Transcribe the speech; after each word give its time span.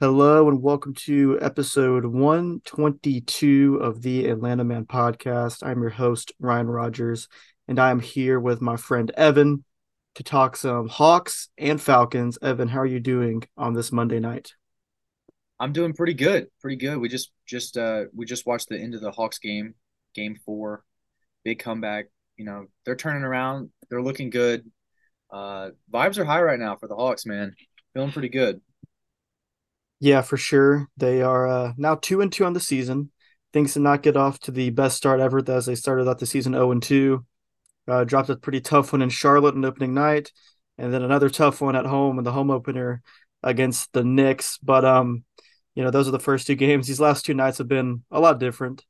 Hello 0.00 0.48
and 0.48 0.62
welcome 0.62 0.94
to 0.94 1.38
episode 1.40 2.06
122 2.06 3.76
of 3.76 4.02
the 4.02 4.26
Atlanta 4.26 4.64
Man 4.64 4.84
podcast. 4.84 5.64
I'm 5.64 5.80
your 5.80 5.90
host, 5.90 6.32
Ryan 6.40 6.66
Rogers, 6.66 7.28
and 7.68 7.78
I 7.78 7.90
am 7.90 8.00
here 8.00 8.40
with 8.40 8.60
my 8.60 8.76
friend 8.76 9.12
Evan 9.16 9.64
to 10.16 10.24
talk 10.24 10.56
some 10.56 10.88
Hawks 10.88 11.50
and 11.56 11.80
Falcons. 11.80 12.36
Evan, 12.42 12.66
how 12.66 12.80
are 12.80 12.86
you 12.86 12.98
doing 12.98 13.44
on 13.56 13.74
this 13.74 13.92
Monday 13.92 14.18
night? 14.18 14.54
I'm 15.60 15.72
doing 15.72 15.92
pretty 15.92 16.14
good, 16.14 16.48
pretty 16.60 16.76
good. 16.76 16.98
We 16.98 17.08
just 17.08 17.30
just 17.46 17.76
uh 17.76 18.06
we 18.12 18.26
just 18.26 18.44
watched 18.44 18.68
the 18.68 18.78
end 18.78 18.96
of 18.96 19.00
the 19.00 19.12
Hawks 19.12 19.38
game, 19.38 19.74
game 20.14 20.36
four, 20.44 20.82
big 21.46 21.60
comeback. 21.60 22.06
You 22.36 22.44
know 22.44 22.66
they're 22.84 22.96
turning 22.96 23.22
around, 23.22 23.70
they're 23.88 24.02
looking 24.02 24.30
good. 24.30 24.68
Uh, 25.30 25.70
vibes 25.92 26.18
are 26.18 26.24
high 26.24 26.42
right 26.42 26.58
now 26.58 26.76
for 26.76 26.88
the 26.88 26.96
Hawks, 26.96 27.24
man. 27.24 27.54
Feeling 27.94 28.10
pretty 28.10 28.28
good. 28.28 28.60
Yeah, 30.00 30.22
for 30.22 30.36
sure. 30.36 30.88
They 30.96 31.22
are 31.22 31.46
uh, 31.46 31.72
now 31.76 31.94
two 31.94 32.20
and 32.20 32.32
two 32.32 32.44
on 32.44 32.52
the 32.52 32.60
season. 32.60 33.12
Things 33.52 33.74
did 33.74 33.80
not 33.80 34.02
get 34.02 34.16
off 34.16 34.40
to 34.40 34.50
the 34.50 34.70
best 34.70 34.96
start 34.96 35.20
ever 35.20 35.40
as 35.48 35.66
they 35.66 35.76
started 35.76 36.08
out 36.08 36.18
the 36.18 36.26
season 36.26 36.52
zero 36.52 36.66
oh 36.68 36.72
and 36.72 36.82
two. 36.82 37.24
Uh, 37.88 38.02
dropped 38.02 38.28
a 38.28 38.36
pretty 38.36 38.60
tough 38.60 38.92
one 38.92 39.00
in 39.00 39.08
Charlotte 39.08 39.54
on 39.54 39.64
opening 39.64 39.94
night, 39.94 40.32
and 40.76 40.92
then 40.92 41.02
another 41.02 41.30
tough 41.30 41.60
one 41.60 41.76
at 41.76 41.86
home 41.86 42.18
in 42.18 42.24
the 42.24 42.32
home 42.32 42.50
opener 42.50 43.02
against 43.44 43.92
the 43.92 44.02
Knicks. 44.02 44.58
But 44.58 44.84
um, 44.84 45.24
you 45.76 45.84
know, 45.84 45.92
those 45.92 46.08
are 46.08 46.12
the 46.12 46.18
first 46.18 46.48
two 46.48 46.56
games. 46.56 46.88
These 46.88 47.00
last 47.00 47.24
two 47.24 47.34
nights 47.34 47.58
have 47.58 47.68
been 47.68 48.02
a 48.10 48.18
lot 48.18 48.40
different. 48.40 48.84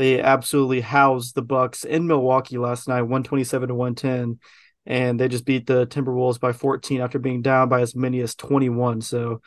They 0.00 0.18
absolutely 0.18 0.80
housed 0.80 1.34
the 1.34 1.42
Bucks 1.42 1.84
in 1.84 2.06
Milwaukee 2.06 2.56
last 2.56 2.88
night, 2.88 3.02
127 3.02 3.68
to 3.68 3.74
110, 3.74 4.38
and 4.86 5.20
they 5.20 5.28
just 5.28 5.44
beat 5.44 5.66
the 5.66 5.86
Timberwolves 5.86 6.40
by 6.40 6.54
14 6.54 7.02
after 7.02 7.18
being 7.18 7.42
down 7.42 7.68
by 7.68 7.82
as 7.82 7.94
many 7.94 8.20
as 8.20 8.34
21. 8.34 9.02
So 9.02 9.42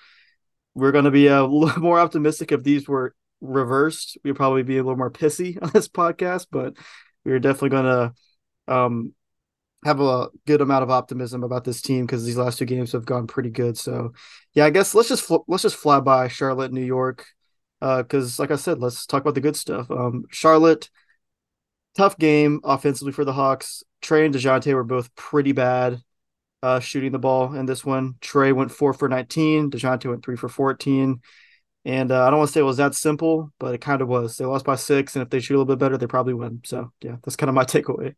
we're 0.75 0.91
going 0.91 1.05
to 1.05 1.09
be 1.09 1.25
a 1.25 1.43
little 1.43 1.81
more 1.81 1.99
optimistic 1.99 2.51
if 2.51 2.61
these 2.61 2.87
were 2.87 3.15
reversed. 3.41 4.19
We'd 4.23 4.35
probably 4.35 4.61
be 4.61 4.77
a 4.77 4.83
little 4.83 4.95
more 4.95 5.09
pissy 5.09 5.57
on 5.63 5.71
this 5.73 5.87
podcast, 5.87 6.45
but 6.51 6.75
we're 7.25 7.39
definitely 7.39 7.69
going 7.69 7.85
to 7.85 8.71
um, 8.71 9.13
have 9.85 10.01
a 10.01 10.27
good 10.45 10.61
amount 10.61 10.83
of 10.83 10.91
optimism 10.91 11.41
about 11.41 11.63
this 11.63 11.81
team 11.81 12.05
because 12.05 12.25
these 12.25 12.37
last 12.37 12.59
two 12.59 12.65
games 12.65 12.91
have 12.91 13.07
gone 13.07 13.25
pretty 13.25 13.49
good. 13.49 13.75
So, 13.75 14.13
yeah, 14.53 14.65
I 14.65 14.69
guess 14.69 14.93
let's 14.93 15.09
just 15.09 15.23
fl- 15.23 15.45
let's 15.47 15.63
just 15.63 15.77
fly 15.77 15.99
by 15.99 16.27
Charlotte, 16.27 16.71
New 16.71 16.85
York, 16.85 17.25
because 17.97 18.39
uh, 18.39 18.43
like 18.43 18.51
I 18.51 18.55
said, 18.55 18.79
let's 18.79 19.05
talk 19.05 19.21
about 19.21 19.35
the 19.35 19.41
good 19.41 19.55
stuff. 19.55 19.89
Um, 19.91 20.25
Charlotte, 20.31 20.89
tough 21.95 22.17
game 22.17 22.61
offensively 22.63 23.11
for 23.11 23.25
the 23.25 23.33
Hawks. 23.33 23.83
Trae 24.01 24.25
and 24.25 24.33
Dejounte 24.33 24.73
were 24.73 24.83
both 24.83 25.13
pretty 25.15 25.51
bad 25.51 26.01
uh, 26.61 26.79
shooting 26.79 27.11
the 27.11 27.19
ball 27.19 27.55
in 27.55 27.65
this 27.65 27.83
one. 27.85 28.15
Trae 28.21 28.53
went 28.53 28.71
four 28.71 28.93
for 28.93 29.09
nineteen. 29.09 29.69
Dejounte 29.69 30.09
went 30.09 30.23
three 30.23 30.37
for 30.37 30.49
fourteen. 30.49 31.21
And 31.85 32.11
uh, 32.13 32.25
I 32.25 32.29
don't 32.29 32.39
want 32.39 32.47
to 32.49 32.53
say 32.53 32.61
it 32.61 32.63
was 32.63 32.77
that 32.77 32.95
simple, 32.95 33.51
but 33.59 33.75
it 33.75 33.81
kind 33.81 34.01
of 34.01 34.07
was. 34.07 34.37
They 34.37 34.45
lost 34.45 34.63
by 34.63 34.75
six, 34.75 35.15
and 35.15 35.23
if 35.23 35.29
they 35.29 35.41
shoot 35.41 35.55
a 35.55 35.57
little 35.57 35.75
bit 35.75 35.79
better, 35.79 35.97
they 35.97 36.07
probably 36.07 36.33
win. 36.33 36.61
So 36.63 36.93
yeah, 37.01 37.17
that's 37.23 37.35
kind 37.35 37.49
of 37.49 37.55
my 37.55 37.65
takeaway. 37.65 38.15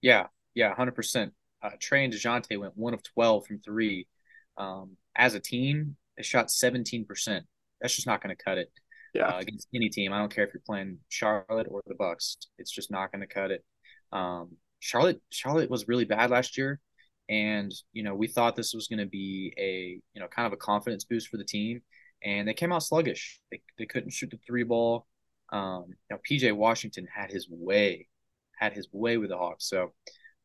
Yeah, 0.00 0.26
yeah, 0.54 0.70
100%. 0.70 1.32
uh. 1.62 1.70
Trae 1.80 2.04
and 2.04 2.12
Dejounte 2.12 2.58
went 2.58 2.76
one 2.76 2.94
of 2.94 3.02
twelve 3.02 3.46
from 3.46 3.60
three. 3.60 4.08
Um, 4.56 4.96
as 5.14 5.34
a 5.34 5.40
team, 5.40 5.96
they 6.16 6.22
shot 6.22 6.50
seventeen 6.50 7.04
percent. 7.04 7.46
That's 7.80 7.94
just 7.94 8.06
not 8.06 8.22
going 8.22 8.34
to 8.34 8.42
cut 8.42 8.58
it. 8.58 8.70
Yeah. 9.14 9.28
Uh, 9.28 9.38
against 9.38 9.68
any 9.74 9.88
team. 9.88 10.12
I 10.12 10.18
don't 10.18 10.34
care 10.34 10.44
if 10.44 10.52
you're 10.52 10.62
playing 10.66 10.98
Charlotte 11.08 11.68
or 11.70 11.82
the 11.86 11.94
Bucks. 11.94 12.36
It's 12.58 12.70
just 12.70 12.90
not 12.90 13.12
going 13.12 13.22
to 13.22 13.26
cut 13.26 13.50
it. 13.50 13.64
Um, 14.12 14.56
Charlotte, 14.80 15.22
Charlotte 15.30 15.70
was 15.70 15.88
really 15.88 16.04
bad 16.04 16.30
last 16.30 16.58
year, 16.58 16.80
and 17.28 17.72
you 17.92 18.02
know 18.02 18.14
we 18.14 18.28
thought 18.28 18.56
this 18.56 18.74
was 18.74 18.88
going 18.88 18.98
to 18.98 19.06
be 19.06 19.54
a 19.58 20.00
you 20.14 20.20
know 20.20 20.28
kind 20.28 20.46
of 20.46 20.52
a 20.52 20.56
confidence 20.56 21.04
boost 21.04 21.28
for 21.28 21.38
the 21.38 21.44
team, 21.44 21.80
and 22.22 22.46
they 22.46 22.54
came 22.54 22.72
out 22.72 22.82
sluggish. 22.82 23.40
They 23.50 23.62
they 23.78 23.86
couldn't 23.86 24.12
shoot 24.12 24.30
the 24.30 24.38
three 24.46 24.64
ball. 24.64 25.06
Um, 25.50 25.86
you 25.88 26.16
know, 26.16 26.18
PJ 26.28 26.52
Washington 26.52 27.06
had 27.12 27.30
his 27.30 27.48
way, 27.48 28.08
had 28.58 28.74
his 28.74 28.88
way 28.92 29.16
with 29.16 29.30
the 29.30 29.38
Hawks. 29.38 29.68
So 29.68 29.92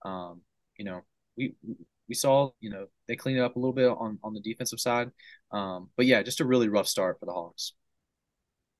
um, 0.05 0.41
you 0.77 0.85
know, 0.85 1.01
we 1.37 1.55
we 2.11 2.15
saw, 2.15 2.49
you 2.59 2.69
know, 2.69 2.87
they 3.07 3.15
cleaned 3.15 3.39
it 3.39 3.41
up 3.41 3.55
a 3.55 3.59
little 3.59 3.71
bit 3.71 3.87
on 3.87 4.19
on 4.21 4.33
the 4.33 4.41
defensive 4.41 4.81
side. 4.81 5.11
Um, 5.49 5.91
but 5.95 6.05
yeah, 6.05 6.21
just 6.23 6.41
a 6.41 6.45
really 6.45 6.67
rough 6.67 6.87
start 6.87 7.17
for 7.21 7.25
the 7.25 7.31
Hawks. 7.31 7.71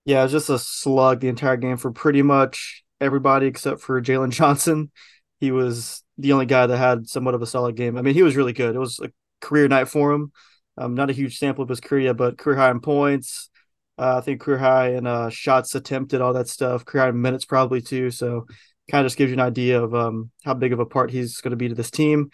Yeah, 0.04 0.20
it 0.20 0.24
was 0.24 0.32
just 0.34 0.50
a 0.50 0.60
slug 0.60 1.22
the 1.22 1.30
entire 1.30 1.56
game 1.56 1.78
for 1.78 1.92
pretty 1.94 2.24
much 2.24 2.84
everybody 3.00 3.46
except 3.46 3.80
for 3.80 4.02
Jalen 4.02 4.32
Johnson. 4.32 4.92
He 5.40 5.50
was 5.52 6.04
the 6.18 6.34
only 6.34 6.46
guy 6.46 6.68
that 6.68 6.78
had 6.78 7.08
somewhat 7.08 7.36
of 7.36 7.42
a 7.42 7.48
solid 7.48 7.78
game. 7.78 7.98
I 7.98 8.02
mean, 8.02 8.16
he 8.16 8.22
was 8.22 8.36
really 8.36 8.52
good. 8.52 8.76
It 8.76 8.80
was 8.80 9.00
a 9.00 9.10
career 9.40 9.70
night 9.70 9.88
for 9.88 10.12
him. 10.12 10.34
Um, 10.78 10.94
not 10.94 11.10
a 11.10 11.14
huge 11.14 11.38
sample 11.38 11.64
of 11.64 11.70
his 11.70 11.80
career, 11.80 12.14
but 12.14 12.38
career 12.38 12.58
high 12.58 12.72
in 12.72 12.82
points. 12.82 13.50
Uh, 13.98 14.18
I 14.18 14.22
think 14.22 14.42
career 14.42 14.58
high 14.58 14.96
in 14.96 15.08
uh, 15.08 15.30
shots 15.30 15.74
attempted, 15.74 16.20
all 16.20 16.34
that 16.34 16.50
stuff. 16.50 16.84
Career 16.84 17.04
high 17.04 17.10
in 17.12 17.22
minutes 17.22 17.46
probably 17.46 17.82
too. 17.82 18.12
So 18.12 18.46
kind 18.92 19.06
of 19.06 19.10
just 19.10 19.18
gives 19.18 19.30
you 19.30 19.36
an 19.36 19.40
idea 19.40 19.82
of 19.82 19.96
um, 19.96 20.32
how 20.44 20.54
big 20.54 20.74
of 20.74 20.80
a 20.80 20.86
part 20.86 21.12
he's 21.12 21.40
going 21.40 21.52
to 21.52 21.58
be 21.58 21.70
to 21.70 21.76
this 21.76 21.92
team. 21.92 22.30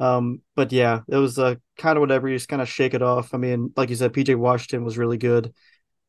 Um, 0.00 0.40
but 0.56 0.72
yeah, 0.72 1.00
it 1.08 1.16
was 1.16 1.38
uh, 1.38 1.54
kind 1.78 1.96
of 1.96 2.00
whatever. 2.00 2.28
You 2.28 2.36
just 2.36 2.48
kind 2.48 2.62
of 2.62 2.68
shake 2.68 2.94
it 2.94 3.02
off. 3.02 3.34
I 3.34 3.38
mean, 3.38 3.72
like 3.76 3.90
you 3.90 3.96
said, 3.96 4.12
PJ 4.12 4.34
Washington 4.36 4.84
was 4.84 4.98
really 4.98 5.18
good 5.18 5.54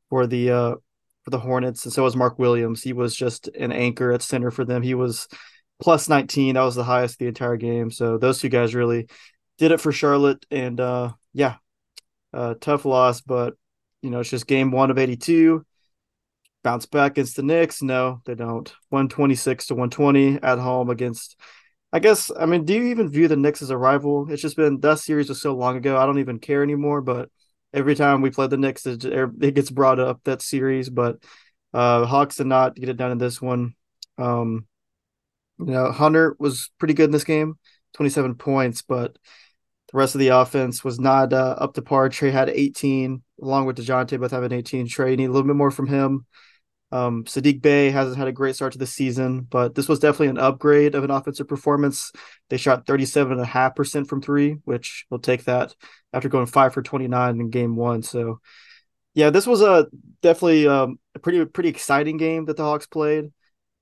for 0.10 0.26
the 0.26 0.52
uh, 0.52 0.76
for 1.24 1.30
the 1.30 1.40
Hornets, 1.40 1.86
and 1.86 1.94
so 1.94 2.04
was 2.04 2.16
Mark 2.16 2.40
Williams. 2.40 2.82
He 2.82 2.94
was 2.94 3.16
just 3.16 3.48
an 3.50 3.72
anchor 3.72 4.12
at 4.12 4.22
center 4.22 4.50
for 4.50 4.66
them. 4.66 4.82
He 4.82 4.96
was 4.96 5.28
plus 5.82 6.10
19. 6.10 6.56
That 6.56 6.62
was 6.62 6.76
the 6.76 6.84
highest 6.84 7.20
the 7.20 7.28
entire 7.28 7.58
game. 7.58 7.92
So 7.92 8.18
those 8.18 8.40
two 8.40 8.50
guys 8.50 8.74
really 8.74 9.08
did 9.58 9.72
it 9.72 9.82
for 9.82 9.92
Charlotte. 9.92 10.46
And 10.50 10.80
uh, 10.80 11.12
yeah, 11.34 11.56
uh, 12.34 12.56
tough 12.60 12.86
loss, 12.86 13.22
but 13.22 13.56
you 14.02 14.10
know, 14.10 14.22
it's 14.22 14.30
just 14.30 14.48
game 14.48 14.72
one 14.72 14.90
of 14.90 14.98
82 14.98 15.66
bounce 16.64 16.86
back 16.86 17.14
against 17.14 17.36
the 17.36 17.44
Knicks? 17.44 17.82
No, 17.82 18.22
they 18.26 18.36
don't. 18.36 18.68
126 18.90 19.68
to 19.68 19.74
120 19.74 20.40
at 20.42 20.60
home 20.60 20.90
against 20.90 21.40
I 21.94 22.00
guess 22.00 22.32
I 22.38 22.46
mean, 22.46 22.66
do 22.66 22.74
you 22.74 22.84
even 22.86 23.10
view 23.10 23.28
the 23.28 23.36
Knicks 23.36 23.62
as 23.62 23.70
a 23.70 23.78
rival? 23.78 24.32
It's 24.32 24.42
just 24.42 24.56
been 24.56 24.80
that 24.80 25.00
series 25.00 25.30
was 25.30 25.42
so 25.42 25.54
long 25.56 25.78
ago. 25.78 25.98
I 25.98 26.06
don't 26.06 26.20
even 26.20 26.40
care 26.40 26.64
anymore, 26.64 27.02
but 27.02 27.30
every 27.74 27.96
time 27.96 28.22
we 28.22 28.30
play 28.32 28.48
the 28.48 28.58
Knicks 28.58 28.86
it, 28.86 29.04
it 29.06 29.56
gets 29.56 29.70
brought 29.70 30.00
up 30.00 30.22
that 30.24 30.42
series, 30.42 30.90
but 30.90 31.18
uh 31.74 32.06
Hawks 32.06 32.38
did 32.38 32.48
not 32.48 32.76
get 32.76 32.90
it 32.90 32.98
done 32.98 33.12
in 33.12 33.18
this 33.18 33.42
one. 33.42 33.76
Um 34.18 34.68
you 35.60 35.66
know, 35.68 35.92
Hunter 35.92 36.36
was 36.40 36.72
pretty 36.80 36.94
good 36.94 37.06
in 37.06 37.12
this 37.12 37.24
game, 37.24 37.58
27 37.94 38.36
points, 38.36 38.82
but 38.82 39.18
the 39.92 39.98
rest 39.98 40.16
of 40.16 40.20
the 40.20 40.30
offense 40.30 40.84
was 40.84 41.00
not 41.00 41.34
uh, 41.34 41.56
up 41.58 41.74
to 41.76 41.82
par. 41.82 42.10
Trae 42.10 42.32
had 42.32 42.50
18, 42.50 43.22
along 43.42 43.66
with 43.66 43.78
DeJounte, 43.78 44.20
both 44.20 44.32
having 44.32 44.52
18. 44.54 44.88
Trae 44.88 45.18
need 45.18 45.26
a 45.26 45.32
little 45.32 45.48
bit 45.48 45.56
more 45.56 45.72
from 45.72 45.88
him. 45.88 46.26
Um, 46.92 47.24
Saddiq 47.24 47.62
Bey 47.62 47.90
hasn't 47.90 48.18
had 48.18 48.28
a 48.28 48.34
great 48.34 48.56
start 48.56 48.74
to 48.74 48.80
the 48.80 48.86
season, 48.86 49.42
but 49.42 49.76
this 49.76 49.88
was 49.88 50.00
definitely 50.00 50.28
an 50.28 50.38
upgrade 50.38 50.94
of 50.94 51.04
an 51.04 51.12
offensive 51.12 51.48
performance. 51.48 52.12
They 52.50 52.58
shot 52.58 52.86
37.5% 52.86 54.08
from 54.08 54.22
three, 54.22 54.58
which 54.66 55.06
will 55.10 55.20
take 55.20 55.46
that 55.46 55.74
after 56.12 56.28
going 56.28 56.48
five 56.48 56.74
for 56.74 56.82
29 56.82 57.40
in 57.40 57.50
game 57.50 57.78
one. 57.78 58.04
So, 58.04 58.42
yeah, 59.14 59.30
this 59.30 59.48
was 59.48 59.62
a 59.62 59.88
definitely 60.22 60.68
um, 60.68 61.00
a 61.16 61.20
pretty 61.20 61.46
pretty 61.46 61.70
exciting 61.70 62.18
game 62.18 62.46
that 62.46 62.58
the 62.58 62.64
Hawks 62.64 62.88
played, 62.88 63.32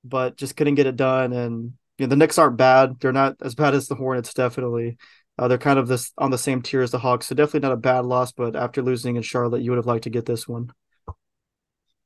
but 0.04 0.38
just 0.38 0.56
couldn't 0.56 0.76
get 0.76 0.88
it 0.88 0.96
done. 0.96 1.34
And 1.34 1.74
you 1.98 2.06
know, 2.06 2.10
the 2.10 2.16
Knicks 2.16 2.38
aren't 2.38 2.58
bad; 2.58 3.00
they're 3.00 3.12
not 3.12 3.38
as 3.42 3.56
bad 3.56 3.74
as 3.74 3.88
the 3.88 3.96
Hornets, 3.96 4.34
definitely. 4.34 4.98
Uh, 5.38 5.48
they're 5.48 5.58
kind 5.58 5.80
of 5.80 5.88
this 5.88 6.12
on 6.18 6.32
the 6.32 6.38
same 6.38 6.62
tier 6.62 6.82
as 6.82 6.92
the 6.92 7.00
Hawks, 7.00 7.28
so 7.28 7.34
definitely 7.36 7.62
not 7.62 7.72
a 7.74 7.78
bad 7.78 8.06
loss. 8.06 8.32
But 8.32 8.56
after 8.56 8.82
losing 8.82 9.16
in 9.16 9.24
Charlotte, 9.24 9.62
you 9.62 9.72
would 9.72 9.78
have 9.78 9.88
liked 9.88 10.04
to 10.04 10.10
get 10.10 10.26
this 10.26 10.48
one. 10.48 10.72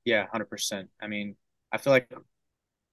Yeah, 0.05 0.25
hundred 0.31 0.45
percent. 0.49 0.89
I 1.01 1.07
mean, 1.07 1.35
I 1.71 1.77
feel 1.77 1.93
like 1.93 2.09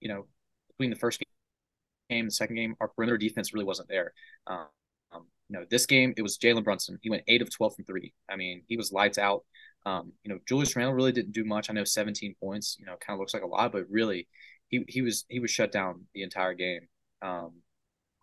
you 0.00 0.08
know 0.08 0.26
between 0.68 0.90
the 0.90 0.96
first 0.96 1.20
game 1.20 2.20
and 2.20 2.28
the 2.28 2.32
second 2.32 2.56
game, 2.56 2.76
our 2.80 2.88
perimeter 2.88 3.18
defense 3.18 3.52
really 3.54 3.66
wasn't 3.66 3.88
there. 3.88 4.12
Um, 4.46 4.66
um, 5.12 5.26
you 5.48 5.58
know, 5.58 5.66
this 5.70 5.86
game 5.86 6.14
it 6.16 6.22
was 6.22 6.38
Jalen 6.38 6.64
Brunson. 6.64 6.98
He 7.02 7.10
went 7.10 7.24
eight 7.28 7.42
of 7.42 7.50
twelve 7.54 7.76
from 7.76 7.84
three. 7.84 8.14
I 8.30 8.36
mean, 8.36 8.62
he 8.68 8.76
was 8.76 8.92
lights 8.92 9.18
out. 9.18 9.44
Um, 9.86 10.12
you 10.24 10.32
know, 10.32 10.40
Julius 10.48 10.76
Randle 10.76 10.94
really 10.94 11.12
didn't 11.12 11.32
do 11.32 11.44
much. 11.44 11.70
I 11.70 11.74
know 11.74 11.84
17 11.84 12.34
points. 12.40 12.76
You 12.80 12.86
know, 12.86 12.96
kind 13.00 13.16
of 13.16 13.20
looks 13.20 13.34
like 13.34 13.42
a 13.44 13.46
lot, 13.46 13.72
but 13.72 13.90
really, 13.90 14.28
he 14.68 14.84
he 14.88 15.02
was 15.02 15.24
he 15.28 15.40
was 15.40 15.50
shut 15.50 15.72
down 15.72 16.06
the 16.14 16.22
entire 16.22 16.54
game. 16.54 16.88
Um, 17.22 17.54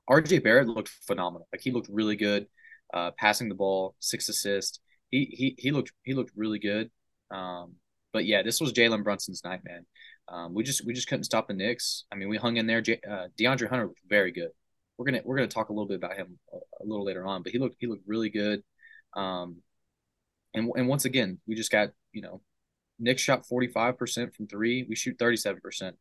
RJ 0.09 0.39
Barrett 0.39 0.67
looked 0.67 0.89
phenomenal. 1.07 1.47
Like 1.51 1.61
he 1.61 1.71
looked 1.71 1.89
really 1.89 2.15
good, 2.15 2.47
uh, 2.93 3.11
passing 3.17 3.49
the 3.49 3.55
ball, 3.55 3.95
six 3.99 4.29
assists. 4.29 4.79
He 5.11 5.25
he 5.25 5.55
he 5.57 5.71
looked 5.71 5.91
he 6.03 6.13
looked 6.13 6.31
really 6.35 6.59
good. 6.59 6.91
Um, 7.31 7.75
but 8.17 8.25
yeah, 8.25 8.41
this 8.41 8.59
was 8.59 8.73
Jalen 8.73 9.03
Brunson's 9.03 9.43
night, 9.43 9.61
man. 9.63 9.85
Um, 10.27 10.55
we 10.55 10.63
just 10.63 10.83
we 10.83 10.91
just 10.91 11.07
couldn't 11.07 11.25
stop 11.25 11.47
the 11.47 11.53
Knicks. 11.53 12.05
I 12.11 12.15
mean, 12.15 12.29
we 12.29 12.37
hung 12.37 12.57
in 12.57 12.65
there. 12.65 12.81
J- 12.81 12.99
uh, 13.07 13.27
DeAndre 13.39 13.69
Hunter 13.69 13.85
was 13.85 13.97
very 14.09 14.31
good. 14.31 14.49
We're 14.97 15.05
gonna 15.05 15.21
we're 15.23 15.35
gonna 15.35 15.47
talk 15.47 15.69
a 15.69 15.71
little 15.71 15.87
bit 15.87 15.97
about 15.97 16.15
him 16.15 16.39
a, 16.51 16.57
a 16.57 16.83
little 16.83 17.05
later 17.05 17.27
on, 17.27 17.43
but 17.43 17.51
he 17.51 17.59
looked 17.59 17.75
he 17.79 17.85
looked 17.85 18.07
really 18.07 18.31
good. 18.31 18.63
Um, 19.15 19.57
and 20.55 20.71
and 20.75 20.87
once 20.87 21.05
again, 21.05 21.37
we 21.45 21.53
just 21.53 21.71
got 21.71 21.89
you 22.11 22.23
know, 22.23 22.41
Knicks 22.97 23.21
shot 23.21 23.45
forty 23.45 23.67
five 23.67 23.99
percent 23.99 24.33
from 24.33 24.47
three. 24.47 24.83
We 24.89 24.95
shoot 24.95 25.17
thirty 25.19 25.37
seven 25.37 25.61
percent. 25.61 25.95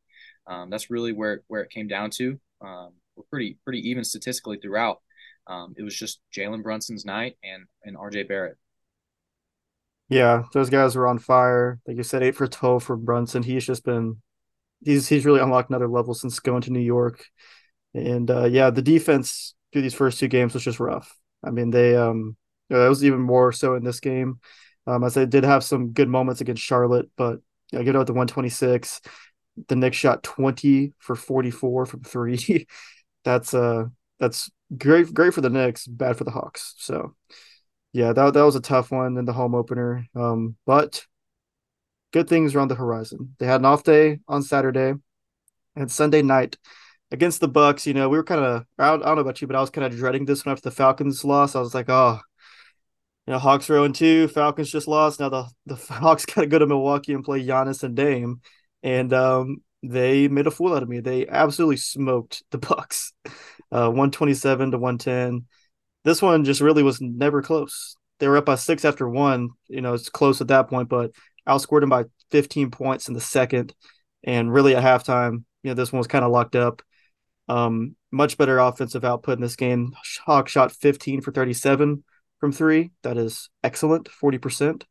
Um, 0.47 0.71
that's 0.71 0.89
really 0.89 1.13
where 1.13 1.43
where 1.49 1.61
it 1.61 1.71
came 1.71 1.87
down 1.87 2.09
to. 2.13 2.41
Um, 2.63 2.93
we're 3.15 3.25
pretty 3.29 3.59
pretty 3.63 3.91
even 3.91 4.05
statistically 4.05 4.57
throughout. 4.57 5.03
Um, 5.49 5.75
it 5.77 5.83
was 5.83 5.95
just 5.95 6.21
Jalen 6.35 6.63
Brunson's 6.63 7.05
night 7.05 7.37
and 7.45 7.67
and 7.85 7.95
RJ 7.95 8.27
Barrett. 8.27 8.57
Yeah, 10.09 10.45
those 10.53 10.71
guys 10.71 10.95
were 10.95 11.09
on 11.09 11.19
fire. 11.19 11.81
Like 11.87 11.97
you 11.97 12.03
said, 12.03 12.23
eight 12.23 12.37
for 12.37 12.47
twelve 12.47 12.85
for 12.85 12.97
Brunson. 12.97 13.43
He's 13.43 13.67
just 13.67 13.85
been 13.85 14.23
he's 14.85 15.09
he's 15.09 15.27
really 15.27 15.41
unlocked 15.41 15.71
another 15.71 15.89
level 15.89 16.15
since 16.15 16.41
going 16.41 16.63
to 16.63 16.73
New 16.73 16.81
York. 16.81 17.25
And 17.95 18.31
uh, 18.31 18.45
yeah, 18.45 18.71
the 18.71 18.83
defense 18.83 19.55
through 19.73 19.83
these 19.83 19.95
first 19.95 20.19
two 20.21 20.29
games 20.29 20.55
was 20.55 20.65
just 20.65 20.81
rough. 20.81 21.17
I 21.45 21.51
mean, 21.51 21.71
they 21.71 21.97
um 21.97 22.37
it 22.71 22.77
was 22.77 23.05
even 23.05 23.21
more 23.21 23.53
so 23.53 23.75
in 23.75 23.85
this 23.85 24.01
game. 24.01 24.41
Um, 24.87 25.05
as 25.05 25.15
they 25.15 25.27
did 25.27 25.45
have 25.45 25.65
some 25.65 25.93
good 25.93 26.09
moments 26.09 26.41
against 26.41 26.63
Charlotte, 26.63 27.11
but 27.17 27.41
I 27.75 27.83
get 27.83 27.97
out 27.97 28.07
the 28.07 28.13
126. 28.13 29.01
The 29.69 29.77
Knicks 29.77 29.97
shot 29.97 30.23
20 30.23 30.93
for 30.99 31.17
44 31.17 31.87
from 31.87 32.03
three. 32.03 32.67
that's 33.25 33.55
uh 33.55 33.87
that's 34.21 34.51
great 34.77 35.13
great 35.13 35.35
for 35.35 35.41
the 35.41 35.51
Knicks, 35.51 35.87
bad 35.87 36.17
for 36.17 36.25
the 36.25 36.31
Hawks. 36.31 36.75
So 36.79 37.15
yeah, 37.93 38.13
that 38.13 38.35
that 38.35 38.43
was 38.43 38.57
a 38.57 38.61
tough 38.61 38.91
one 38.91 39.17
in 39.17 39.25
the 39.25 39.33
home 39.33 39.55
opener. 39.55 40.07
Um, 40.15 40.57
but 40.67 41.07
good 42.13 42.29
things 42.29 42.55
are 42.55 42.61
on 42.61 42.69
the 42.69 42.75
horizon. 42.75 43.35
They 43.39 43.47
had 43.47 43.61
an 43.61 43.67
off 43.67 43.83
day 43.83 44.21
on 44.29 44.43
Saturday 44.43 44.95
and 45.75 45.91
Sunday 45.91 46.23
night 46.23 46.57
against 47.11 47.41
the 47.41 47.49
Bucks. 47.49 47.87
You 47.87 47.95
know, 47.95 48.09
we 48.09 48.19
were 48.19 48.25
kind 48.25 48.45
of 48.45 48.65
I, 48.79 48.95
I 48.95 48.97
don't 48.97 49.17
know 49.17 49.23
about 49.23 49.41
you, 49.41 49.47
but 49.47 49.57
I 49.57 49.61
was 49.61 49.71
kind 49.71 49.87
of 49.87 49.97
dreading 49.99 50.25
this 50.25 50.45
one 50.45 50.53
after 50.53 50.69
the 50.69 50.75
Falcons 50.77 51.25
lost. 51.25 51.57
I 51.57 51.61
was 51.61 51.75
like, 51.75 51.89
oh, 51.89 52.21
you 53.27 53.33
know, 53.33 53.39
Hawks 53.39 53.69
are 53.71 53.75
0 53.75 53.89
2. 53.89 54.29
Falcons 54.29 54.71
just 54.71 54.89
lost. 54.89 55.21
Now 55.21 55.29
the, 55.29 55.47
the 55.67 55.75
Hawks 55.93 56.27
got 56.27 56.43
to 56.43 56.47
go 56.47 56.59
to 56.59 56.67
Milwaukee 56.67 57.13
and 57.13 57.25
play 57.25 57.45
Giannis 57.45 57.83
and 57.83 57.97
Dame. 57.97 58.41
And 58.83 59.13
um, 59.13 59.63
they 59.83 60.29
made 60.29 60.47
a 60.47 60.51
fool 60.51 60.75
out 60.75 60.83
of 60.83 60.89
me. 60.89 61.01
They 61.01 61.27
absolutely 61.27 61.79
smoked 61.79 62.45
the 62.51 62.59
Bucks, 62.59 63.13
uh, 63.73 63.91
127 63.91 64.73
to 64.73 64.79
110. 64.79 65.47
This 66.07 66.23
one 66.23 66.45
just 66.45 66.61
really 66.61 66.85
was 66.85 67.01
never 67.01 67.43
close. 67.43 67.97
They 68.21 68.29
were 68.29 68.37
up 68.37 68.47
by 68.47 68.55
six 68.55 68.85
after 68.85 69.09
one. 69.09 69.51
You 69.67 69.81
know, 69.81 69.93
it's 69.93 70.09
close 70.09 70.41
at 70.41 70.47
that 70.47 70.69
point, 70.69 70.89
but 70.89 71.11
outscored 71.49 71.81
them 71.81 71.91
by 71.91 72.05
15 72.31 72.71
points 72.71 73.09
in 73.09 73.15
the 73.15 73.21
second. 73.21 73.75
And 74.23 74.53
really 74.53 74.77
at 74.77 74.85
halftime, 74.85 75.43
you 75.65 75.71
know, 75.71 75.75
this 75.75 75.93
one 75.93 75.99
was 75.99 76.07
kind 76.07 76.25
of 76.25 76.31
locked 76.31 76.55
up. 76.55 76.81
Um, 77.49 77.97
much 78.13 78.39
better 78.39 78.61
offensive 78.61 79.05
output 79.05 79.39
in 79.39 79.43
this 79.43 79.57
game. 79.57 79.95
Hawk 80.25 80.49
shot 80.49 80.71
15 80.71 81.23
for 81.23 81.33
37 81.33 82.05
from 82.39 82.53
three. 82.53 82.93
That 83.03 83.19
is 83.19 83.51
excellent, 83.65 84.09
40%. 84.09 84.85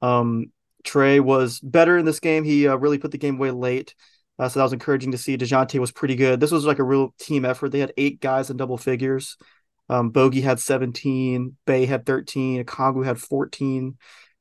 Um, 0.00 0.52
Trae 0.84 1.20
was 1.20 1.60
better 1.60 1.98
in 1.98 2.06
this 2.06 2.20
game. 2.20 2.44
He 2.44 2.66
uh, 2.66 2.76
really 2.76 2.96
put 2.96 3.10
the 3.10 3.18
game 3.18 3.36
away 3.36 3.50
late. 3.50 3.94
Uh, 4.38 4.48
so 4.48 4.58
that 4.58 4.64
was 4.64 4.72
encouraging 4.72 5.12
to 5.12 5.18
see. 5.18 5.36
DeJounte 5.36 5.78
was 5.78 5.92
pretty 5.92 6.16
good. 6.16 6.40
This 6.40 6.50
was 6.50 6.64
like 6.64 6.78
a 6.78 6.84
real 6.84 7.14
team 7.18 7.44
effort. 7.44 7.72
They 7.72 7.80
had 7.80 7.92
eight 7.98 8.20
guys 8.22 8.48
in 8.48 8.56
double 8.56 8.78
figures. 8.78 9.36
Um, 9.88 10.12
Bogi 10.12 10.42
had 10.42 10.58
17, 10.58 11.56
Bey 11.64 11.86
had 11.86 12.06
13, 12.06 12.64
Okongwu 12.64 13.04
had 13.04 13.18
14. 13.18 13.96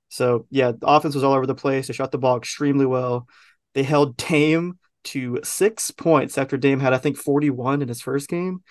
So 0.09 0.47
yeah, 0.50 0.71
the 0.71 0.88
offense 0.88 1.15
was 1.15 1.24
all 1.24 1.33
over 1.33 1.45
the 1.45 1.56
place. 1.56 1.88
They 1.88 1.94
shot 1.94 2.12
the 2.12 2.18
ball 2.18 2.38
extremely 2.38 2.86
well. 2.86 3.27
They 3.74 3.83
held 3.83 4.18
Dame 4.30 4.80
to 5.06 5.39
six 5.44 5.92
points 5.92 6.38
after 6.38 6.57
Dame 6.57 6.80
had, 6.80 6.94
I 6.94 6.97
think, 6.97 7.18
41 7.18 7.81
in 7.81 7.88
his 7.88 8.01
first 8.01 8.27
game. 8.27 8.63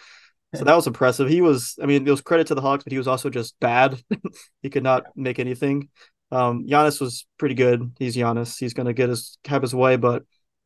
So 0.54 0.64
that 0.64 0.76
was 0.76 0.86
impressive. 0.86 1.28
He 1.28 1.40
was, 1.40 1.76
I 1.82 1.86
mean, 1.86 2.06
it 2.06 2.10
was 2.10 2.20
credit 2.20 2.46
to 2.48 2.54
the 2.54 2.60
Hawks, 2.60 2.84
but 2.84 2.92
he 2.92 2.98
was 2.98 3.08
also 3.08 3.28
just 3.28 3.58
bad. 3.58 4.00
he 4.62 4.70
could 4.70 4.84
not 4.84 5.04
make 5.16 5.40
anything. 5.40 5.88
Um, 6.30 6.66
Giannis 6.66 7.00
was 7.00 7.26
pretty 7.38 7.56
good. 7.56 7.92
He's 7.98 8.16
Giannis. 8.16 8.58
He's 8.58 8.74
going 8.74 8.86
to 8.86 8.92
get 8.92 9.08
his 9.08 9.36
have 9.46 9.62
his 9.62 9.74
way, 9.74 9.96
but 9.96 10.22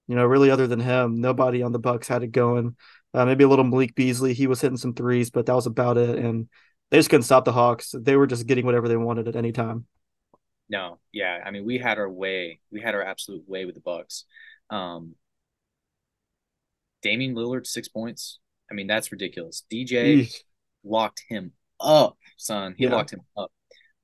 you 0.06 0.14
know, 0.14 0.24
really, 0.24 0.50
other 0.50 0.66
than 0.66 0.80
him, 0.80 1.20
nobody 1.20 1.62
on 1.62 1.72
the 1.72 1.78
Bucks 1.78 2.08
had 2.08 2.22
it 2.22 2.32
going. 2.32 2.76
Uh, 3.14 3.24
maybe 3.24 3.44
a 3.44 3.48
little 3.48 3.64
Malik 3.64 3.94
Beasley. 3.94 4.34
He 4.34 4.46
was 4.46 4.60
hitting 4.60 4.76
some 4.76 4.94
threes, 4.94 5.30
but 5.30 5.46
that 5.46 5.54
was 5.54 5.66
about 5.66 5.96
it. 5.96 6.18
And 6.18 6.48
they 6.90 6.98
just 6.98 7.10
couldn't 7.10 7.24
stop 7.24 7.44
the 7.44 7.52
Hawks. 7.52 7.94
They 7.98 8.16
were 8.16 8.26
just 8.26 8.46
getting 8.46 8.66
whatever 8.66 8.88
they 8.88 8.96
wanted 8.96 9.28
at 9.28 9.36
any 9.36 9.52
time. 9.52 9.86
No, 10.68 10.98
yeah. 11.12 11.42
I 11.44 11.50
mean, 11.50 11.64
we 11.64 11.78
had 11.78 11.98
our 11.98 12.10
way. 12.10 12.60
We 12.70 12.80
had 12.80 12.94
our 12.94 13.02
absolute 13.02 13.48
way 13.48 13.64
with 13.64 13.74
the 13.74 13.80
Bucks. 13.80 14.24
Um, 14.70 15.14
Damian 17.02 17.34
Lillard, 17.34 17.66
six 17.66 17.88
points. 17.88 18.38
I 18.70 18.74
mean, 18.74 18.86
that's 18.86 19.12
ridiculous. 19.12 19.64
DJ 19.72 20.20
Eesh. 20.20 20.34
locked 20.84 21.22
him 21.28 21.52
up, 21.80 22.18
son. 22.36 22.74
He 22.76 22.84
yeah. 22.84 22.90
locked 22.90 23.12
him 23.12 23.22
up. 23.36 23.50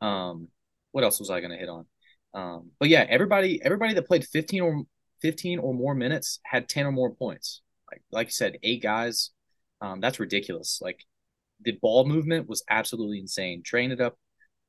Um, 0.00 0.48
what 0.92 1.04
else 1.04 1.18
was 1.18 1.28
I 1.28 1.40
gonna 1.40 1.56
hit 1.56 1.68
on? 1.68 1.86
Um, 2.32 2.70
but 2.78 2.88
yeah, 2.88 3.04
everybody, 3.08 3.60
everybody 3.62 3.94
that 3.94 4.06
played 4.06 4.24
15 4.24 4.62
or 4.62 4.84
15 5.22 5.58
or 5.58 5.74
more 5.74 5.94
minutes 5.94 6.40
had 6.44 6.68
10 6.68 6.86
or 6.86 6.92
more 6.92 7.14
points. 7.14 7.60
Like, 8.10 8.28
you 8.28 8.32
said, 8.32 8.58
eight 8.62 8.82
guys. 8.82 9.30
Um, 9.80 10.00
that's 10.00 10.20
ridiculous. 10.20 10.80
Like 10.82 11.04
the 11.60 11.78
ball 11.82 12.06
movement 12.06 12.48
was 12.48 12.64
absolutely 12.70 13.18
insane. 13.18 13.62
Trained 13.64 13.92
it 13.92 14.00
up 14.00 14.16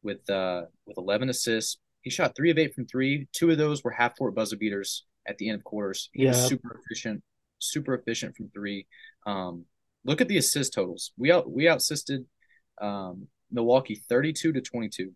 with 0.03 0.29
uh 0.29 0.63
with 0.85 0.97
11 0.97 1.29
assists. 1.29 1.77
He 2.01 2.09
shot 2.09 2.35
three 2.35 2.51
of 2.51 2.57
eight 2.57 2.75
from 2.75 2.85
three. 2.85 3.27
Two 3.31 3.49
of 3.49 3.57
those 3.57 3.83
were 3.83 3.91
half 3.91 4.17
court 4.17 4.35
buzzer 4.35 4.57
beaters 4.57 5.05
at 5.27 5.37
the 5.37 5.49
end 5.49 5.57
of 5.57 5.63
quarters. 5.63 6.09
He 6.13 6.23
yeah. 6.23 6.29
was 6.29 6.47
super 6.47 6.79
efficient, 6.83 7.23
super 7.59 7.95
efficient 7.95 8.35
from 8.35 8.49
three. 8.49 8.85
Um, 9.25 9.65
look 10.05 10.21
at 10.21 10.27
the 10.27 10.37
assist 10.37 10.73
totals. 10.73 11.11
We 11.17 11.31
out 11.31 11.51
we 11.51 11.63
outsisted 11.63 12.25
um, 12.81 13.27
Milwaukee 13.51 14.03
32 14.07 14.53
to 14.53 14.61
22. 14.61 15.11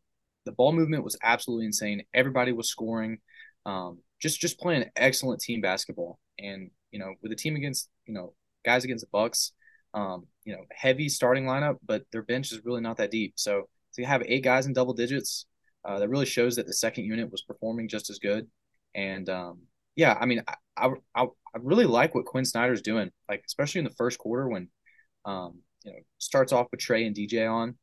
The 0.46 0.52
ball 0.54 0.72
movement 0.72 1.04
was 1.04 1.18
absolutely 1.22 1.66
insane. 1.66 2.04
Everybody 2.14 2.52
was 2.54 2.70
scoring. 2.70 3.20
Um, 3.66 4.00
just 4.20 4.40
just 4.40 4.60
playing 4.60 4.86
excellent 4.96 5.42
team 5.42 5.62
basketball. 5.62 6.20
And 6.40 6.72
you 6.92 7.00
know, 7.00 7.14
with 7.22 7.32
a 7.32 7.36
team 7.36 7.56
against 7.56 7.90
you 8.10 8.16
know 8.16 8.34
guys 8.66 8.84
against 8.84 9.06
the 9.06 9.10
Bucks, 9.12 9.54
um, 9.94 10.26
you 10.44 10.54
know, 10.54 10.64
heavy 10.72 11.08
starting 11.08 11.46
lineup, 11.46 11.78
but 11.86 12.04
their 12.12 12.24
bench 12.24 12.52
is 12.52 12.66
really 12.66 12.82
not 12.82 12.98
that 12.98 13.12
deep. 13.12 13.34
So 13.36 13.70
to 13.94 14.04
have 14.04 14.24
eight 14.26 14.44
guys 14.44 14.66
in 14.66 14.74
double 14.74 14.94
digits, 14.94 15.46
uh, 15.86 16.00
that 16.00 16.10
really 16.10 16.26
shows 16.26 16.56
that 16.56 16.68
the 16.68 16.74
second 16.74 17.06
unit 17.06 17.32
was 17.32 17.44
performing 17.44 17.88
just 17.88 18.10
as 18.10 18.20
good. 18.20 18.48
And 18.96 19.30
um, 19.30 19.62
yeah, 19.96 20.18
I 20.20 20.26
mean, 20.26 20.44
I, 20.76 20.90
I 21.16 21.24
I 21.24 21.58
really 21.60 21.86
like 21.86 22.16
what 22.16 22.26
Quin 22.26 22.46
Snyder's 22.46 22.82
doing, 22.82 23.12
like 23.30 23.44
especially 23.46 23.80
in 23.80 23.86
the 23.86 23.96
first 23.98 24.18
quarter 24.18 24.48
when 24.50 24.70
um, 25.26 25.60
you 25.84 25.92
know, 25.92 26.00
starts 26.18 26.52
off 26.52 26.68
with 26.72 26.80
Trae 26.80 27.06
and 27.06 27.16
DJ 27.16 27.50
on, 27.50 27.78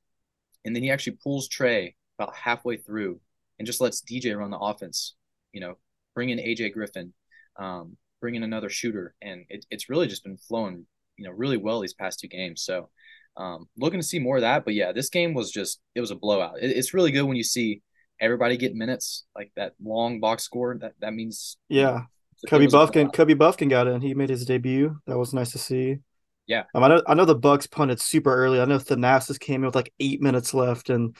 and 0.64 0.75
then 0.75 0.82
he 0.82 0.90
actually 0.90 1.19
pulls 1.22 1.49
Trae 1.49 1.94
about 2.19 2.34
halfway 2.34 2.76
through 2.76 3.20
and 3.58 3.67
just 3.67 3.81
lets 3.81 4.02
DJ 4.02 4.37
run 4.37 4.50
the 4.50 4.58
offense. 4.58 5.14
You 5.52 5.61
know, 5.61 5.79
bring 6.14 6.31
in 6.31 6.38
AJ 6.38 6.72
Griffin, 6.72 7.14
um, 7.56 7.96
bring 8.21 8.35
in 8.35 8.43
another 8.43 8.69
shooter, 8.69 9.15
and 9.23 9.45
it, 9.49 9.67
it's 9.71 9.89
really 9.89 10.07
just 10.07 10.25
been 10.25 10.37
flowing, 10.37 10.87
you 11.17 11.25
know, 11.25 11.33
really 11.33 11.56
well 11.56 11.81
these 11.81 11.94
past 11.94 12.20
two 12.20 12.29
games. 12.29 12.63
So, 12.63 12.91
um, 13.37 13.69
looking 13.77 14.01
to 14.01 14.06
see 14.06 14.19
more 14.19 14.37
of 14.37 14.43
that. 14.43 14.65
But 14.65 14.75
yeah, 14.75 14.93
this 14.93 15.11
game 15.11 15.35
was 15.35 15.51
just 15.51 15.81
it 15.94 16.01
was 16.01 16.11
a 16.11 16.17
blowout. 16.17 16.58
It, 16.61 16.70
it's 16.70 16.94
really 16.94 17.11
good 17.11 17.25
when 17.25 17.37
you 17.37 17.44
see 17.44 17.82
everybody 18.20 18.56
get 18.56 18.75
minutes 18.75 19.25
like 19.35 19.53
that 19.56 19.75
long 19.82 20.20
box 20.20 20.44
score. 20.44 20.77
That 20.81 20.94
that 21.01 21.15
means 21.15 21.56
yeah. 21.69 22.03
Kobe 22.49 22.67
Bufkin, 22.67 23.13
Kobe 23.13 23.35
Bufkin 23.35 23.70
got 23.70 23.87
in. 23.87 24.03
He 24.03 24.15
made 24.15 24.29
his 24.29 24.44
debut. 24.44 24.96
That 25.06 25.19
was 25.19 25.32
nice 25.32 25.53
to 25.53 25.58
see. 25.58 25.99
Yeah. 26.46 26.65
Um, 26.75 26.85
I 26.85 26.89
know 26.89 27.03
I 27.06 27.15
know 27.15 27.25
the 27.25 27.35
Bucks 27.35 27.67
punted 27.67 28.01
super 28.01 28.35
early. 28.35 28.61
I 28.61 28.65
know 28.65 28.79
Thanasis 28.79 29.41
came 29.41 29.63
in 29.63 29.67
with 29.67 29.75
like 29.75 29.93
eight 29.99 30.20
minutes 30.20 30.55
left, 30.55 30.91
and 30.91 31.17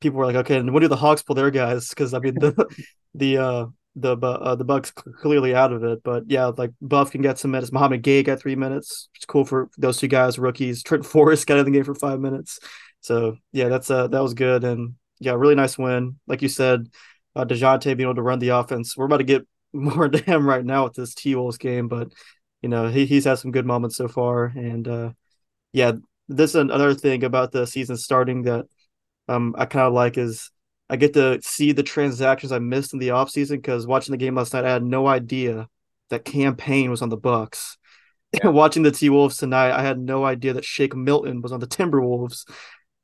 people 0.00 0.18
were 0.18 0.26
like, 0.26 0.36
"Okay, 0.36 0.56
and 0.56 0.72
when 0.72 0.80
do 0.80 0.88
the 0.88 0.96
Hawks 0.96 1.22
pull 1.22 1.34
their 1.34 1.50
guys?" 1.50 1.88
Because 1.90 2.14
I 2.14 2.20
mean 2.20 2.34
the 2.34 2.66
the 3.14 3.38
uh 3.38 3.66
the 3.94 4.16
uh, 4.16 4.54
the 4.54 4.64
Bucks 4.64 4.90
clearly 4.90 5.54
out 5.54 5.72
of 5.72 5.84
it. 5.84 6.02
But 6.02 6.24
yeah, 6.28 6.46
like 6.46 6.70
Bufkin 6.82 7.22
get 7.22 7.38
some 7.38 7.50
minutes. 7.50 7.72
Mouhamed 7.72 8.02
Gueye 8.02 8.24
got 8.24 8.40
three 8.40 8.56
minutes. 8.56 9.08
It's 9.14 9.26
cool 9.26 9.44
for 9.44 9.68
those 9.78 9.98
two 9.98 10.08
guys, 10.08 10.38
rookies. 10.38 10.82
Trent 10.82 11.04
Forrest 11.06 11.46
got 11.46 11.58
in 11.58 11.64
the 11.64 11.70
game 11.70 11.84
for 11.84 11.94
five 11.94 12.20
minutes. 12.20 12.58
So 13.00 13.36
yeah, 13.52 13.68
that's 13.68 13.90
uh 13.90 14.08
that 14.08 14.22
was 14.22 14.34
good 14.34 14.64
and 14.64 14.94
yeah, 15.20 15.32
really 15.32 15.54
nice 15.54 15.78
win. 15.78 16.18
Like 16.26 16.42
you 16.42 16.48
said, 16.48 16.88
uh, 17.36 17.44
Dejounte 17.44 17.84
being 17.84 18.00
able 18.00 18.16
to 18.16 18.22
run 18.22 18.38
the 18.38 18.50
offense. 18.50 18.96
We're 18.96 19.06
about 19.06 19.18
to 19.18 19.24
get 19.24 19.46
more 19.72 20.08
to 20.08 20.18
him 20.18 20.46
right 20.46 20.64
now 20.64 20.84
with 20.84 20.94
this 20.94 21.14
T 21.14 21.34
Wolves 21.34 21.58
game, 21.58 21.88
but 21.88 22.12
you 22.62 22.68
know, 22.68 22.88
he, 22.88 23.06
he's 23.06 23.24
had 23.24 23.38
some 23.38 23.50
good 23.50 23.66
moments 23.66 23.96
so 23.96 24.08
far. 24.08 24.44
And 24.44 24.86
uh, 24.86 25.10
yeah, 25.72 25.92
this 26.28 26.50
is 26.50 26.56
another 26.56 26.94
thing 26.94 27.24
about 27.24 27.52
the 27.52 27.66
season 27.66 27.96
starting 27.96 28.42
that 28.42 28.66
um, 29.28 29.54
I 29.58 29.66
kind 29.66 29.86
of 29.86 29.92
like 29.92 30.16
is 30.18 30.50
I 30.92 30.96
get 30.96 31.14
to 31.14 31.40
see 31.40 31.72
the 31.72 31.82
transactions 31.82 32.52
I 32.52 32.58
missed 32.58 32.92
in 32.92 32.98
the 32.98 33.08
offseason 33.08 33.52
because 33.52 33.86
watching 33.86 34.12
the 34.12 34.18
game 34.18 34.34
last 34.34 34.52
night, 34.52 34.66
I 34.66 34.72
had 34.74 34.84
no 34.84 35.06
idea 35.06 35.66
that 36.10 36.26
Cam 36.26 36.54
Payne 36.54 36.90
was 36.90 37.00
on 37.00 37.08
the 37.08 37.16
Bucks. 37.16 37.78
Yeah. 38.34 38.48
watching 38.50 38.82
the 38.82 38.90
T 38.90 39.08
Wolves 39.08 39.38
tonight, 39.38 39.72
I 39.72 39.80
had 39.80 39.98
no 39.98 40.22
idea 40.22 40.52
that 40.52 40.66
Shake 40.66 40.94
Milton 40.94 41.40
was 41.40 41.50
on 41.50 41.60
the 41.60 41.66
Timberwolves. 41.66 42.46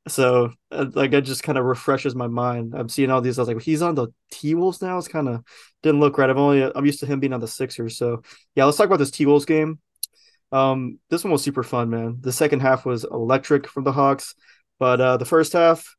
So 0.07 0.53
uh, 0.71 0.85
like 0.93 1.13
it 1.13 1.21
just 1.21 1.41
kind 1.41 1.57
of 1.57 1.65
refreshes 1.65 2.13
my 2.13 2.27
mind. 2.27 2.75
I'm 2.75 2.89
seeing 2.89 3.09
all 3.09 3.21
these. 3.21 3.39
I 3.39 3.41
was 3.41 3.49
like, 3.49 3.61
he's 3.63 3.81
on 3.81 3.95
the 3.95 4.09
T 4.31 4.53
Wolves 4.53 4.83
now. 4.83 4.99
It's 4.99 5.07
kind 5.07 5.27
of 5.27 5.43
didn't 5.81 5.99
look 5.99 6.19
right. 6.19 6.29
I've 6.29 6.37
only 6.37 6.61
I'm 6.61 6.85
used 6.85 6.99
to 6.99 7.07
him 7.07 7.19
being 7.19 7.33
on 7.33 7.39
the 7.39 7.47
Sixers. 7.47 7.97
So 7.97 8.21
yeah, 8.53 8.65
let's 8.65 8.77
talk 8.77 8.85
about 8.85 8.99
this 8.99 9.09
T 9.09 9.25
Wolves 9.25 9.45
game. 9.45 9.79
Um, 10.51 10.99
this 11.09 11.23
one 11.23 11.31
was 11.31 11.41
super 11.41 11.63
fun, 11.63 11.89
man. 11.89 12.17
The 12.21 12.31
second 12.31 12.59
half 12.59 12.85
was 12.85 13.03
electric 13.03 13.67
from 13.67 13.83
the 13.83 13.91
Hawks, 13.91 14.35
but 14.77 15.01
uh, 15.01 15.17
the 15.17 15.25
first 15.25 15.53
half 15.53 15.95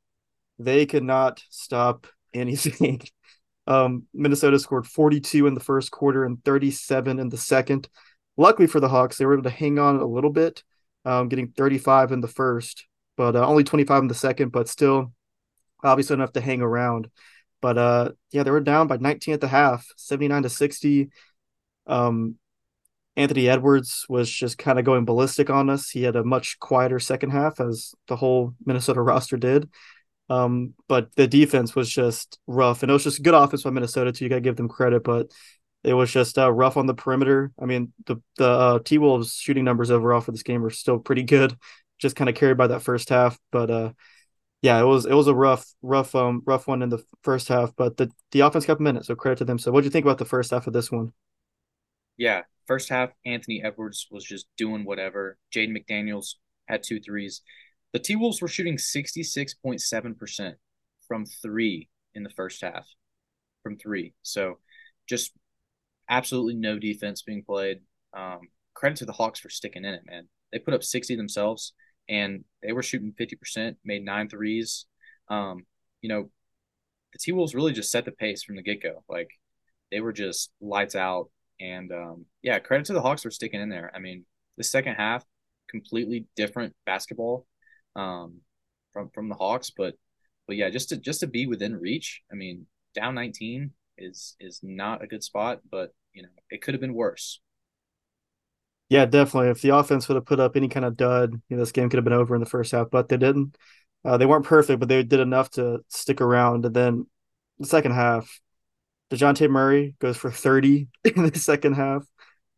they 0.64 0.86
could 0.86 1.02
not 1.02 1.42
stop 1.48 2.06
anything. 2.34 3.00
um, 3.66 4.04
Minnesota 4.12 4.58
scored 4.58 4.86
42 4.86 5.46
in 5.46 5.54
the 5.54 5.60
first 5.60 5.90
quarter 5.90 6.24
and 6.24 6.44
37 6.44 7.18
in 7.18 7.28
the 7.28 7.38
second. 7.38 7.88
luckily 8.36 8.66
for 8.66 8.80
the 8.80 8.88
Hawks, 8.88 9.16
they 9.16 9.26
were 9.26 9.34
able 9.34 9.44
to 9.44 9.50
hang 9.50 9.78
on 9.78 9.96
a 9.96 10.06
little 10.06 10.30
bit, 10.30 10.62
um, 11.04 11.28
getting 11.28 11.48
35 11.48 12.12
in 12.12 12.20
the 12.20 12.28
first, 12.28 12.86
but 13.16 13.36
uh, 13.36 13.46
only 13.46 13.64
25 13.64 14.02
in 14.02 14.08
the 14.08 14.14
second, 14.14 14.50
but 14.50 14.68
still 14.68 15.12
obviously 15.82 16.14
enough 16.14 16.32
to 16.32 16.40
hang 16.40 16.60
around. 16.60 17.10
But 17.60 17.78
uh, 17.78 18.10
yeah, 18.32 18.42
they 18.42 18.50
were 18.50 18.60
down 18.60 18.86
by 18.86 18.96
19 18.98 19.34
at 19.34 19.40
the 19.40 19.48
half, 19.48 19.86
79 19.96 20.44
to 20.44 20.48
60. 20.48 21.10
Um, 21.86 22.36
Anthony 23.16 23.48
Edwards 23.48 24.06
was 24.08 24.30
just 24.30 24.56
kind 24.56 24.78
of 24.78 24.84
going 24.84 25.04
ballistic 25.04 25.50
on 25.50 25.68
us. 25.68 25.90
He 25.90 26.02
had 26.02 26.16
a 26.16 26.24
much 26.24 26.58
quieter 26.58 26.98
second 26.98 27.30
half, 27.30 27.60
as 27.60 27.94
the 28.08 28.16
whole 28.16 28.54
Minnesota 28.64 29.02
roster 29.02 29.36
did. 29.36 29.68
Um, 30.30 30.75
but 30.88 31.14
the 31.16 31.28
defense 31.28 31.76
was 31.76 31.90
just 31.90 32.38
rough, 32.49 32.82
and 32.82 32.90
it 32.90 32.94
was 32.94 33.04
just 33.04 33.22
good 33.22 33.34
offense 33.34 33.64
by 33.64 33.70
Minnesota 33.70 34.12
too. 34.12 34.25
You 34.25 34.30
got 34.30 34.37
to 34.37 34.42
give 34.42 34.56
them 34.56 34.68
credit, 34.68 35.04
but 35.04 35.30
it 35.84 35.94
was 35.94 36.12
just 36.12 36.38
uh, 36.38 36.52
rough 36.52 36.78
on 36.78 36.87
the 36.87 36.94
perimeter. 36.94 37.52
I 37.60 37.66
mean, 37.66 37.92
the 38.06 38.16
the 38.38 38.49
uh, 38.49 38.78
T 38.80 38.99
Wolves 38.99 39.34
shooting 39.34 39.64
numbers 39.64 39.90
overall 39.90 40.22
for 40.22 40.32
this 40.32 40.44
game 40.44 40.64
are 40.64 40.70
still 40.70 40.99
pretty 41.00 41.25
good, 41.25 41.56
just 41.99 42.16
kind 42.16 42.30
of 42.30 42.37
carried 42.37 42.58
by 42.58 42.68
that 42.68 42.82
first 42.82 43.10
half. 43.10 43.38
But 43.52 43.70
uh, 43.70 43.92
yeah, 44.62 44.80
it 44.80 44.84
was 44.84 45.06
it 45.06 45.14
was 45.14 45.28
a 45.28 45.34
rough 45.34 45.66
rough 45.82 46.14
um 46.14 46.42
rough 46.46 46.66
one 46.68 46.82
in 46.82 46.90
the 46.90 47.02
first 47.25 47.49
half, 47.49 47.75
but 47.76 47.96
the 47.96 48.10
the 48.32 48.40
offense 48.40 48.66
kept 48.66 48.80
minutes, 48.80 49.08
so 49.08 49.14
credit 49.16 49.38
to 49.38 49.44
them. 49.46 49.58
So, 49.58 49.72
what 49.72 49.82
do 49.82 49.87
you 49.87 49.90
think 49.90 50.06
about 50.06 50.18
the 50.18 50.25
first 50.26 50.50
half 50.52 50.66
of 50.66 50.72
this 50.72 50.92
one? 50.92 51.12
Yeah, 52.16 52.42
first 52.66 52.88
half, 52.90 53.10
Anthony 53.25 53.62
Edwards 53.64 54.06
was 54.10 54.25
just 54.25 54.46
doing 54.56 54.84
whatever. 54.84 55.38
Jaden 55.54 55.76
McDaniels 55.76 56.34
had 56.68 56.82
two 56.82 57.00
threes. 57.00 57.42
The 57.92 57.99
T 57.99 58.16
Wolves 58.16 58.40
were 58.40 58.49
shooting 58.49 58.78
sixty 58.78 59.23
six 59.23 59.54
point 59.54 59.80
seven 59.80 60.14
percent 60.14 60.56
from 61.06 61.26
three 61.26 61.88
in 62.14 62.23
the 62.23 62.30
first 62.30 62.62
half, 62.62 62.87
from 63.62 63.76
three. 63.76 64.14
So, 64.23 64.59
just 65.09 65.32
absolutely 66.09 66.54
no 66.54 66.78
defense 66.78 67.23
being 67.23 67.42
played. 67.42 67.80
Um, 68.12 68.40
credit 68.75 68.99
to 68.99 69.04
the 69.06 69.12
Hawks 69.12 69.40
for 69.40 69.50
sticking 69.50 69.85
in 69.85 69.94
it, 69.94 70.02
man. 70.06 70.28
They 70.52 70.59
put 70.59 70.75
up 70.75 70.82
60 70.82 71.16
themselves 71.16 71.73
and 72.09 72.44
they 72.62 72.73
were 72.73 72.82
shooting 72.82 73.14
50%, 73.18 73.76
made 73.85 74.04
nine 74.04 74.28
threes. 74.28 74.87
Um, 75.28 75.64
you 76.02 76.09
know, 76.09 76.30
the 77.12 77.18
T 77.18 77.32
Wolves 77.32 77.54
really 77.54 77.73
just 77.73 77.90
set 77.90 78.04
the 78.04 78.12
pace 78.12 78.42
from 78.42 78.56
the 78.56 78.62
get 78.62 78.82
go. 78.82 79.04
Like 79.09 79.30
they 79.90 80.00
were 80.00 80.12
just 80.12 80.50
lights 80.61 80.97
out. 80.97 81.30
And 81.61 81.92
um, 81.92 82.26
yeah, 82.42 82.59
credit 82.59 82.87
to 82.87 82.94
the 82.94 83.02
Hawks 83.02 83.23
for 83.23 83.30
sticking 83.30 83.61
in 83.61 83.68
there. 83.68 83.92
I 83.94 83.99
mean, 83.99 84.25
the 84.56 84.64
second 84.64 84.94
half, 84.94 85.25
completely 85.68 86.26
different 86.35 86.75
basketball 86.85 87.47
um, 87.97 88.40
from 88.92 89.11
from 89.11 89.28
the 89.28 89.35
Hawks, 89.35 89.70
but 89.70 89.94
but 90.47 90.56
yeah, 90.56 90.70
just 90.70 90.88
to 90.90 90.97
just 90.97 91.20
to 91.20 91.26
be 91.26 91.47
within 91.47 91.76
reach. 91.76 92.23
I 92.30 92.35
mean, 92.35 92.66
down 92.94 93.14
19 93.14 93.70
is 93.99 94.37
is 94.40 94.61
not 94.62 95.02
a 95.02 95.06
good 95.06 95.23
spot, 95.23 95.61
but 95.70 95.94
you 96.12 96.23
know, 96.23 96.28
it 96.50 96.62
could 96.62 96.75
have 96.75 96.80
been 96.80 96.94
worse. 96.94 97.40
Yeah, 98.88 99.06
definitely. 99.06 99.50
If 99.50 99.62
the 99.62 99.76
offense 99.76 100.09
would 100.09 100.16
have 100.16 100.26
put 100.26 100.40
up 100.40 100.56
any 100.56 100.68
kind 100.68 100.85
of 100.85 100.97
dud, 100.97 101.40
you 101.49 101.56
know, 101.56 101.62
this 101.62 101.70
game 101.70 101.88
could 101.88 101.99
have 101.99 102.04
been 102.04 102.12
over 102.12 102.35
in 102.35 102.40
the 102.40 102.47
first 102.47 102.73
half, 102.73 102.90
but 102.90 103.09
they 103.09 103.16
didn't. 103.16 103.56
Uh, 104.04 104.16
they 104.16 104.26
weren't 104.26 104.44
perfect, 104.44 104.80
but 104.80 104.88
they 104.88 105.02
did 105.04 105.20
enough 105.20 105.50
to 105.50 105.85
stick 105.88 106.20
around. 106.20 106.64
And 106.64 106.75
then 106.75 107.06
the 107.61 107.66
second 107.66 107.92
half, 107.92 108.40
Dejounte 109.11 109.49
Murray 109.49 109.94
goes 110.00 110.16
for 110.16 110.30
30 110.30 110.88
in 111.04 111.30
the 111.30 111.38
second 111.38 111.75
half. 111.75 112.04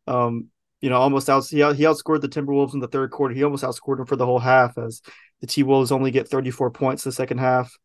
Um, 0.07 0.49
you 0.83 0.91
know, 0.91 1.01
almost 1.01 1.31
out 1.31 1.47
he, 1.47 1.59
he 1.59 1.85
outscored 1.85 2.21
the 2.21 2.29
Timberwolves 2.29 2.75
in 2.75 2.81
the 2.81 2.89
third 2.89 3.12
quarter. 3.12 3.35
He 3.35 3.45
almost 3.45 3.65
outscored 3.65 3.97
them 3.97 4.07
for 4.07 4.17
the 4.17 4.27
whole 4.27 4.41
half 4.41 4.77
as 4.77 5.01
the 5.41 5.47
T 5.47 5.62
Wolves 5.62 5.93
only 5.93 6.11
get 6.11 6.29
34 6.29 6.73
points 6.73 7.07
in 7.07 7.11
the 7.11 7.15
second 7.15 7.39
half, 7.39 7.79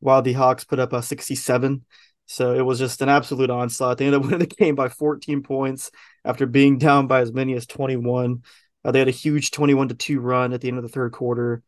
while 0.00 0.20
the 0.20 0.32
Hawks 0.32 0.64
put 0.64 0.80
up 0.80 0.92
a 0.92 1.02
67. 1.02 1.84
So 2.26 2.54
it 2.54 2.62
was 2.62 2.78
just 2.78 3.00
an 3.02 3.08
absolute 3.08 3.50
onslaught. 3.50 3.98
They 3.98 4.06
ended 4.06 4.20
up 4.20 4.24
winning 4.30 4.40
the 4.40 4.46
game 4.46 4.74
by 4.74 4.88
14 4.88 5.42
points 5.42 5.90
after 6.24 6.44
being 6.44 6.78
down 6.78 7.06
by 7.06 7.20
as 7.20 7.32
many 7.32 7.54
as 7.54 7.66
21. 7.66 8.42
Uh, 8.84 8.90
they 8.90 8.98
had 8.98 9.08
a 9.08 9.12
huge 9.12 9.52
21 9.52 9.88
to 9.88 9.94
2 9.94 10.20
run 10.20 10.52
at 10.52 10.60
the 10.60 10.68
end 10.68 10.76
of 10.76 10.82
the 10.82 10.88
third 10.88 11.12
quarter. 11.12 11.62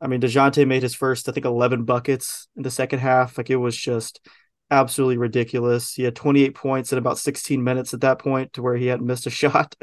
I 0.00 0.06
mean, 0.06 0.20
DeJounte 0.20 0.66
made 0.66 0.82
his 0.82 0.94
first, 0.94 1.28
I 1.28 1.32
think, 1.32 1.46
11 1.46 1.84
buckets 1.84 2.48
in 2.56 2.62
the 2.62 2.70
second 2.70 2.98
half. 2.98 3.38
Like 3.38 3.50
it 3.50 3.56
was 3.56 3.76
just 3.76 4.26
absolutely 4.74 5.16
ridiculous. 5.16 5.94
He 5.94 6.02
had 6.02 6.16
28 6.16 6.54
points 6.54 6.92
in 6.92 6.98
about 6.98 7.18
16 7.18 7.62
minutes 7.62 7.94
at 7.94 8.00
that 8.02 8.18
point 8.18 8.54
to 8.54 8.62
where 8.62 8.76
he 8.76 8.86
hadn't 8.86 9.06
missed 9.12 9.26
a 9.26 9.30
shot. 9.30 9.74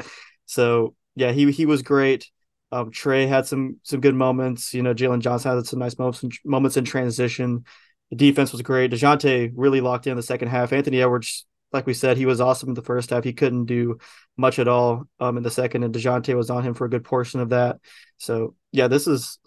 So 0.46 0.94
yeah, 1.14 1.32
he 1.32 1.50
he 1.50 1.66
was 1.66 1.82
great. 1.82 2.30
Um, 2.70 2.90
Trae 2.90 3.28
had 3.28 3.46
some 3.46 3.78
some 3.82 4.00
good 4.00 4.14
moments. 4.14 4.72
You 4.72 4.82
know, 4.82 4.94
Jalen 4.94 5.20
Johnson 5.20 5.56
had 5.56 5.66
some 5.66 5.78
nice 5.78 5.98
moments 5.98 6.24
moments 6.44 6.76
in 6.76 6.84
transition. 6.84 7.64
The 8.10 8.16
defense 8.16 8.52
was 8.52 8.62
great. 8.62 8.90
DeJounte 8.90 9.52
really 9.54 9.80
locked 9.80 10.06
in 10.06 10.16
the 10.16 10.22
second 10.22 10.48
half. 10.48 10.72
Anthony 10.72 11.00
Edwards, 11.00 11.46
like 11.72 11.86
we 11.86 11.94
said, 11.94 12.16
he 12.16 12.26
was 12.26 12.40
awesome 12.40 12.68
in 12.68 12.74
the 12.74 12.82
first 12.82 13.10
half. 13.10 13.24
He 13.24 13.32
couldn't 13.32 13.66
do 13.66 13.98
much 14.36 14.58
at 14.58 14.68
all 14.68 15.04
um, 15.18 15.36
in 15.38 15.42
the 15.42 15.50
second, 15.50 15.82
and 15.82 15.94
DeJounte 15.94 16.36
was 16.36 16.50
on 16.50 16.62
him 16.62 16.74
for 16.74 16.84
a 16.84 16.90
good 16.90 17.04
portion 17.04 17.40
of 17.40 17.50
that. 17.50 17.78
So, 18.18 18.54
yeah, 18.70 18.88
this 18.88 19.06
is, 19.06 19.38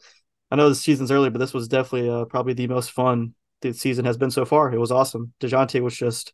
I 0.49 0.55
know 0.55 0.69
the 0.69 0.75
season's 0.75 1.11
early, 1.11 1.29
but 1.29 1.37
this 1.37 1.53
was 1.53 1.67
definitely 1.67 2.09
uh, 2.09 2.25
probably 2.25 2.53
the 2.53 2.67
most 2.67 2.91
fun 2.91 3.35
the 3.61 3.73
season 3.73 4.05
has 4.05 4.17
been 4.17 4.31
so 4.31 4.45
far. 4.45 4.73
It 4.73 4.79
was 4.79 4.91
awesome. 4.91 5.33
DeJounte 5.39 5.81
was 5.81 5.95
just 5.95 6.33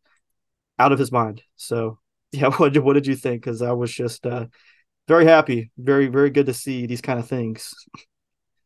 out 0.80 0.92
of 0.92 1.00
his 1.00 1.12
mind. 1.12 1.42
So, 1.56 2.00
yeah, 2.32 2.50
what, 2.51 2.78
what 2.78 2.94
did 2.94 3.08
you 3.08 3.16
think? 3.16 3.44
Because 3.44 3.62
I 3.62 3.72
was 3.72 3.92
just 3.92 4.25
uh, 4.25 4.48
very 5.08 5.25
happy, 5.25 5.72
very, 5.78 6.08
very 6.08 6.30
good 6.30 6.46
to 6.48 6.54
see 6.54 6.86
these 6.86 7.01
kind 7.01 7.20
of 7.20 7.28
things. 7.28 7.74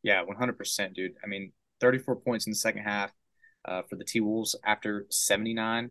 Yeah, 0.04 0.24
100%, 0.24 0.94
dude. 0.94 1.14
I 1.24 1.28
mean, 1.28 1.52
34 1.82 2.18
points 2.18 2.46
in 2.46 2.52
the 2.52 2.58
second 2.58 2.84
half 2.84 3.12
uh, 3.66 3.82
for 3.90 3.96
the 3.96 4.04
T 4.04 4.20
Wolves 4.20 4.56
after 4.64 5.08
79 5.10 5.90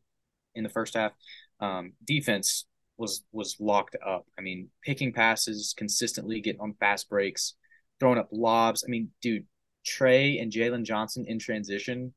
in 0.54 0.62
the 0.62 0.71
first 0.71 0.94
half. 0.94 1.12
Um, 1.61 1.92
defense 2.04 2.66
was 2.97 3.25
was 3.33 3.56
locked 3.59 3.97
up. 4.06 4.26
I 4.38 4.42
mean, 4.42 4.68
picking 4.85 5.12
passes 5.12 5.75
consistently, 5.76 6.40
getting 6.40 6.61
on 6.61 6.75
fast 6.78 7.09
breaks, 7.09 7.54
throwing 7.99 8.18
up 8.18 8.28
lobs. 8.30 8.85
I 8.87 8.90
mean, 8.90 9.11
dude, 9.21 9.47
Trae 9.85 10.40
and 10.40 10.52
Jalen 10.52 10.85
Johnson 10.85 11.25
in 11.26 11.38
transition 11.38 12.14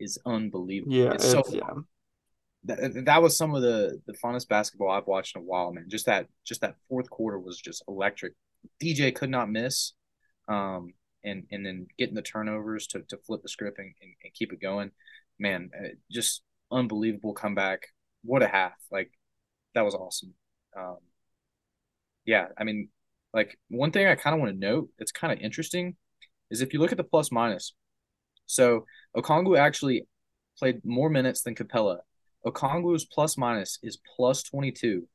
is 0.00 0.18
unbelievable. 0.26 0.94
Yeah, 0.94 1.12
it's 1.12 1.30
so 1.30 1.42
yeah. 1.50 1.60
That, 2.64 3.04
that 3.06 3.22
was 3.22 3.36
some 3.36 3.54
of 3.54 3.62
the 3.62 4.00
the 4.06 4.14
funnest 4.14 4.48
basketball 4.48 4.90
I've 4.90 5.06
watched 5.06 5.36
in 5.36 5.42
a 5.42 5.44
while, 5.44 5.72
man. 5.72 5.86
Just 5.88 6.06
that 6.06 6.26
just 6.44 6.60
that 6.60 6.76
fourth 6.88 7.08
quarter 7.10 7.38
was 7.38 7.58
just 7.58 7.82
electric. 7.88 8.34
DJ 8.82 9.14
could 9.14 9.30
not 9.30 9.50
miss. 9.50 9.92
Um, 10.48 10.94
and 11.24 11.44
and 11.50 11.64
then 11.64 11.86
getting 11.98 12.14
the 12.14 12.22
turnovers 12.22 12.86
to, 12.88 13.00
to 13.08 13.18
flip 13.26 13.42
the 13.42 13.48
script 13.48 13.78
and, 13.78 13.92
and, 14.02 14.12
and 14.22 14.34
keep 14.34 14.52
it 14.52 14.60
going. 14.60 14.90
Man, 15.38 15.70
uh, 15.78 15.88
just 16.10 16.42
unbelievable 16.70 17.32
comeback. 17.32 17.82
What 18.22 18.42
a 18.42 18.48
half! 18.48 18.72
Like 18.90 19.10
that 19.74 19.84
was 19.84 19.94
awesome. 19.94 20.34
Um, 20.76 20.98
yeah, 22.24 22.46
I 22.58 22.64
mean, 22.64 22.88
like 23.32 23.58
one 23.68 23.90
thing 23.90 24.06
I 24.06 24.14
kind 24.14 24.34
of 24.34 24.40
want 24.40 24.52
to 24.52 24.58
note 24.58 24.90
It's 24.98 25.12
kind 25.12 25.32
of 25.32 25.38
interesting 25.38 25.96
is 26.50 26.60
if 26.60 26.72
you 26.72 26.80
look 26.80 26.92
at 26.92 26.98
the 26.98 27.04
plus 27.04 27.30
minus. 27.32 27.74
So 28.48 28.86
Okongwu 29.16 29.56
actually 29.56 30.02
played 30.58 30.84
more 30.84 31.08
minutes 31.08 31.42
than 31.42 31.54
Capela. 31.54 31.98
Okongwu's 32.44 33.04
plus 33.04 33.36
minus 33.36 33.78
is 33.82 33.98
plus 34.16 34.42
22 34.42 35.06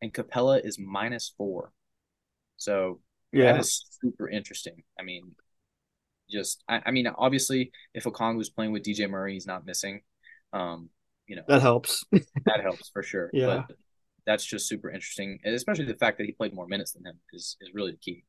and 0.00 0.12
Capela 0.12 0.64
is 0.64 0.78
minus 0.78 1.32
4. 1.36 1.72
So 2.56 3.00
yeah. 3.32 3.52
that 3.52 3.60
is 3.60 3.98
super 4.00 4.28
interesting. 4.28 4.84
I 4.98 5.02
mean, 5.02 5.32
just 6.30 6.62
I, 6.68 6.82
I 6.86 6.90
mean 6.90 7.06
obviously 7.06 7.72
if 7.94 8.04
Okongwu 8.04 8.36
was 8.38 8.50
playing 8.50 8.72
with 8.72 8.84
DJ 8.84 9.08
Murray, 9.08 9.32
he's 9.34 9.46
not 9.46 9.66
missing. 9.66 10.02
Um, 10.52 10.90
you 11.26 11.36
know 11.36 11.42
that 11.48 11.62
helps. 11.62 12.04
that 12.12 12.60
helps 12.62 12.90
for 12.90 13.02
sure. 13.02 13.30
Yeah. 13.32 13.64
But 13.68 13.76
that's 14.26 14.44
just 14.44 14.68
super 14.68 14.90
interesting, 14.90 15.38
and 15.44 15.54
especially 15.54 15.86
the 15.86 15.96
fact 15.96 16.18
that 16.18 16.26
he 16.26 16.32
played 16.32 16.54
more 16.54 16.66
minutes 16.66 16.92
than 16.92 17.06
him 17.06 17.18
is 17.32 17.56
is 17.60 17.70
really 17.74 17.92
the 17.92 17.96
key. 17.96 18.24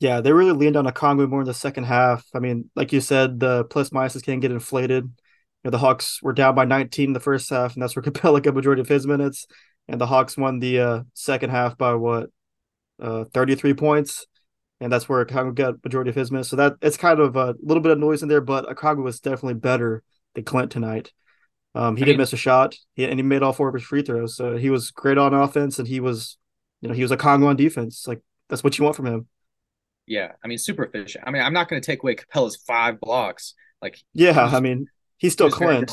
Yeah, 0.00 0.20
they 0.20 0.32
really 0.32 0.52
leaned 0.52 0.76
on 0.76 0.86
Okongwu 0.86 1.28
more 1.28 1.40
in 1.40 1.46
the 1.46 1.54
second 1.54 1.84
half. 1.84 2.24
I 2.34 2.40
mean, 2.40 2.70
like 2.74 2.92
you 2.92 3.00
said, 3.00 3.38
the 3.38 3.64
plus 3.64 3.90
minuses 3.90 4.22
can 4.22 4.40
get 4.40 4.50
inflated. 4.50 5.04
You 5.04 5.12
know, 5.64 5.70
the 5.70 5.78
Hawks 5.78 6.22
were 6.22 6.32
down 6.32 6.54
by 6.54 6.64
19 6.64 7.10
in 7.10 7.12
the 7.12 7.20
first 7.20 7.50
half, 7.50 7.74
and 7.74 7.82
that's 7.82 7.94
where 7.94 8.02
Capela 8.04 8.42
got 8.42 8.54
majority 8.54 8.80
of 8.80 8.88
his 8.88 9.06
minutes. 9.06 9.46
And 9.88 10.00
the 10.00 10.06
Hawks 10.06 10.36
won 10.36 10.58
the 10.58 10.80
uh, 10.80 11.02
second 11.14 11.50
half 11.50 11.76
by 11.76 11.94
what, 11.94 12.30
uh, 13.00 13.24
33 13.32 13.74
points 13.74 14.26
and 14.80 14.92
that's 14.92 15.08
where 15.08 15.24
Okongwu 15.24 15.54
got 15.54 15.84
majority 15.84 16.10
of 16.10 16.16
his 16.16 16.30
minutes. 16.30 16.48
So 16.48 16.56
that 16.56 16.76
it's 16.80 16.96
kind 16.96 17.20
of 17.20 17.36
a 17.36 17.54
little 17.62 17.82
bit 17.82 17.92
of 17.92 17.98
noise 17.98 18.22
in 18.22 18.28
there, 18.28 18.40
but 18.40 18.66
Okongwu 18.66 19.02
was 19.02 19.20
definitely 19.20 19.54
better 19.54 20.02
than 20.34 20.44
Clint 20.44 20.70
tonight. 20.70 21.12
Um, 21.74 21.96
he 21.96 22.02
I 22.02 22.06
did 22.06 22.12
mean, 22.12 22.18
miss 22.18 22.32
a 22.32 22.36
shot, 22.38 22.74
he, 22.94 23.04
and 23.04 23.18
he 23.18 23.22
made 23.22 23.42
all 23.42 23.52
four 23.52 23.68
of 23.68 23.74
his 23.74 23.84
free 23.84 24.02
throws. 24.02 24.34
So 24.34 24.56
he 24.56 24.70
was 24.70 24.90
great 24.90 25.18
on 25.18 25.34
offense, 25.34 25.78
and 25.78 25.86
he 25.86 26.00
was, 26.00 26.38
you 26.80 26.88
know, 26.88 26.94
he 26.94 27.02
was 27.02 27.12
Okongwu 27.12 27.46
on 27.46 27.56
defense. 27.56 28.08
Like 28.08 28.22
that's 28.48 28.64
what 28.64 28.78
you 28.78 28.84
want 28.84 28.96
from 28.96 29.06
him. 29.06 29.28
Yeah, 30.10 30.32
I 30.44 30.48
mean, 30.48 30.58
super 30.58 30.82
efficient. 30.82 31.22
I 31.24 31.30
mean, 31.30 31.40
I'm 31.40 31.52
not 31.52 31.68
going 31.68 31.80
to 31.80 31.86
take 31.86 32.02
away 32.02 32.16
Capela's 32.16 32.56
five 32.66 32.98
blocks. 32.98 33.54
Like, 33.80 33.96
yeah, 34.12 34.50
I 34.52 34.58
mean, 34.58 34.88
he's 35.18 35.32
still 35.32 35.52
Clint. 35.52 35.92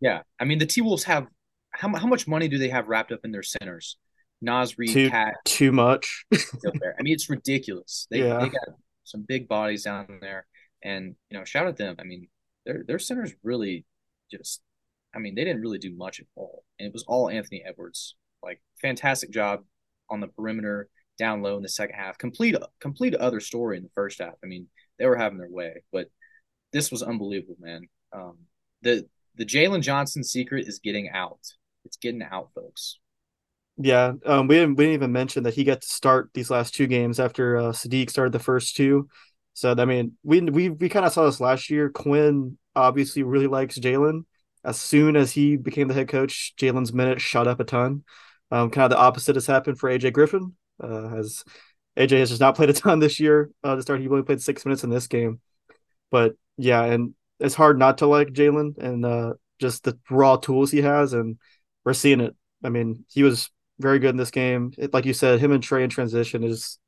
yeah, 0.00 0.22
I 0.40 0.46
mean, 0.46 0.58
the 0.58 0.64
T 0.64 0.80
Wolves 0.80 1.04
have 1.04 1.26
how 1.70 1.94
how 1.94 2.06
much 2.06 2.26
money 2.26 2.48
do 2.48 2.56
they 2.56 2.70
have 2.70 2.88
wrapped 2.88 3.12
up 3.12 3.20
in 3.22 3.30
their 3.30 3.42
centers? 3.42 3.98
Naz 4.40 4.78
Reid, 4.78 4.88
too, 4.88 5.10
KAT, 5.10 5.34
too 5.44 5.70
much. 5.70 6.24
I 6.32 7.02
mean, 7.02 7.12
it's 7.12 7.28
ridiculous. 7.28 8.06
They 8.10 8.20
yeah. 8.20 8.38
they 8.38 8.48
got 8.48 8.68
some 9.04 9.22
big 9.28 9.48
bodies 9.48 9.82
down 9.82 10.06
there, 10.22 10.46
and 10.82 11.14
you 11.28 11.38
know, 11.38 11.44
shout 11.44 11.66
at 11.66 11.76
them. 11.76 11.96
I 11.98 12.04
mean, 12.04 12.28
their 12.64 12.84
their 12.88 12.98
centers 12.98 13.34
really 13.42 13.84
just. 14.30 14.62
I 15.14 15.18
mean, 15.18 15.34
they 15.34 15.44
didn't 15.44 15.60
really 15.60 15.78
do 15.78 15.94
much 15.94 16.20
at 16.20 16.26
all, 16.36 16.64
and 16.78 16.86
it 16.86 16.92
was 16.94 17.04
all 17.06 17.28
Anthony 17.28 17.62
Edwards 17.66 18.16
Like 18.42 18.62
fantastic 18.80 19.30
job 19.30 19.64
on 20.08 20.20
the 20.20 20.28
perimeter, 20.28 20.88
down 21.18 21.42
low 21.42 21.56
in 21.56 21.62
the 21.62 21.68
second 21.68 21.96
half. 21.96 22.18
Complete 22.18 22.56
complete 22.80 23.14
other 23.14 23.40
story 23.40 23.76
in 23.76 23.82
the 23.82 23.90
first 23.94 24.20
half. 24.20 24.34
I 24.42 24.46
mean, 24.46 24.68
they 24.98 25.06
were 25.06 25.16
having 25.16 25.38
their 25.38 25.50
way, 25.50 25.82
but 25.92 26.08
this 26.72 26.90
was 26.90 27.02
unbelievable, 27.02 27.56
man. 27.60 27.82
Um, 28.12 28.38
the 28.82 29.06
the 29.36 29.44
Jalen 29.44 29.82
Johnson 29.82 30.22
secret 30.22 30.68
is 30.68 30.78
getting 30.78 31.10
out. 31.10 31.40
It's 31.84 31.96
getting 31.96 32.22
out, 32.22 32.50
folks. 32.54 32.98
Yeah, 33.76 34.12
um, 34.24 34.46
we 34.46 34.56
didn't 34.56 34.76
we 34.76 34.84
didn't 34.84 34.94
even 34.94 35.12
mention 35.12 35.42
that 35.44 35.54
he 35.54 35.64
got 35.64 35.80
to 35.80 35.88
start 35.88 36.30
these 36.32 36.50
last 36.50 36.74
two 36.74 36.86
games 36.86 37.18
after 37.18 37.56
uh, 37.56 37.72
Saddiq 37.72 38.10
started 38.10 38.32
the 38.32 38.38
first 38.38 38.76
two. 38.76 39.08
So 39.54 39.74
I 39.76 39.84
mean, 39.84 40.16
we 40.22 40.40
we 40.40 40.68
we 40.68 40.88
kind 40.88 41.04
of 41.04 41.12
saw 41.12 41.24
this 41.26 41.40
last 41.40 41.70
year. 41.70 41.90
Quin 41.90 42.58
obviously 42.76 43.22
really 43.22 43.46
likes 43.46 43.78
Jalen. 43.78 44.24
As 44.64 44.80
soon 44.80 45.16
as 45.16 45.32
he 45.32 45.56
became 45.56 45.88
the 45.88 45.94
head 45.94 46.08
coach, 46.08 46.54
Jalen's 46.56 46.92
minutes 46.92 47.22
shot 47.22 47.46
up 47.46 47.60
a 47.60 47.64
ton. 47.64 48.04
Um, 48.50 48.70
kind 48.70 48.84
of 48.84 48.90
the 48.90 49.02
opposite 49.02 49.36
has 49.36 49.46
happened 49.46 49.78
for 49.78 49.90
AJ 49.90 50.12
Griffin, 50.12 50.54
uh, 50.84 51.16
as 51.16 51.44
AJ 51.96 52.18
has 52.20 52.28
just 52.30 52.40
not 52.40 52.54
played 52.56 52.70
a 52.70 52.72
ton 52.72 52.98
this 52.98 53.20
year. 53.20 53.50
Uh, 53.62 53.76
to 53.76 53.82
start, 53.82 54.00
he 54.00 54.08
only 54.08 54.22
played 54.22 54.42
six 54.42 54.64
minutes 54.64 54.84
in 54.84 54.90
this 54.90 55.06
game. 55.06 55.40
But 56.10 56.36
yeah, 56.56 56.84
and 56.84 57.14
it's 57.40 57.54
hard 57.54 57.78
not 57.78 57.98
to 57.98 58.06
like 58.06 58.28
Jalen 58.28 58.78
and 58.78 59.04
uh, 59.04 59.34
just 59.58 59.84
the 59.84 59.98
raw 60.10 60.36
tools 60.36 60.70
he 60.70 60.82
has, 60.82 61.12
and 61.12 61.38
we're 61.84 61.94
seeing 61.94 62.20
it. 62.20 62.34
I 62.62 62.68
mean, 62.68 63.04
he 63.08 63.22
was 63.22 63.50
very 63.78 63.98
good 63.98 64.10
in 64.10 64.16
this 64.16 64.30
game. 64.30 64.72
It, 64.78 64.94
like 64.94 65.04
you 65.04 65.14
said, 65.14 65.40
him 65.40 65.52
and 65.52 65.62
Trae 65.62 65.84
in 65.84 65.90
transition 65.90 66.44
is 66.44 66.78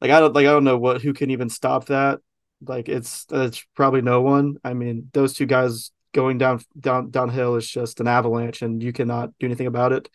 like 0.00 0.10
I 0.10 0.20
don't 0.20 0.34
like 0.34 0.46
I 0.46 0.52
don't 0.52 0.64
know 0.64 0.78
what 0.78 1.02
who 1.02 1.12
can 1.12 1.30
even 1.30 1.48
stop 1.48 1.86
that. 1.86 2.20
Like 2.66 2.88
it's 2.88 3.26
it's 3.30 3.64
probably 3.74 4.02
no 4.02 4.22
one. 4.22 4.56
I 4.64 4.74
mean, 4.74 5.10
those 5.12 5.34
two 5.34 5.46
guys 5.46 5.92
going 6.12 6.38
down 6.38 6.60
down 6.78 7.10
downhill 7.10 7.56
is 7.56 7.68
just 7.68 8.00
an 8.00 8.08
avalanche, 8.08 8.62
and 8.62 8.82
you 8.82 8.92
cannot 8.92 9.30
do 9.38 9.46
anything 9.46 9.66
about 9.66 9.92
it. 9.92 10.08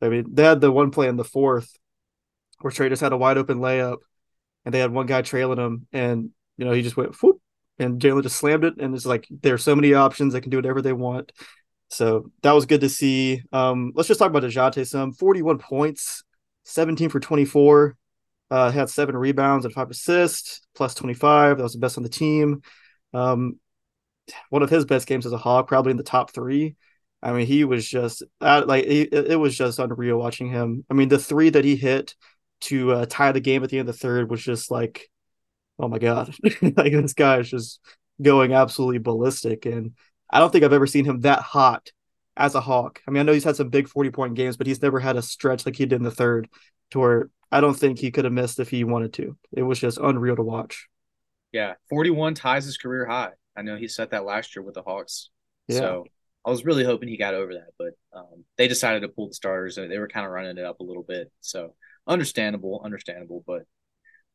I 0.00 0.08
mean, 0.08 0.26
they 0.34 0.44
had 0.44 0.60
the 0.60 0.70
one 0.70 0.90
play 0.90 1.08
in 1.08 1.16
the 1.16 1.24
fourth 1.24 1.72
where 2.64 2.70
Trae 2.70 2.88
just 2.88 3.02
had 3.02 3.12
a 3.12 3.16
wide 3.18 3.36
open 3.36 3.58
layup, 3.58 3.98
and 4.64 4.72
they 4.72 4.78
had 4.78 4.90
one 4.90 5.04
guy 5.04 5.20
trailing 5.20 5.58
him, 5.58 5.86
and 5.92 6.30
you 6.56 6.64
know 6.64 6.72
he 6.72 6.80
just 6.80 6.96
went 6.96 7.14
whoop, 7.22 7.42
and 7.78 8.00
Jalen 8.00 8.22
just 8.22 8.38
slammed 8.38 8.64
it, 8.64 8.78
and 8.78 8.94
it's 8.94 9.04
like 9.04 9.26
there 9.28 9.52
are 9.52 9.58
so 9.58 9.76
many 9.76 9.92
options; 9.92 10.32
they 10.32 10.40
can 10.40 10.48
do 10.48 10.56
whatever 10.56 10.80
they 10.80 10.94
want. 10.94 11.30
So 11.90 12.30
that 12.42 12.52
was 12.52 12.64
good 12.64 12.80
to 12.80 12.88
see. 12.88 13.42
Um, 13.52 13.92
let's 13.94 14.08
just 14.08 14.18
talk 14.18 14.30
about 14.30 14.44
Dejounte 14.44 14.86
some. 14.88 15.12
41 15.12 15.58
points, 15.58 16.24
17 16.62 17.10
for 17.10 17.20
24. 17.20 17.98
Uh, 18.50 18.70
had 18.70 18.88
seven 18.88 19.14
rebounds 19.14 19.66
and 19.66 19.74
five 19.74 19.90
assists, 19.90 20.62
plus 20.74 20.94
25. 20.94 21.58
That 21.58 21.62
was 21.62 21.74
the 21.74 21.78
best 21.80 21.98
on 21.98 22.02
the 22.02 22.08
team. 22.08 22.62
Um, 23.12 23.60
one 24.48 24.62
of 24.62 24.70
his 24.70 24.86
best 24.86 25.06
games 25.06 25.26
as 25.26 25.32
a 25.32 25.38
Hawk, 25.38 25.68
probably 25.68 25.90
in 25.90 25.98
the 25.98 26.02
top 26.02 26.32
three. 26.32 26.76
I 27.22 27.32
mean, 27.32 27.46
he 27.46 27.64
was 27.64 27.86
just 27.86 28.22
uh, 28.40 28.64
like 28.66 28.84
it 28.86 29.38
was 29.38 29.54
just 29.54 29.78
unreal 29.78 30.16
watching 30.16 30.48
him. 30.48 30.84
I 30.90 30.94
mean, 30.94 31.08
the 31.08 31.18
three 31.18 31.50
that 31.50 31.64
he 31.64 31.76
hit 31.76 32.14
to 32.64 32.92
uh, 32.92 33.06
tie 33.08 33.32
the 33.32 33.40
game 33.40 33.62
at 33.62 33.70
the 33.70 33.78
end 33.78 33.88
of 33.88 33.94
the 33.94 33.98
third 33.98 34.30
was 34.30 34.42
just 34.42 34.70
like, 34.70 35.08
oh 35.78 35.88
my 35.88 35.98
god, 35.98 36.34
like 36.62 36.92
this 36.92 37.14
guy 37.14 37.38
is 37.38 37.50
just 37.50 37.80
going 38.20 38.52
absolutely 38.52 38.98
ballistic. 38.98 39.66
And 39.66 39.92
I 40.30 40.38
don't 40.38 40.50
think 40.50 40.64
I've 40.64 40.72
ever 40.72 40.86
seen 40.86 41.04
him 41.04 41.20
that 41.20 41.40
hot 41.40 41.90
as 42.36 42.54
a 42.54 42.60
Hawk. 42.60 43.00
I 43.06 43.10
mean, 43.10 43.20
I 43.20 43.22
know 43.24 43.32
he's 43.32 43.44
had 43.44 43.56
some 43.56 43.68
big 43.68 43.88
40 43.88 44.10
point 44.10 44.34
games, 44.34 44.56
but 44.56 44.66
he's 44.66 44.82
never 44.82 45.00
had 45.00 45.16
a 45.16 45.22
stretch 45.22 45.66
like 45.66 45.76
he 45.76 45.86
did 45.86 45.96
in 45.96 46.02
the 46.02 46.10
third 46.10 46.48
to 46.90 46.98
where 46.98 47.30
I 47.52 47.60
don't 47.60 47.74
think 47.74 47.98
he 47.98 48.10
could 48.10 48.24
have 48.24 48.32
missed 48.32 48.58
if 48.58 48.70
he 48.70 48.84
wanted 48.84 49.12
to. 49.14 49.36
It 49.52 49.62
was 49.62 49.78
just 49.78 49.98
unreal 49.98 50.36
to 50.36 50.42
watch. 50.42 50.88
Yeah, 51.52 51.74
41 51.90 52.34
ties 52.34 52.64
his 52.64 52.76
career 52.76 53.06
high. 53.06 53.30
I 53.56 53.62
know 53.62 53.76
he 53.76 53.86
set 53.86 54.10
that 54.10 54.24
last 54.24 54.56
year 54.56 54.64
with 54.64 54.74
the 54.74 54.82
Hawks. 54.82 55.30
Yeah. 55.68 55.78
So 55.78 56.04
I 56.44 56.50
was 56.50 56.64
really 56.64 56.84
hoping 56.84 57.08
he 57.08 57.16
got 57.16 57.34
over 57.34 57.54
that, 57.54 57.70
but 57.78 57.90
um, 58.12 58.44
they 58.58 58.66
decided 58.66 59.00
to 59.00 59.08
pull 59.08 59.28
the 59.28 59.34
starters. 59.34 59.78
And 59.78 59.90
they 59.90 59.98
were 59.98 60.08
kind 60.08 60.26
of 60.26 60.32
running 60.32 60.58
it 60.58 60.64
up 60.64 60.80
a 60.80 60.84
little 60.84 61.04
bit. 61.04 61.30
So 61.40 61.74
understandable, 62.06 62.82
understandable. 62.84 63.42
But 63.46 63.62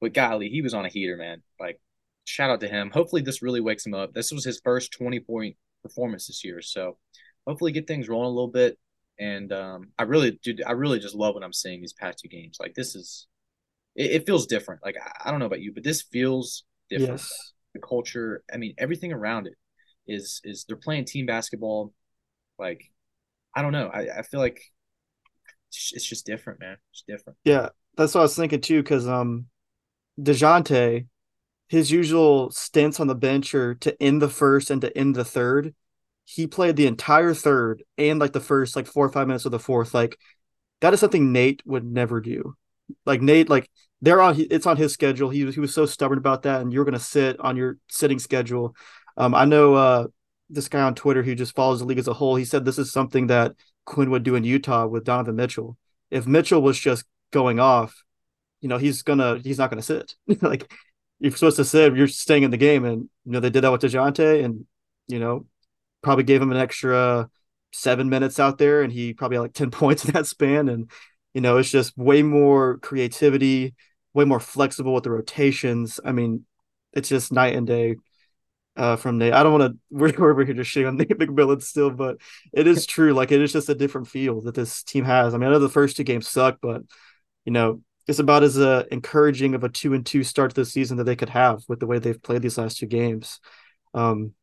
but 0.02 0.14
golly, 0.14 0.50
he 0.50 0.62
was 0.62 0.74
on 0.74 0.86
a 0.86 0.90
heater, 0.90 1.17
man. 1.17 1.41
Like 1.60 1.80
shout 2.26 2.50
out 2.50 2.62
to 2.62 2.67
him. 2.67 2.91
Hopefully 2.91 3.22
this 3.22 3.41
really 3.41 3.62
wakes 3.62 3.86
him 3.86 3.93
up. 3.93 4.13
This 4.13 4.32
was 4.32 4.46
his 4.46 4.62
first 4.63 4.91
20 4.93 5.20
point 5.22 5.56
performance 5.84 6.28
this 6.28 6.43
year. 6.43 6.62
So 6.62 6.98
hopefully 7.48 7.72
get 7.72 7.88
things 7.88 8.08
rolling 8.08 8.28
a 8.28 8.30
little 8.30 8.52
bit. 8.52 8.78
And 9.20 9.52
um, 9.52 9.89
I 9.98 10.04
really, 10.04 10.39
dude, 10.43 10.63
I 10.65 10.72
really 10.72 11.00
just 11.00 11.15
love 11.15 11.34
what 11.34 11.43
I'm 11.43 11.52
seeing 11.54 11.82
these 11.82 11.93
past 11.93 12.20
two 12.20 12.30
games. 12.30 12.58
Like 12.60 12.74
this 12.74 12.96
is, 12.96 13.28
it, 13.96 14.12
it 14.12 14.26
feels 14.26 14.48
different. 14.48 14.82
Like 14.84 14.96
I, 14.98 15.28
I, 15.28 15.32
don't 15.32 15.39
know 15.39 15.46
about 15.46 15.62
you, 15.62 15.74
but 15.74 15.84
this 15.84 16.04
feels 16.04 16.63
different. 16.89 17.13
Yes. 17.13 17.54
The 17.74 17.82
culture, 17.82 18.43
I 18.54 18.58
mean, 18.58 18.74
everything 18.78 19.12
around 19.12 19.48
it 19.48 19.56
is 20.08 20.41
is 20.43 20.65
they're 20.65 20.78
playing 20.78 21.06
team 21.06 21.26
basketball. 21.26 21.93
Like 22.58 22.82
I 23.56 23.62
don't 23.62 23.74
know. 23.74 23.89
I, 23.93 24.20
I 24.20 24.22
feel 24.24 24.39
like 24.39 24.62
it's 25.93 26.05
just 26.05 26.25
different, 26.25 26.60
man. 26.60 26.77
It's 26.91 27.03
different. 27.08 27.38
Yeah, 27.43 27.69
that's 27.95 28.13
what 28.13 28.21
I 28.21 28.23
was 28.23 28.36
thinking 28.36 28.62
too. 28.62 28.82
Because 28.82 29.08
um, 29.08 29.45
Dejounte, 30.19 31.08
his 31.67 31.91
usual 31.91 32.51
stints 32.51 32.99
on 32.99 33.08
the 33.08 33.15
bench 33.15 33.53
are 33.55 33.75
to 33.75 34.01
end 34.01 34.21
the 34.21 34.29
first 34.29 34.71
and 34.71 34.82
to 34.82 34.97
end 34.97 35.15
the 35.15 35.25
third 35.25 35.73
he 36.29 36.45
played 36.45 36.75
the 36.75 36.86
entire 36.86 37.34
third 37.34 37.84
and 37.97 38.19
like 38.19 38.34
the 38.34 38.39
first 38.39 38.75
like 38.75 38.86
four 38.86 39.03
or 39.03 39.12
five 39.12 39.25
minutes 39.25 39.45
of 39.45 39.51
the 39.51 39.58
fourth. 39.58 39.95
Like 39.95 40.15
that 40.79 40.93
is 40.93 40.99
something 40.99 41.32
Nate 41.32 41.63
would 41.65 41.84
never 41.84 42.21
do. 42.21 42.53
Like 43.03 43.19
Nate, 43.19 43.49
like 43.49 43.67
they're 44.03 44.21
on 44.21 44.36
it's 44.38 44.67
on 44.67 44.77
his 44.77 44.93
schedule. 44.93 45.32
He 45.32 45.43
was 45.43 45.55
he 45.55 45.62
was 45.62 45.73
so 45.73 45.88
stubborn 45.88 46.19
about 46.19 46.43
that, 46.43 46.62
and 46.62 46.71
you're 46.71 46.86
gonna 46.86 46.99
sit 46.99 47.39
on 47.39 47.58
your 47.58 47.77
sitting 47.89 48.19
schedule. 48.19 48.75
Um, 49.17 49.34
I 49.34 49.45
know 49.45 49.73
uh 49.73 50.08
this 50.51 50.69
guy 50.69 50.82
on 50.82 50.93
Twitter 50.93 51.23
who 51.23 51.34
just 51.34 51.55
follows 51.55 51.79
the 51.79 51.86
league 51.86 51.97
as 51.97 52.08
a 52.08 52.13
whole. 52.13 52.36
He 52.36 52.45
said 52.45 52.63
this 52.63 52.77
is 52.77 52.91
something 52.91 53.27
that 53.27 53.53
Quin 53.89 54.12
would 54.12 54.23
do 54.23 54.36
in 54.36 54.43
Utah 54.43 54.88
with 54.88 55.04
Donovan 55.04 55.36
Mitchell. 55.36 55.78
If 56.12 56.28
Mitchell 56.28 56.62
was 56.62 56.80
just 56.80 57.06
going 57.32 57.60
off, 57.60 58.04
you 58.62 58.69
know, 58.69 58.78
he's 58.78 59.02
gonna 59.02 59.39
he's 59.43 59.58
not 59.58 59.69
gonna 59.69 59.82
sit. 59.82 60.15
like 60.41 60.71
you're 61.19 61.32
supposed 61.32 61.58
to 61.58 61.65
sit, 61.65 61.95
you're 61.95 62.08
staying 62.08 62.43
in 62.43 62.52
the 62.52 62.58
game, 62.58 62.86
and 62.86 63.10
you 63.25 63.32
know 63.32 63.39
they 63.39 63.49
did 63.49 63.63
that 63.63 63.71
with 63.71 63.82
Dejounte, 63.82 64.43
and 64.43 64.65
you 65.08 65.19
know 65.19 65.45
probably 66.02 66.23
gave 66.23 66.41
him 66.41 66.52
an 66.52 66.58
extra 66.58 67.30
seven 67.71 68.10
minutes 68.10 68.39
out 68.39 68.58
there, 68.58 68.82
and 68.82 68.93
he 68.93 69.13
probably 69.13 69.38
had 69.38 69.41
like 69.41 69.54
10 69.54 69.71
points 69.71 70.06
in 70.06 70.12
that 70.12 70.28
span. 70.28 70.69
And, 70.69 70.89
you 71.34 71.41
know, 71.41 71.58
it's 71.58 71.69
just 71.69 71.97
way 71.97 72.23
more 72.23 72.78
creativity, 72.78 73.75
way 74.13 74.25
more 74.25 74.39
flexible 74.39 74.93
with 74.93 75.04
the 75.04 75.12
rotations. 75.12 75.99
I 76.04 76.12
mean, 76.12 76.45
it's 76.93 77.10
just 77.10 77.32
night 77.32 77.56
and 77.56 77.67
day 77.67 77.95
uh, 78.80 78.96
from 78.96 79.18
Nate. 79.18 79.34
I 79.34 79.44
don't 79.44 79.60
want 79.60 79.74
to, 79.74 79.80
we're, 79.96 80.13
we're 80.18 80.32
over 80.32 80.46
here 80.46 80.56
just 80.56 80.72
shitting 80.74 80.88
on 80.88 80.98
Nate 80.98 81.10
McMillan 81.10 81.62
still, 81.62 81.92
but 81.92 82.18
it 82.54 82.65
is 82.65 82.86
true. 82.86 83.13
Like, 83.13 83.32
it 83.32 83.42
is 83.42 83.54
just 83.54 83.70
a 83.70 83.76
different 83.76 84.08
feel 84.08 84.42
that 84.42 84.56
this 84.56 84.84
team 84.84 85.04
has. 85.06 85.34
I 85.34 85.38
mean, 85.38 85.50
I 85.50 85.52
know 85.52 85.60
the 85.60 85.70
first 85.70 85.98
two 85.98 86.04
games 86.04 86.28
suck, 86.28 86.58
but, 86.62 86.82
you 87.46 87.52
know, 87.52 87.82
it's 88.08 88.20
about 88.20 88.42
as 88.42 88.58
uh, 88.58 88.86
encouraging 88.89 89.54
of 89.54 89.63
a 89.63 89.70
two 89.70 89.94
and 89.94 90.06
two 90.06 90.24
start 90.24 90.52
to 90.52 90.62
the 90.62 90.65
season 90.65 90.98
that 90.98 91.04
they 91.04 91.15
could 91.15 91.30
have 91.30 91.62
with 91.68 91.80
the 91.80 91.86
way 91.86 92.00
they've 92.00 92.24
played 92.24 92.42
these 92.42 92.58
last 92.58 92.78
two 92.78 92.88
games. 92.88 93.39
Um, 93.94 94.34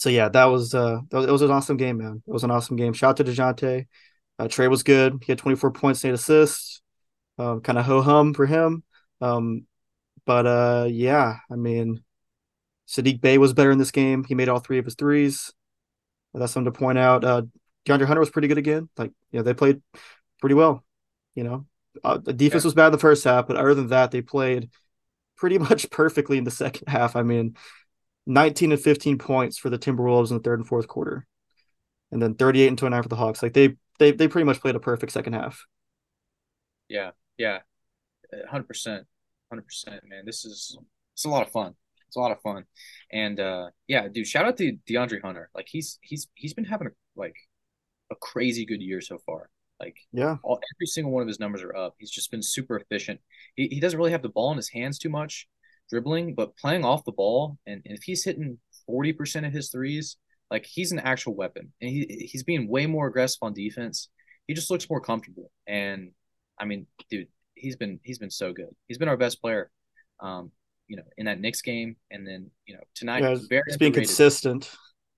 so 0.00 0.08
yeah, 0.08 0.28
that 0.30 0.46
was 0.46 0.74
uh 0.74 1.00
that 1.10 1.16
was, 1.16 1.26
it 1.26 1.32
was 1.32 1.42
an 1.42 1.50
awesome 1.50 1.76
game, 1.76 1.98
man. 1.98 2.22
It 2.26 2.32
was 2.32 2.44
an 2.44 2.50
awesome 2.50 2.76
game. 2.76 2.94
Shout 2.94 3.10
out 3.10 3.16
to 3.18 3.24
Dejounte. 3.24 3.86
Uh, 4.38 4.44
Trae 4.44 4.70
was 4.70 4.82
good. 4.82 5.22
He 5.22 5.32
had 5.32 5.38
24 5.38 5.72
points, 5.72 6.04
eight 6.04 6.14
assists. 6.14 6.80
Um, 7.38 7.60
kind 7.60 7.78
of 7.78 7.84
ho 7.84 8.00
hum 8.02 8.32
for 8.32 8.46
him. 8.46 8.82
Um, 9.20 9.66
but 10.24 10.46
uh, 10.46 10.86
yeah, 10.90 11.36
I 11.50 11.56
mean, 11.56 12.02
Saddiq 12.90 13.20
Bey 13.20 13.38
was 13.38 13.52
better 13.52 13.70
in 13.70 13.78
this 13.78 13.92
game. 13.92 14.24
He 14.24 14.34
made 14.34 14.48
all 14.48 14.58
three 14.58 14.78
of 14.78 14.84
his 14.84 14.96
threes. 14.96 15.52
That's 16.34 16.52
something 16.52 16.72
to 16.72 16.78
point 16.78 16.98
out. 16.98 17.24
Uh, 17.24 17.42
DeAndre 17.86 18.06
Hunter 18.06 18.20
was 18.20 18.30
pretty 18.30 18.48
good 18.48 18.58
again. 18.58 18.88
Like, 18.96 19.12
you 19.30 19.38
know, 19.38 19.42
they 19.42 19.54
played 19.54 19.80
pretty 20.40 20.54
well. 20.54 20.84
You 21.34 21.44
know, 21.44 21.66
uh, 22.02 22.18
the 22.18 22.32
defense 22.32 22.64
yeah. 22.64 22.68
was 22.68 22.74
bad 22.74 22.86
in 22.86 22.92
the 22.92 22.98
first 22.98 23.24
half, 23.24 23.46
but 23.46 23.56
other 23.56 23.74
than 23.74 23.88
that, 23.88 24.10
they 24.10 24.22
played 24.22 24.70
pretty 25.36 25.58
much 25.70 25.90
perfectly 25.90 26.36
in 26.36 26.44
the 26.44 26.50
second 26.50 26.88
half. 26.88 27.14
I 27.14 27.22
mean, 27.22 27.56
19 28.26 28.72
and 28.72 28.80
15 28.80 29.18
points 29.18 29.56
for 29.56 29.70
the 29.70 29.78
Timberwolves 29.78 30.30
in 30.30 30.36
the 30.36 30.42
third 30.42 30.58
and 30.58 30.68
fourth 30.68 30.88
quarter, 30.88 31.26
and 32.10 32.20
then 32.20 32.34
38 32.34 32.68
and 32.68 32.78
29 32.78 33.02
for 33.02 33.08
the 33.08 33.16
Hawks. 33.16 33.42
Like 33.42 33.54
they 33.54 33.76
they 33.98 34.10
they 34.12 34.28
pretty 34.28 34.44
much 34.44 34.60
played 34.60 34.76
a 34.76 34.80
perfect 34.80 35.12
second 35.12 35.34
half. 35.34 35.64
Yeah, 36.88 37.12
yeah, 37.38 37.60
hundred 38.48 38.66
percent, 38.68 39.06
hundred 39.48 39.66
percent, 39.66 40.02
man. 40.06 40.26
This 40.26 40.44
is 40.44 40.76
it's 41.14 41.24
a 41.24 41.28
lot 41.28 41.46
of 41.46 41.52
fun. 41.52 41.74
It's 42.10 42.16
a 42.16 42.20
lot 42.20 42.32
of 42.32 42.40
fun, 42.40 42.64
and 43.12 43.38
uh 43.38 43.70
yeah, 43.86 44.08
dude. 44.08 44.26
Shout 44.26 44.46
out 44.46 44.56
to 44.56 44.76
DeAndre 44.88 45.22
Hunter. 45.22 45.48
Like 45.54 45.68
he's 45.68 46.00
he's 46.02 46.26
he's 46.34 46.54
been 46.54 46.64
having 46.64 46.88
a, 46.88 46.90
like 47.14 47.36
a 48.10 48.16
crazy 48.16 48.66
good 48.66 48.82
year 48.82 49.00
so 49.00 49.18
far. 49.24 49.48
Like 49.78 49.96
yeah, 50.12 50.38
all, 50.42 50.58
every 50.76 50.86
single 50.86 51.12
one 51.12 51.22
of 51.22 51.28
his 51.28 51.38
numbers 51.38 51.62
are 51.62 51.76
up. 51.76 51.94
He's 51.98 52.10
just 52.10 52.32
been 52.32 52.42
super 52.42 52.76
efficient. 52.76 53.20
He 53.54 53.68
he 53.68 53.78
doesn't 53.78 53.96
really 53.96 54.10
have 54.10 54.22
the 54.22 54.28
ball 54.28 54.50
in 54.50 54.56
his 54.56 54.70
hands 54.70 54.98
too 54.98 55.08
much, 55.08 55.46
dribbling, 55.88 56.34
but 56.34 56.56
playing 56.56 56.84
off 56.84 57.04
the 57.04 57.12
ball, 57.12 57.56
and, 57.64 57.80
and 57.86 57.96
if 57.96 58.02
he's 58.02 58.24
hitting 58.24 58.58
40% 58.88 59.46
of 59.46 59.52
his 59.52 59.70
threes, 59.70 60.16
like 60.50 60.66
he's 60.66 60.90
an 60.90 60.98
actual 60.98 61.36
weapon. 61.36 61.72
And 61.80 61.90
he 61.90 62.28
he's 62.28 62.42
being 62.42 62.68
way 62.68 62.86
more 62.86 63.06
aggressive 63.06 63.38
on 63.42 63.54
defense. 63.54 64.08
He 64.48 64.54
just 64.54 64.68
looks 64.68 64.90
more 64.90 65.00
comfortable. 65.00 65.52
And 65.68 66.10
I 66.58 66.64
mean, 66.64 66.88
dude, 67.08 67.28
he's 67.54 67.76
been 67.76 68.00
he's 68.02 68.18
been 68.18 68.30
so 68.30 68.52
good. 68.52 68.74
He's 68.88 68.98
been 68.98 69.08
our 69.08 69.16
best 69.16 69.40
player. 69.40 69.70
Um, 70.18 70.50
you 70.90 70.96
know, 70.96 71.04
in 71.16 71.26
that 71.26 71.40
Knicks 71.40 71.62
game, 71.62 71.96
and 72.10 72.26
then 72.26 72.50
you 72.66 72.74
know 72.74 72.80
tonight. 72.94 73.22
Yeah, 73.22 73.36
very 73.48 73.62
it's 73.68 73.76
being 73.76 73.92
consistent. 73.92 74.70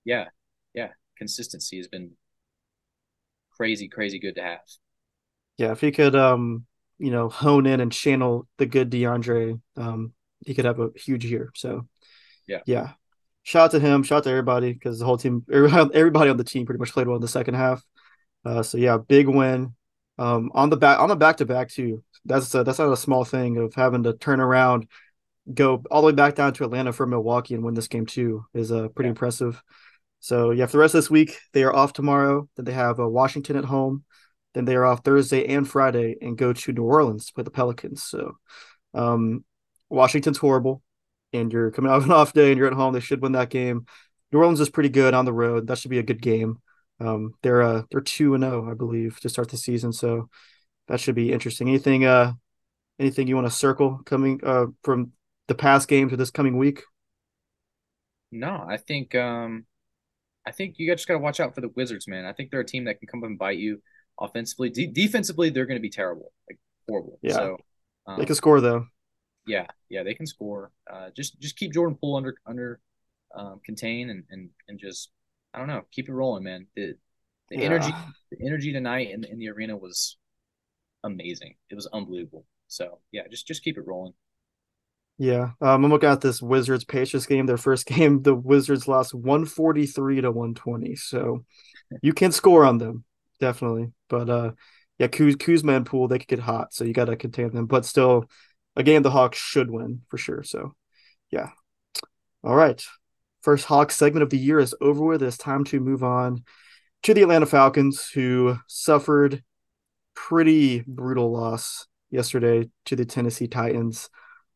Yeah, 0.05 0.25
yeah, 0.73 0.89
consistency 1.17 1.77
has 1.77 1.87
been 1.87 2.11
crazy, 3.57 3.87
crazy 3.87 4.19
good 4.19 4.35
to 4.35 4.43
have. 4.43 4.59
Yeah, 5.57 5.71
if 5.71 5.81
he 5.81 5.91
could 5.91 6.15
um, 6.15 6.65
you 6.99 7.11
know, 7.11 7.27
hone 7.27 7.65
in 7.65 7.79
and 7.81 7.91
channel 7.91 8.47
the 8.57 8.65
good 8.65 8.89
DeAndre, 8.89 9.59
um, 9.77 10.13
he 10.45 10.53
could 10.53 10.65
have 10.65 10.79
a 10.79 10.89
huge 10.95 11.25
year. 11.25 11.49
So 11.55 11.87
Yeah. 12.47 12.59
yeah. 12.65 12.91
Shout 13.43 13.65
out 13.65 13.71
to 13.71 13.79
him, 13.79 14.03
shout 14.03 14.19
out 14.19 14.23
to 14.25 14.29
everybody 14.29 14.71
because 14.71 14.99
the 14.99 15.05
whole 15.05 15.17
team 15.17 15.45
everybody 15.51 16.29
on 16.29 16.37
the 16.37 16.45
team 16.45 16.65
pretty 16.65 16.79
much 16.79 16.93
played 16.93 17.07
well 17.07 17.17
in 17.17 17.21
the 17.21 17.27
second 17.27 17.55
half. 17.55 17.83
Uh, 18.45 18.63
so 18.63 18.77
yeah, 18.77 18.97
big 18.97 19.27
win. 19.27 19.73
Um, 20.17 20.51
on 20.53 20.69
the 20.69 20.77
back 20.77 20.99
on 20.99 21.09
the 21.09 21.15
back 21.15 21.37
to 21.37 21.45
back 21.45 21.69
too. 21.69 22.03
That's 22.25 22.53
a, 22.55 22.63
that's 22.63 22.79
not 22.79 22.91
a 22.93 22.97
small 22.97 23.25
thing 23.25 23.57
of 23.57 23.73
having 23.73 24.03
to 24.03 24.13
turn 24.13 24.39
around, 24.39 24.87
go 25.51 25.83
all 25.91 26.01
the 26.01 26.07
way 26.07 26.13
back 26.13 26.35
down 26.35 26.53
to 26.53 26.63
Atlanta 26.63 26.93
for 26.93 27.05
Milwaukee 27.05 27.55
and 27.55 27.63
win 27.63 27.73
this 27.73 27.87
game 27.87 28.05
too 28.05 28.45
is 28.53 28.71
uh, 28.71 28.87
pretty 28.89 29.07
Yeah. 29.07 29.11
impressive. 29.11 29.61
So 30.19 30.51
yeah, 30.51 30.65
for 30.67 30.73
the 30.73 30.77
rest 30.79 30.95
of 30.95 30.99
this 30.99 31.09
week 31.09 31.37
they 31.53 31.63
are 31.63 31.75
off 31.75 31.93
tomorrow. 31.93 32.47
Then 32.55 32.65
they 32.65 32.73
have 32.73 32.99
uh, 32.99 33.07
Washington 33.07 33.55
at 33.57 33.65
home. 33.65 34.03
Then 34.53 34.65
they 34.65 34.75
are 34.75 34.85
off 34.85 35.03
Thursday 35.03 35.45
and 35.47 35.67
Friday 35.67 36.15
and 36.21 36.37
go 36.37 36.53
to 36.53 36.71
New 36.71 36.83
Orleans 36.83 37.25
to 37.27 37.33
play 37.33 37.43
the 37.43 37.51
Pelicans. 37.51 38.03
So 38.03 38.37
um, 38.93 39.43
Washington's 39.89 40.37
horrible, 40.37 40.81
and 41.33 41.51
you're 41.51 41.71
coming 41.71 41.91
out 41.91 41.97
of 41.97 42.03
an 42.05 42.11
off 42.11 42.33
day 42.33 42.51
and 42.51 42.57
you're 42.57 42.67
at 42.67 42.73
home. 42.73 42.93
They 42.93 42.99
should 42.99 43.21
win 43.21 43.33
that 43.33 43.49
game. 43.49 43.85
New 44.31 44.39
Orleans 44.39 44.59
is 44.59 44.69
pretty 44.69 44.89
good 44.89 45.13
on 45.13 45.25
the 45.25 45.33
road. 45.33 45.67
That 45.67 45.77
should 45.77 45.91
be 45.91 45.99
a 45.99 46.03
good 46.03 46.21
game. 46.21 46.59
Um, 46.99 47.33
they're 47.41 47.61
uh 47.61 47.83
they're 47.91 48.01
two 48.01 48.33
and 48.35 48.43
zero, 48.43 48.69
I 48.69 48.75
believe, 48.75 49.19
to 49.21 49.29
start 49.29 49.49
the 49.49 49.57
season. 49.57 49.91
So 49.93 50.29
that 50.87 50.99
should 50.99 51.15
be 51.15 51.31
interesting. 51.33 51.67
Anything 51.67 52.05
uh 52.05 52.33
anything 52.99 53.27
you 53.27 53.35
want 53.35 53.47
to 53.47 53.51
circle 53.51 54.01
coming 54.05 54.39
uh 54.43 54.67
from 54.83 55.11
the 55.47 55.55
past 55.55 55.87
game 55.87 56.09
to 56.09 56.17
this 56.17 56.31
coming 56.31 56.57
week? 56.57 56.83
No, 58.31 58.65
I 58.67 58.77
think 58.77 59.15
um 59.15 59.65
I 60.47 60.51
think 60.51 60.75
you 60.79 60.91
just 60.93 61.07
got 61.07 61.15
to 61.15 61.19
watch 61.19 61.39
out 61.39 61.55
for 61.55 61.61
the 61.61 61.69
Wizards, 61.69 62.07
man. 62.07 62.25
I 62.25 62.33
think 62.33 62.51
they're 62.51 62.61
a 62.61 62.65
team 62.65 62.85
that 62.85 62.99
can 62.99 63.07
come 63.07 63.23
up 63.23 63.27
and 63.29 63.39
bite 63.39 63.59
you 63.59 63.81
offensively. 64.19 64.69
De- 64.69 64.87
defensively, 64.87 65.49
they're 65.51 65.67
going 65.67 65.77
to 65.77 65.81
be 65.81 65.89
terrible, 65.91 66.33
like 66.49 66.59
horrible. 66.87 67.21
Yeah, 67.21 67.47
So, 67.47 67.57
they 68.17 68.25
um, 68.25 68.27
can 68.27 68.35
score 68.35 68.61
though. 68.61 68.87
yeah, 69.45 69.67
yeah, 69.89 70.03
they 70.03 70.13
can 70.13 70.25
score. 70.27 70.71
Uh, 70.91 71.09
just 71.15 71.39
just 71.39 71.57
keep 71.57 71.73
Jordan 71.73 71.97
Poole 71.99 72.15
under 72.15 72.35
under 72.45 72.79
um, 73.35 73.59
contain 73.65 74.09
and 74.09 74.23
and 74.29 74.49
and 74.67 74.79
just 74.79 75.09
I 75.53 75.59
don't 75.59 75.67
know, 75.67 75.83
keep 75.91 76.09
it 76.09 76.13
rolling, 76.13 76.43
man. 76.43 76.67
The 76.75 76.95
the 77.49 77.61
energy 77.61 77.97
the 78.31 78.45
energy 78.45 78.71
tonight 78.73 79.11
in 79.11 79.23
in 79.25 79.39
the 79.39 79.49
arena 79.49 79.75
was 79.77 80.17
amazing. 81.03 81.55
It 81.69 81.75
was 81.75 81.87
unbelievable. 81.93 82.45
So 82.67 82.99
yeah, 83.11 83.23
just 83.29 83.47
just 83.47 83.63
keep 83.63 83.77
it 83.77 83.87
rolling. 83.87 84.13
Yeah. 85.17 85.51
Um, 85.61 85.85
I'm 85.85 85.91
looking 85.91 86.09
at 86.09 86.21
this 86.21 86.41
Wizards 86.41 86.85
Pacers 86.85 87.25
game. 87.25 87.45
Their 87.45 87.57
first 87.57 87.85
game, 87.87 88.21
the 88.21 88.35
Wizards 88.35 88.87
lost 88.87 89.13
143 89.13 90.21
to 90.21 90.31
120. 90.31 90.95
So 90.95 91.45
you 92.01 92.13
can 92.13 92.31
score 92.31 92.65
on 92.65 92.77
them, 92.77 93.03
definitely. 93.39 93.91
But 94.09 94.29
uh, 94.29 94.51
yeah, 94.97 95.07
Kuz, 95.07 95.39
Kuzma 95.39 95.73
and 95.73 95.85
Poole, 95.85 96.07
they 96.07 96.19
could 96.19 96.27
get 96.27 96.39
hot, 96.39 96.73
so 96.73 96.83
you 96.83 96.93
got 96.93 97.05
to 97.05 97.15
contain 97.15 97.51
them. 97.51 97.65
But 97.65 97.85
still, 97.85 98.25
a 98.75 98.83
game 98.83 99.03
the 99.03 99.11
Hawks 99.11 99.37
should 99.37 99.69
win 99.69 100.01
for 100.09 100.17
sure. 100.17 100.43
So 100.43 100.73
yeah. 101.31 101.49
All 102.43 102.55
right. 102.55 102.83
First 103.41 103.65
Hawks 103.65 103.95
segment 103.95 104.23
of 104.23 104.29
the 104.29 104.37
year 104.37 104.59
is 104.59 104.75
over 104.79 105.03
with. 105.03 105.21
It's 105.21 105.37
time 105.37 105.63
to 105.65 105.79
move 105.79 106.03
on 106.03 106.43
to 107.03 107.13
the 107.13 107.21
Atlanta 107.21 107.45
Falcons, 107.45 108.09
who 108.09 108.57
suffered 108.67 109.43
pretty 110.15 110.83
brutal 110.87 111.31
loss 111.31 111.87
yesterday 112.09 112.69
to 112.85 112.95
the 112.95 113.05
Tennessee 113.05 113.47
Titans 113.47 114.09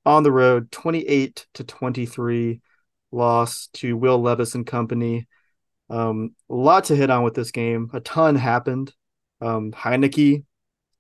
on 0.07 0.23
the 0.23 0.31
road, 0.31 0.71
28 0.71 1.45
to 1.55 1.63
23 1.65 2.61
loss 3.11 3.67
to 3.73 3.97
Will 3.97 4.19
Levis 4.19 4.55
and 4.55 4.65
company. 4.65 5.27
Um, 5.89 6.33
a 6.49 6.55
lot 6.55 6.85
to 6.85 6.95
hit 6.95 7.09
on 7.09 7.23
with 7.23 7.33
this 7.33 7.51
game. 7.51 7.89
A 7.93 7.99
ton 7.99 8.35
happened. 8.35 8.93
Um, 9.41 9.71
Heinicke, 9.73 10.45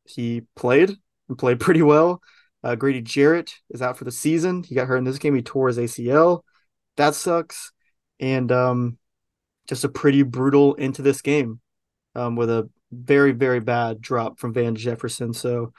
he 0.03 0.41
played 0.57 0.91
and 1.29 1.37
played 1.37 1.59
pretty 1.61 1.81
well. 1.81 2.21
Uh, 2.63 2.75
Grady 2.75 3.01
Jarrett 3.01 3.53
is 3.69 3.81
out 3.81 3.97
for 3.97 4.03
the 4.03 4.11
season. 4.11 4.63
He 4.63 4.75
got 4.75 4.87
hurt 4.87 4.97
in 4.97 5.05
this 5.05 5.19
game. 5.19 5.35
He 5.35 5.41
tore 5.41 5.67
his 5.67 5.77
ACL. 5.77 6.41
That 6.97 7.15
sucks. 7.15 7.71
And 8.19 8.51
um, 8.51 8.97
just 9.69 9.85
a 9.85 9.89
pretty 9.89 10.23
brutal 10.23 10.75
into 10.75 11.01
this 11.01 11.21
game 11.21 11.61
um, 12.13 12.35
with 12.35 12.49
a 12.49 12.69
very, 12.91 13.31
very 13.31 13.61
bad 13.61 14.01
drop 14.01 14.37
from 14.37 14.53
Van 14.53 14.75
Jefferson. 14.75 15.33
So, 15.33 15.71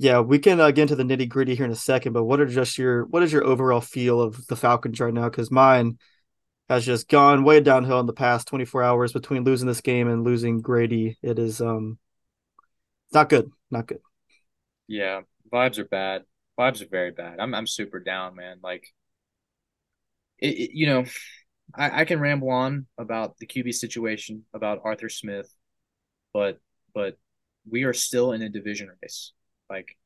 yeah, 0.00 0.20
we 0.20 0.38
can 0.38 0.58
uh, 0.60 0.70
get 0.70 0.90
into 0.90 0.96
the 0.96 1.02
nitty 1.02 1.28
gritty 1.28 1.54
here 1.54 1.66
in 1.66 1.70
a 1.70 1.76
second. 1.76 2.14
But 2.14 2.24
what 2.24 2.40
are 2.40 2.46
just 2.46 2.78
your 2.78 3.04
what 3.04 3.22
is 3.22 3.30
your 3.30 3.44
overall 3.44 3.82
feel 3.82 4.22
of 4.22 4.46
the 4.46 4.56
Falcons 4.56 4.98
right 4.98 5.12
now? 5.12 5.28
Because 5.28 5.50
mine 5.50 5.98
has 6.70 6.86
just 6.86 7.06
gone 7.06 7.44
way 7.44 7.60
downhill 7.60 8.00
in 8.00 8.06
the 8.06 8.14
past 8.14 8.48
24 8.48 8.82
hours 8.82 9.12
between 9.12 9.44
losing 9.44 9.68
this 9.68 9.82
game 9.82 10.08
and 10.08 10.24
losing 10.24 10.62
Grady. 10.62 11.18
It 11.22 11.38
is 11.38 11.60
um 11.60 11.98
not 13.12 13.28
good, 13.28 13.50
not 13.70 13.88
good. 13.88 14.00
Yeah, 14.88 15.20
vibes 15.52 15.76
are 15.76 15.84
bad. 15.84 16.22
Vibes 16.58 16.80
are 16.80 16.88
very 16.88 17.10
bad. 17.10 17.38
I'm 17.38 17.54
I'm 17.54 17.66
super 17.66 18.00
down, 18.00 18.36
man. 18.36 18.56
Like 18.62 18.86
it, 20.38 20.48
it 20.48 20.70
you 20.72 20.86
know, 20.86 21.04
I, 21.74 22.00
I 22.00 22.04
can 22.06 22.20
ramble 22.20 22.48
on 22.48 22.86
about 22.96 23.36
the 23.36 23.46
QB 23.46 23.74
situation, 23.74 24.46
about 24.54 24.80
Arthur 24.82 25.10
Smith, 25.10 25.52
but 26.32 26.58
but 26.94 27.18
we 27.70 27.84
are 27.84 27.92
still 27.92 28.32
in 28.32 28.40
a 28.40 28.48
division 28.48 28.88
race. 29.02 29.34
Like 29.70 29.96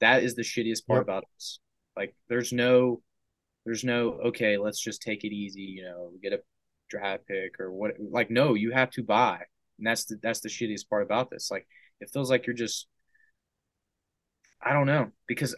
that 0.00 0.22
is 0.24 0.34
the 0.34 0.42
shittiest 0.42 0.86
part 0.88 1.02
Yep. 1.02 1.04
about 1.04 1.24
this. 1.34 1.60
Like 1.96 2.14
there's 2.28 2.52
no 2.52 3.02
there's 3.66 3.84
no 3.84 4.12
okay, 4.28 4.58
let's 4.58 4.80
just 4.80 5.02
take 5.02 5.24
it 5.24 5.32
easy, 5.32 5.62
you 5.62 5.84
know, 5.84 6.12
get 6.22 6.32
a 6.32 6.42
draft 6.90 7.26
pick 7.26 7.60
or 7.60 7.72
what 7.72 7.92
like 8.00 8.30
no, 8.30 8.54
you 8.54 8.72
have 8.72 8.90
to 8.92 9.02
buy. 9.04 9.42
And 9.78 9.86
that's 9.86 10.04
the 10.06 10.18
that's 10.22 10.40
the 10.40 10.48
shittiest 10.48 10.88
part 10.88 11.02
about 11.02 11.30
this. 11.30 11.50
Like 11.50 11.66
it 12.00 12.10
feels 12.10 12.30
like 12.30 12.46
you're 12.46 12.56
just 12.56 12.88
I 14.62 14.72
don't 14.72 14.86
know, 14.86 15.10
because 15.26 15.54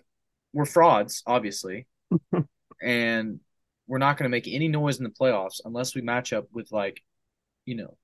we're 0.53 0.65
frauds, 0.65 1.23
obviously, 1.27 1.87
and 2.83 3.41
we're 3.87 3.99
not 3.99 4.17
going 4.19 4.25
to 4.25 4.31
make 4.37 4.49
any 4.49 4.69
noise 4.69 4.99
in 4.99 5.05
the 5.05 5.11
playoffs 5.11 5.61
unless 5.65 5.95
we 5.95 6.03
match 6.03 6.33
up 6.33 6.47
with 6.53 6.73
like, 6.73 7.03
you 7.67 7.77
know, 7.77 7.97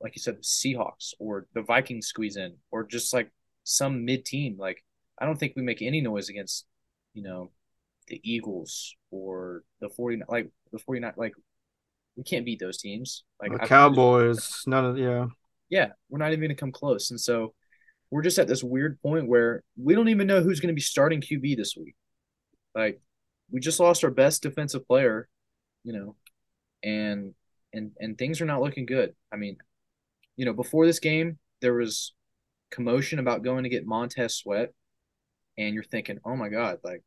like 0.00 0.16
you 0.16 0.22
said, 0.22 0.36
the 0.38 0.42
Seahawks 0.42 1.14
or 1.20 1.46
the 1.54 1.62
Vikings 1.62 2.06
squeeze 2.08 2.36
in, 2.36 2.56
or 2.70 2.84
just 2.86 3.12
like 3.14 3.30
some 3.64 4.04
mid 4.04 4.24
team. 4.24 4.56
Like, 4.58 4.84
I 5.20 5.26
don't 5.26 5.38
think 5.38 5.54
we 5.56 5.62
make 5.62 5.82
any 5.82 6.00
noise 6.00 6.28
against, 6.28 6.66
you 7.14 7.22
know, 7.22 7.50
the 8.08 8.20
Eagles 8.24 8.96
or 9.10 9.62
the 9.80 9.88
49 9.88 10.26
like 10.28 10.50
the 10.72 10.78
49 10.78 11.12
like 11.16 11.34
we 12.16 12.24
can't 12.24 12.44
beat 12.44 12.58
those 12.58 12.78
teams. 12.78 13.24
Like 13.40 13.52
The 13.52 13.62
I 13.62 13.66
Cowboys, 13.66 14.64
none 14.66 14.84
of 14.84 14.98
yeah. 14.98 15.26
yeah, 15.68 15.88
we're 16.08 16.18
not 16.18 16.32
even 16.32 16.40
going 16.40 16.50
to 16.50 16.54
come 16.54 16.72
close. 16.72 17.10
And 17.10 17.20
so 17.20 17.54
we're 18.10 18.22
just 18.22 18.38
at 18.38 18.48
this 18.48 18.64
weird 18.64 19.00
point 19.00 19.28
where 19.28 19.62
we 19.76 19.94
don't 19.94 20.08
even 20.08 20.26
know 20.26 20.42
who's 20.42 20.60
going 20.60 20.68
to 20.68 20.74
be 20.74 20.80
starting 20.80 21.20
QB 21.20 21.56
this 21.56 21.76
week. 21.76 21.94
Like 22.74 23.00
we 23.50 23.60
just 23.60 23.80
lost 23.80 24.04
our 24.04 24.10
best 24.10 24.42
defensive 24.42 24.86
player, 24.86 25.28
you 25.84 25.92
know, 25.92 26.16
and 26.82 27.34
and 27.72 27.92
and 27.98 28.18
things 28.18 28.40
are 28.40 28.46
not 28.46 28.60
looking 28.60 28.86
good. 28.86 29.14
I 29.32 29.36
mean, 29.36 29.56
you 30.36 30.44
know, 30.44 30.52
before 30.52 30.86
this 30.86 30.98
game, 30.98 31.38
there 31.60 31.74
was 31.74 32.14
commotion 32.70 33.18
about 33.18 33.42
going 33.42 33.64
to 33.64 33.70
get 33.70 33.86
Montez 33.86 34.36
Sweat, 34.36 34.72
and 35.58 35.74
you're 35.74 35.84
thinking, 35.84 36.18
oh 36.24 36.36
my 36.36 36.48
god, 36.48 36.78
like 36.84 37.02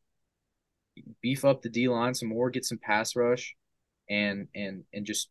beef 1.22 1.44
up 1.44 1.62
the 1.62 1.68
D 1.68 1.88
line 1.88 2.14
some 2.14 2.28
more, 2.28 2.50
get 2.50 2.64
some 2.64 2.78
pass 2.78 3.16
rush, 3.16 3.54
and 4.08 4.48
and 4.54 4.84
and 4.92 5.06
just 5.06 5.28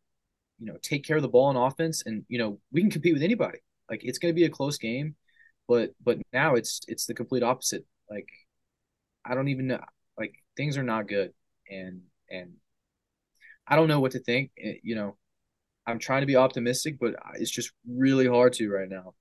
you 0.60 0.67
know 0.67 0.78
take 0.82 1.06
care 1.06 1.17
of 1.17 1.23
the 1.23 1.30
ball 1.30 1.45
on 1.45 1.58
offense, 1.58 2.04
and 2.06 2.26
you 2.30 2.38
know 2.39 2.60
we 2.71 2.82
can 2.82 2.91
compete 2.91 3.13
with 3.13 3.23
anybody. 3.23 3.60
Like 3.89 4.02
it's 4.04 4.19
going 4.19 4.34
to 4.34 4.39
be 4.39 4.45
a 4.45 4.49
close 4.49 4.78
game, 4.78 5.15
but 5.67 5.91
but 6.04 6.19
now 6.34 6.56
it's 6.56 6.82
it's 6.88 7.06
the 7.06 7.13
complete 7.13 7.43
opposite. 7.43 7.86
Like 8.10 8.30
I 9.26 9.36
don't 9.36 9.49
even 9.49 9.67
know. 9.67 9.82
Like 10.17 10.36
things 10.58 10.78
are 10.78 10.84
not 10.84 11.08
good, 11.08 11.34
and 11.69 12.02
and 12.30 12.54
I 13.67 13.76
don't 13.76 13.88
know 13.88 13.99
what 13.99 14.12
to 14.13 14.19
think. 14.19 14.52
Eh, 14.58 14.76
You 14.84 14.95
know, 14.95 15.17
I'm 15.88 15.99
trying 15.99 16.21
to 16.23 16.28
be 16.28 16.38
optimistic, 16.38 16.97
but 16.99 17.15
it's 17.36 17.52
just 17.52 17.71
really 17.88 18.28
hard 18.28 18.54
to 18.56 18.69
right 18.71 18.89
now. 18.89 19.15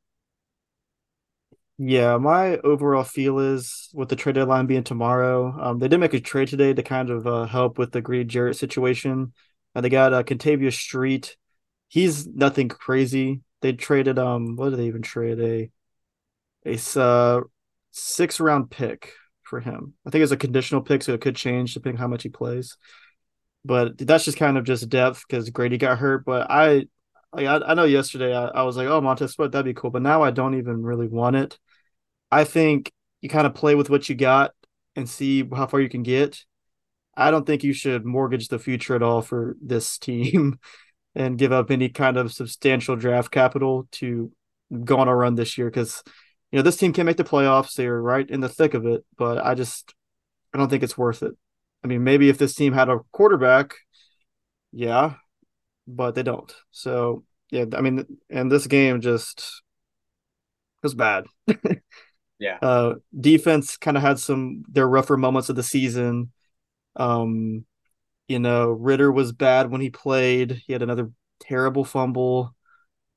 Yeah, 1.84 2.16
my 2.18 2.58
overall 2.58 3.02
feel 3.02 3.40
is 3.40 3.88
with 3.92 4.08
the 4.08 4.14
trade 4.14 4.36
deadline 4.36 4.66
being 4.66 4.84
tomorrow. 4.84 5.52
Um, 5.60 5.78
they 5.80 5.88
did 5.88 5.98
make 5.98 6.14
a 6.14 6.20
trade 6.20 6.46
today 6.46 6.72
to 6.72 6.82
kind 6.84 7.10
of 7.10 7.26
uh, 7.26 7.46
help 7.46 7.76
with 7.76 7.90
the 7.90 8.00
Grady 8.00 8.24
Jarrett 8.24 8.56
situation. 8.56 9.32
Uh, 9.74 9.80
they 9.80 9.88
got 9.88 10.12
uh, 10.12 10.22
Kentavius 10.22 10.74
Street. 10.74 11.36
He's 11.88 12.24
nothing 12.24 12.68
crazy. 12.68 13.40
They 13.62 13.72
traded 13.72 14.16
um, 14.20 14.54
what 14.54 14.70
did 14.70 14.78
they 14.78 14.86
even 14.86 15.02
trade 15.02 15.72
a 16.64 17.00
uh, 17.00 17.40
six 17.90 18.38
round 18.38 18.70
pick 18.70 19.14
for 19.42 19.58
him. 19.58 19.94
I 20.06 20.10
think 20.10 20.22
it's 20.22 20.30
a 20.30 20.36
conditional 20.36 20.82
pick, 20.82 21.02
so 21.02 21.14
it 21.14 21.20
could 21.20 21.34
change 21.34 21.74
depending 21.74 21.98
how 21.98 22.06
much 22.06 22.22
he 22.22 22.28
plays. 22.28 22.76
But 23.64 23.98
that's 23.98 24.24
just 24.24 24.38
kind 24.38 24.56
of 24.56 24.62
just 24.62 24.88
depth 24.88 25.24
because 25.28 25.50
Grady 25.50 25.78
got 25.78 25.98
hurt. 25.98 26.24
But 26.24 26.48
I, 26.48 26.86
I, 27.32 27.46
I 27.46 27.74
know 27.74 27.84
yesterday 27.84 28.32
I, 28.36 28.44
I 28.46 28.62
was 28.62 28.76
like, 28.76 28.86
oh 28.86 29.00
Montez 29.00 29.32
Sweat, 29.32 29.50
that'd 29.50 29.64
be 29.64 29.74
cool. 29.74 29.90
But 29.90 30.02
now 30.02 30.22
I 30.22 30.30
don't 30.30 30.56
even 30.56 30.84
really 30.84 31.08
want 31.08 31.34
it. 31.34 31.58
I 32.32 32.44
think 32.44 32.92
you 33.20 33.28
kind 33.28 33.46
of 33.46 33.54
play 33.54 33.76
with 33.76 33.90
what 33.90 34.08
you 34.08 34.16
got 34.16 34.52
and 34.96 35.08
see 35.08 35.48
how 35.54 35.68
far 35.68 35.80
you 35.80 35.90
can 35.90 36.02
get. 36.02 36.44
I 37.16 37.30
don't 37.30 37.46
think 37.46 37.64
you 37.64 37.74
should 37.74 38.06
mortgage 38.06 38.48
the 38.48 38.58
future 38.58 38.96
at 38.96 39.02
all 39.02 39.22
for 39.22 39.56
this 39.62 39.98
team 40.00 40.58
and 41.14 41.38
give 41.38 41.52
up 41.52 41.70
any 41.70 41.90
kind 41.90 42.16
of 42.16 42.32
substantial 42.32 42.96
draft 42.96 43.30
capital 43.30 43.88
to 43.92 44.32
go 44.84 44.98
on 44.98 45.08
a 45.08 45.16
run 45.16 45.36
this 45.36 45.58
year 45.58 45.68
because 45.68 46.02
you 46.50 46.58
know, 46.58 46.62
this 46.62 46.76
team 46.76 46.92
can 46.92 47.06
make 47.06 47.18
the 47.18 47.24
playoffs. 47.24 47.74
They're 47.74 48.00
right 48.00 48.28
in 48.28 48.40
the 48.40 48.48
thick 48.48 48.74
of 48.74 48.86
it, 48.86 49.04
but 49.18 49.44
I 49.44 49.54
just 49.54 49.94
I 50.54 50.58
don't 50.58 50.70
think 50.70 50.84
it's 50.84 50.98
worth 50.98 51.22
it. 51.22 51.34
I 51.84 51.88
mean, 51.88 52.04
maybe 52.04 52.28
if 52.30 52.38
this 52.38 52.54
team 52.54 52.72
had 52.74 52.88
a 52.90 53.00
quarterback, 53.12 53.74
yeah, 54.72 55.14
but 55.86 56.14
they 56.14 56.22
don't. 56.24 56.54
So 56.72 57.24
yeah, 57.50 57.66
I 57.76 57.82
mean, 57.82 58.06
and 58.30 58.52
this 58.52 58.66
game 58.66 59.00
just 59.02 59.62
was 60.82 60.94
bad. 60.94 61.24
yeah. 62.42 62.58
Uh, 62.60 62.94
defense 63.18 63.76
kind 63.76 63.96
of 63.96 64.02
had 64.02 64.18
some 64.18 64.64
their 64.68 64.88
rougher 64.88 65.16
moments 65.16 65.48
of 65.48 65.54
the 65.54 65.62
season. 65.62 66.32
Um, 66.96 67.64
you 68.26 68.40
know, 68.40 68.70
Ridder 68.70 69.12
was 69.12 69.30
bad 69.30 69.70
when 69.70 69.80
he 69.80 69.90
played. 69.90 70.60
He 70.66 70.72
had 70.72 70.82
another 70.82 71.10
terrible 71.38 71.84
fumble, 71.84 72.52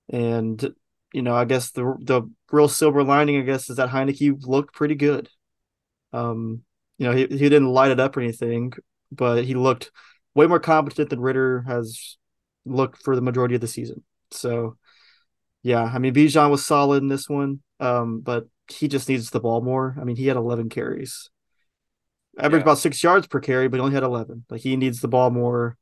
and 0.09 0.75
you 1.11 1.23
know, 1.23 1.35
I 1.35 1.45
guess 1.45 1.71
the 1.71 1.95
the 2.01 2.29
real 2.51 2.67
silver 2.67 3.03
lining, 3.03 3.37
I 3.37 3.41
guess, 3.41 3.69
is 3.71 3.77
that 3.77 3.89
Heinicke 3.89 4.45
looked 4.45 4.75
pretty 4.75 4.95
good. 4.95 5.27
Um, 6.13 6.61
you 6.99 7.07
know, 7.07 7.13
he 7.15 7.21
he 7.25 7.49
didn't 7.49 7.69
light 7.69 7.91
it 7.91 7.99
up 7.99 8.15
or 8.15 8.21
anything, 8.21 8.73
but 9.11 9.43
he 9.43 9.55
looked 9.55 9.89
way 10.35 10.45
more 10.45 10.59
competent 10.59 11.09
than 11.09 11.19
Ridder 11.19 11.63
has 11.67 12.17
looked 12.63 13.01
for 13.01 13.15
the 13.15 13.23
majority 13.23 13.55
of 13.55 13.61
the 13.61 13.67
season. 13.67 14.03
So, 14.29 14.77
yeah, 15.63 15.81
I 15.81 15.97
mean, 15.97 16.13
Bijan 16.13 16.51
was 16.51 16.63
solid 16.63 17.01
in 17.01 17.09
this 17.09 17.27
one, 17.27 17.61
um, 17.79 18.21
but 18.21 18.47
he 18.67 18.87
just 18.87 19.09
needs 19.09 19.29
the 19.29 19.39
ball 19.39 19.61
more. 19.61 19.95
I 19.99 20.03
mean, 20.03 20.15
he 20.15 20.27
had 20.27 20.37
11 20.37 20.69
carries, 20.69 21.29
averaged 22.37 22.61
yeah. 22.61 22.71
about 22.71 22.77
six 22.79 23.03
yards 23.03 23.27
per 23.27 23.39
carry, 23.39 23.67
but 23.67 23.77
he 23.77 23.81
only 23.81 23.93
had 23.93 24.03
11. 24.03 24.45
Like 24.49 24.61
he 24.61 24.75
needs 24.75 25.01
the 25.01 25.07
ball 25.07 25.29
more. 25.29 25.77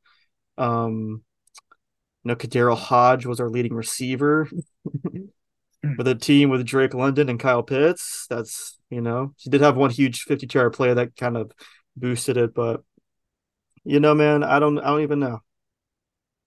Um, 0.58 1.22
you 2.22 2.28
know, 2.28 2.36
KhaDarel 2.36 2.76
Hodge 2.76 3.26
was 3.26 3.40
our 3.40 3.50
leading 3.50 3.74
receiver 3.74 4.48
with 5.98 6.08
a 6.08 6.14
team 6.14 6.48
with 6.50 6.64
Drake 6.64 6.94
London 6.94 7.28
and 7.28 7.40
Kyle 7.40 7.62
Pitts. 7.62 8.26
That's 8.28 8.78
you 8.90 9.00
know, 9.00 9.34
he 9.36 9.50
did 9.50 9.60
have 9.60 9.76
one 9.76 9.90
huge 9.90 10.22
52 10.22 10.58
yard 10.58 10.72
play 10.72 10.94
that 10.94 11.16
kind 11.16 11.36
of 11.36 11.52
boosted 11.96 12.36
it, 12.36 12.54
but 12.54 12.82
you 13.84 14.00
know, 14.00 14.14
man, 14.14 14.42
I 14.42 14.58
don't, 14.58 14.78
I 14.78 14.86
don't 14.86 15.02
even 15.02 15.20
know 15.20 15.40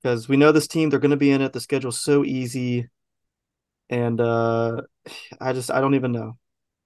because 0.01 0.27
we 0.27 0.37
know 0.37 0.51
this 0.51 0.67
team 0.67 0.89
they're 0.89 0.99
going 0.99 1.11
to 1.11 1.17
be 1.17 1.31
in 1.31 1.41
it. 1.41 1.53
The 1.53 1.59
schedule's 1.59 1.99
so 1.99 2.23
easy, 2.23 2.87
and 3.89 4.19
uh 4.19 4.81
I 5.39 5.53
just 5.53 5.71
I 5.71 5.81
don't 5.81 5.95
even 5.95 6.11
know 6.11 6.37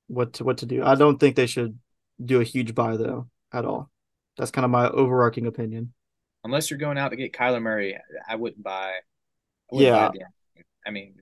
what 0.08 0.34
to, 0.34 0.44
what 0.44 0.58
to 0.60 0.66
do. 0.66 0.84
I 0.84 0.96
don't 0.96 1.20
think 1.20 1.36
they 1.36 1.48
should 1.48 1.80
do 2.24 2.42
a 2.42 2.46
huge 2.46 2.76
buy 2.76 2.98
though 2.98 3.28
at 3.54 3.66
all. 3.66 3.90
That's 4.38 4.52
kind 4.52 4.66
of 4.66 4.72
my 4.72 4.90
overarching 4.90 5.48
opinion. 5.48 5.94
Unless 6.44 6.70
you're 6.70 6.80
going 6.80 6.98
out 6.98 7.10
to 7.10 7.16
get 7.16 7.34
Kyler 7.34 7.62
Murray, 7.62 7.98
I 8.28 8.36
wouldn't 8.36 8.64
buy. 8.64 8.94
I 9.72 9.76
wouldn't 9.76 9.94
yeah, 9.94 10.10
buy 10.10 10.64
I 10.86 10.92
mean, 10.92 11.16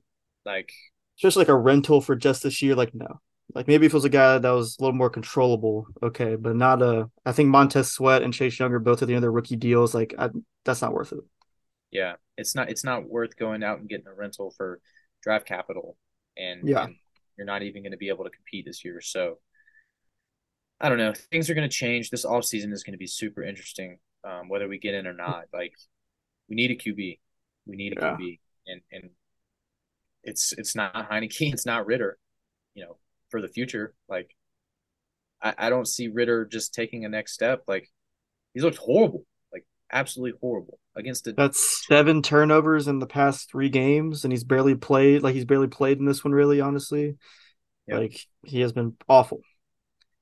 like 0.46 0.72
just 1.18 1.38
like 1.38 1.50
a 1.50 1.56
rental 1.56 2.02
for 2.02 2.16
just 2.16 2.44
this 2.44 2.62
year. 2.62 2.76
Like 2.76 2.96
no, 2.96 3.20
like 3.54 3.68
maybe 3.68 3.86
if 3.86 3.94
it 3.94 3.96
was 3.96 4.06
a 4.06 4.10
guy 4.10 4.38
that 4.38 4.50
was 4.50 4.78
a 4.80 4.84
little 4.84 4.96
more 4.96 5.10
controllable, 5.10 5.88
okay, 6.02 6.36
but 6.36 6.56
not 6.56 6.82
a. 6.82 7.10
I 7.26 7.32
think 7.32 7.50
Montez 7.50 7.92
Sweat 7.92 8.24
and 8.24 8.34
Chase 8.34 8.60
Younger 8.60 8.80
both 8.80 9.02
at 9.02 9.08
the 9.08 9.14
end 9.14 9.20
of 9.20 9.24
their 9.24 9.32
rookie 9.32 9.56
deals. 9.56 9.94
Like 9.94 10.16
I, 10.18 10.30
that's 10.66 10.82
not 10.82 10.94
worth 10.94 11.12
it. 11.12 11.20
Yeah, 11.92 12.16
it's 12.38 12.56
not. 12.56 12.70
It's 12.70 12.84
not 12.84 13.08
worth 13.08 13.36
going 13.36 13.64
out 13.64 13.80
and 13.80 13.90
getting 13.90 14.08
a 14.08 14.14
rental 14.14 14.54
for 14.56 14.80
draft 15.22 15.46
capital, 15.46 15.98
and 16.38 16.68
yeah, 16.68 16.86
and 16.86 16.96
you're 17.38 17.48
not 17.48 17.64
even 17.64 17.84
going 17.84 17.92
to 17.92 17.98
be 17.98 18.10
able 18.10 18.26
to 18.26 18.30
compete 18.30 18.66
this 18.66 18.84
year. 18.84 19.02
So 19.02 19.40
I 20.80 20.90
don't 20.90 20.98
know. 20.98 21.14
Things 21.32 21.50
are 21.50 21.56
going 21.56 21.70
to 21.70 21.74
change. 21.76 22.10
This 22.10 22.26
off 22.26 22.46
season 22.46 22.72
is 22.72 22.84
going 22.84 22.94
to 22.94 23.00
be 23.00 23.08
super 23.08 23.44
interesting, 23.44 23.98
um, 24.24 24.50
whether 24.50 24.68
we 24.68 24.80
get 24.80 24.96
in 24.96 25.08
or 25.08 25.14
not. 25.14 25.46
Like 25.54 25.74
we 26.50 26.56
need 26.56 26.72
a 26.72 26.76
QB. 26.76 27.20
We 27.66 27.76
need 27.76 27.98
a 27.98 28.02
yeah. 28.02 28.18
QB, 28.18 28.40
and 28.68 28.82
and 28.92 29.10
it's 30.24 30.54
it's 30.54 30.76
not 30.76 31.10
Heinicke. 31.10 31.54
It's 31.54 31.66
not 31.66 31.86
Ridder. 31.86 32.18
You 32.74 32.86
know, 32.86 32.98
for 33.30 33.42
the 33.42 33.48
future. 33.48 33.94
Like, 34.08 34.36
I, 35.42 35.54
I 35.58 35.70
don't 35.70 35.88
see 35.88 36.08
Ridder 36.08 36.46
just 36.46 36.74
taking 36.74 37.06
a 37.06 37.10
next 37.10 37.34
step. 37.34 37.64
Like, 37.68 37.90
he's 38.54 38.64
looked 38.64 38.78
horrible, 38.78 39.26
like 39.52 39.66
absolutely 39.92 40.38
horrible 40.42 40.80
against 41.00 41.26
the. 41.26 41.34
That's 41.34 41.86
seven 41.88 42.22
turnovers 42.22 42.88
in 42.88 43.00
the 43.00 43.08
past 43.08 43.50
three 43.50 43.70
games, 43.70 44.24
and 44.24 44.32
he's 44.32 44.44
barely 44.44 44.76
played. 44.76 45.24
Like 45.24 45.36
he's 45.36 45.46
barely 45.46 45.68
played 45.68 46.00
in 46.00 46.06
this 46.06 46.24
one, 46.24 46.34
really. 46.34 46.62
Honestly, 46.62 47.18
yep. 47.88 48.00
like 48.00 48.20
he 48.44 48.62
has 48.62 48.74
been 48.74 48.96
awful. 49.08 49.42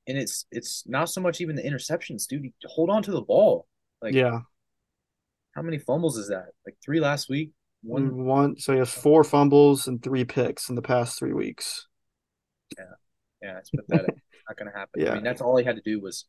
And 0.08 0.18
it's 0.18 0.46
it's 0.52 0.84
not 0.88 1.10
so 1.10 1.22
much 1.22 1.42
even 1.42 1.56
the 1.56 1.64
interceptions, 1.64 2.28
dude. 2.28 2.52
Hold 2.66 2.90
on 2.90 3.04
to 3.04 3.12
the 3.12 3.22
ball. 3.22 3.68
Like, 4.02 4.14
yeah. 4.14 4.40
How 5.54 5.62
many 5.64 5.80
fumbles 5.80 6.18
is 6.18 6.28
that? 6.30 6.46
Like 6.66 6.78
three 6.84 7.00
last 7.00 7.30
week. 7.30 7.52
One, 7.82 8.12
mm, 8.12 8.26
one. 8.26 8.58
So 8.60 8.74
he 8.74 8.80
has 8.80 8.92
four 8.92 9.24
fumbles 9.24 9.88
and 9.88 10.02
three 10.02 10.24
picks 10.24 10.70
in 10.70 10.76
the 10.76 10.82
past 10.82 11.18
three 11.18 11.34
weeks. 11.34 11.88
Yeah, 12.78 12.84
yeah, 13.42 13.58
it's 13.58 13.70
pathetic. 13.70 14.16
Not 14.50 14.58
to 14.58 14.78
happen. 14.78 15.02
Yeah. 15.02 15.12
I 15.12 15.16
mean, 15.16 15.24
that's 15.24 15.42
all 15.42 15.58
he 15.58 15.66
had 15.66 15.76
to 15.76 15.82
do 15.82 16.00
was 16.00 16.26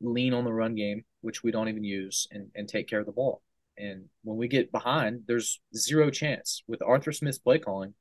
lean 0.00 0.34
on 0.34 0.44
the 0.44 0.52
run 0.52 0.74
game, 0.74 1.04
which 1.26 1.42
we 1.42 1.50
don't 1.50 1.68
even 1.68 1.82
use, 1.82 2.28
and 2.30 2.48
and 2.54 2.68
take 2.68 2.88
care 2.88 3.00
of 3.00 3.06
the 3.06 3.12
ball. 3.12 3.42
And 3.76 4.04
when 4.22 4.38
we 4.38 4.46
get 4.46 4.70
behind, 4.70 5.24
there's 5.26 5.60
zero 5.74 6.08
chance 6.08 6.62
with 6.68 6.80
Arthur 6.80 7.10
Smith's 7.10 7.38
play 7.38 7.58
calling 7.58 7.94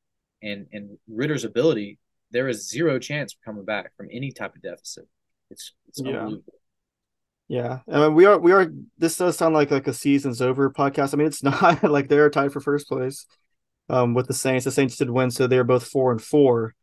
and 0.43 0.67
and 0.71 0.97
Ridder's 1.09 1.43
ability. 1.43 1.97
There 2.29 2.47
is 2.47 2.69
zero 2.69 2.99
chance 2.99 3.33
of 3.33 3.41
coming 3.43 3.65
back 3.65 3.95
from 3.97 4.09
any 4.11 4.31
type 4.31 4.55
of 4.55 4.61
deficit. 4.61 5.07
It's 5.49 5.73
it's 5.87 6.01
yeah. 6.01 6.19
unbelievable. 6.19 6.53
Yeah, 7.47 7.79
I 7.91 7.99
mean, 7.99 8.13
we 8.13 8.25
are 8.25 8.37
we 8.37 8.51
are. 8.51 8.71
This 8.99 9.17
does 9.17 9.37
sound 9.37 9.55
like 9.55 9.71
like 9.71 9.87
a 9.87 9.93
season's 9.93 10.41
over 10.41 10.69
podcast. 10.69 11.13
I 11.13 11.17
mean, 11.17 11.27
it's 11.27 11.43
not 11.49 11.83
like 11.83 12.07
they're 12.07 12.29
tied 12.29 12.53
for 12.53 12.59
first 12.59 12.87
place 12.87 13.25
um, 13.89 14.13
with 14.13 14.27
the 14.27 14.33
Saints. 14.33 14.65
The 14.65 14.71
Saints 14.71 14.97
did 14.97 15.09
win, 15.09 15.31
so 15.31 15.47
they're 15.47 15.63
both 15.63 15.87
four 15.87 16.11
and 16.11 16.21
four. 16.21 16.75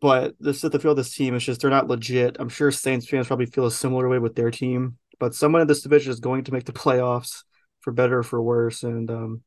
But 0.00 0.34
this 0.38 0.64
at 0.64 0.72
the 0.72 0.78
field, 0.78 0.98
this 0.98 1.14
team 1.14 1.34
is 1.34 1.44
just 1.44 1.60
they're 1.60 1.70
not 1.70 1.88
legit. 1.88 2.36
I'm 2.38 2.48
sure 2.48 2.70
Saints 2.70 3.08
fans 3.08 3.26
probably 3.26 3.46
feel 3.46 3.66
a 3.66 3.70
similar 3.70 4.08
way 4.08 4.18
with 4.18 4.34
their 4.34 4.50
team. 4.50 4.96
But 5.18 5.34
someone 5.34 5.62
in 5.62 5.68
this 5.68 5.82
division 5.82 6.12
is 6.12 6.20
going 6.20 6.44
to 6.44 6.52
make 6.52 6.64
the 6.64 6.72
playoffs 6.72 7.42
for 7.80 7.92
better 7.92 8.18
or 8.18 8.22
for 8.22 8.40
worse, 8.40 8.82
and 8.82 9.10
um, 9.10 9.42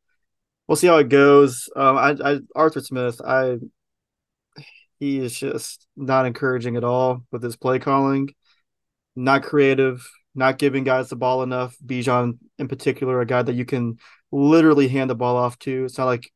we'll 0.67 0.75
see 0.75 0.87
how 0.87 0.97
it 0.97 1.09
goes. 1.09 1.69
Um, 1.75 1.97
I, 1.97 2.15
I 2.23 2.39
Arthur 2.55 2.81
Smith, 2.81 3.21
I 3.25 3.57
he 4.99 5.17
is 5.17 5.37
just 5.37 5.87
not 5.97 6.27
encouraging 6.27 6.75
at 6.75 6.83
all 6.83 7.25
with 7.31 7.41
his 7.41 7.55
play 7.55 7.79
calling, 7.79 8.29
not 9.15 9.41
creative, 9.43 10.07
not 10.35 10.59
giving 10.59 10.83
guys 10.83 11.09
the 11.09 11.15
ball 11.15 11.41
enough. 11.41 11.75
Bijan 11.83 12.37
in 12.59 12.67
particular, 12.67 13.19
a 13.19 13.25
guy 13.25 13.41
that 13.41 13.55
you 13.55 13.65
can 13.65 13.97
literally 14.31 14.87
hand 14.87 15.09
the 15.09 15.15
ball 15.15 15.37
off 15.37 15.57
to. 15.59 15.85
It's 15.85 15.97
not 15.97 16.05
like 16.05 16.31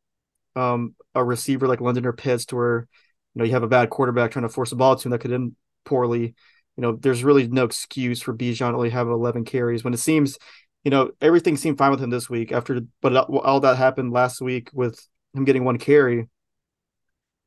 um, 0.55 0.95
a 1.13 1.23
receiver 1.23 1.67
like 1.67 1.79
London 1.79 2.05
or 2.05 2.13
Pitts 2.13 2.45
to 2.47 2.55
where 2.55 2.87
you 3.35 3.39
know 3.39 3.45
you 3.45 3.51
have 3.51 3.63
a 3.63 3.67
bad 3.67 3.91
quarterback 3.91 4.31
trying 4.31 4.43
to 4.43 4.49
force 4.49 4.71
the 4.71 4.75
ball 4.75 4.95
to 4.95 5.07
him 5.07 5.11
that 5.11 5.19
could 5.19 5.31
end 5.31 5.55
poorly. 5.85 6.33
You 6.77 6.81
know, 6.81 6.95
there's 6.95 7.23
really 7.23 7.47
no 7.47 7.63
excuse 7.63 8.21
for 8.21 8.33
Bijan 8.33 8.73
only 8.73 8.89
having 8.89 9.13
11 9.13 9.45
carries 9.45 9.83
when 9.83 9.93
it 9.93 9.99
seems, 9.99 10.37
you 10.83 10.91
know, 10.91 11.11
everything 11.21 11.57
seemed 11.57 11.77
fine 11.77 11.91
with 11.91 12.01
him 12.01 12.09
this 12.09 12.29
week 12.29 12.51
after, 12.51 12.81
but 13.01 13.15
all 13.15 13.59
that 13.61 13.77
happened 13.77 14.11
last 14.11 14.41
week 14.41 14.69
with 14.73 14.99
him 15.33 15.45
getting 15.45 15.63
one 15.63 15.77
carry. 15.77 16.27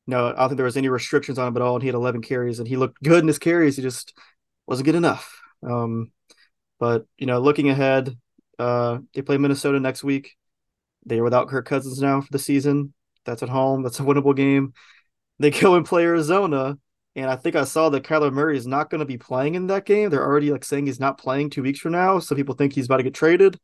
No, 0.07 0.27
I 0.27 0.31
don't 0.31 0.49
think 0.49 0.57
there 0.57 0.65
was 0.65 0.77
any 0.77 0.89
restrictions 0.89 1.37
on 1.37 1.47
him 1.47 1.55
at 1.55 1.61
all, 1.61 1.75
and 1.75 1.83
he 1.83 1.87
had 1.87 1.95
11 1.95 2.21
carries, 2.23 2.57
and 2.59 2.67
he 2.67 2.77
looked 2.77 3.01
good 3.03 3.19
in 3.19 3.27
his 3.27 3.37
carries. 3.37 3.75
He 3.75 3.83
just 3.83 4.17
wasn't 4.65 4.85
good 4.85 4.95
enough. 4.95 5.39
Um, 5.61 6.11
but 6.79 7.05
you 7.17 7.27
know, 7.27 7.39
looking 7.39 7.69
ahead, 7.69 8.17
uh, 8.57 8.99
they 9.13 9.21
play 9.21 9.37
Minnesota 9.37 9.79
next 9.79 10.03
week. 10.03 10.35
They 11.05 11.19
are 11.19 11.23
without 11.23 11.47
Kirk 11.47 11.67
Cousins 11.67 12.01
now 12.01 12.21
for 12.21 12.31
the 12.31 12.39
season. 12.39 12.93
That's 13.25 13.43
at 13.43 13.49
home. 13.49 13.83
That's 13.83 13.99
a 13.99 14.03
winnable 14.03 14.35
game 14.35 14.73
they 15.39 15.51
go 15.51 15.75
and 15.75 15.85
play 15.85 16.03
Arizona. 16.03 16.77
And 17.15 17.29
I 17.29 17.35
think 17.35 17.55
I 17.55 17.63
saw 17.63 17.89
that 17.89 18.03
Kyler 18.03 18.31
Murray 18.31 18.57
is 18.57 18.67
not 18.67 18.89
going 18.89 18.99
to 18.99 19.05
be 19.05 19.17
playing 19.17 19.55
in 19.55 19.67
that 19.67 19.85
game. 19.85 20.09
They're 20.09 20.25
already 20.25 20.51
like 20.51 20.63
saying 20.63 20.85
he's 20.85 20.99
not 20.99 21.17
playing 21.17 21.49
two 21.49 21.63
weeks 21.63 21.79
from 21.79 21.93
now. 21.93 22.19
So 22.19 22.35
people 22.35 22.55
think 22.55 22.73
he's 22.73 22.85
about 22.85 22.97
to 22.97 23.03
get 23.03 23.13
traded. 23.13 23.59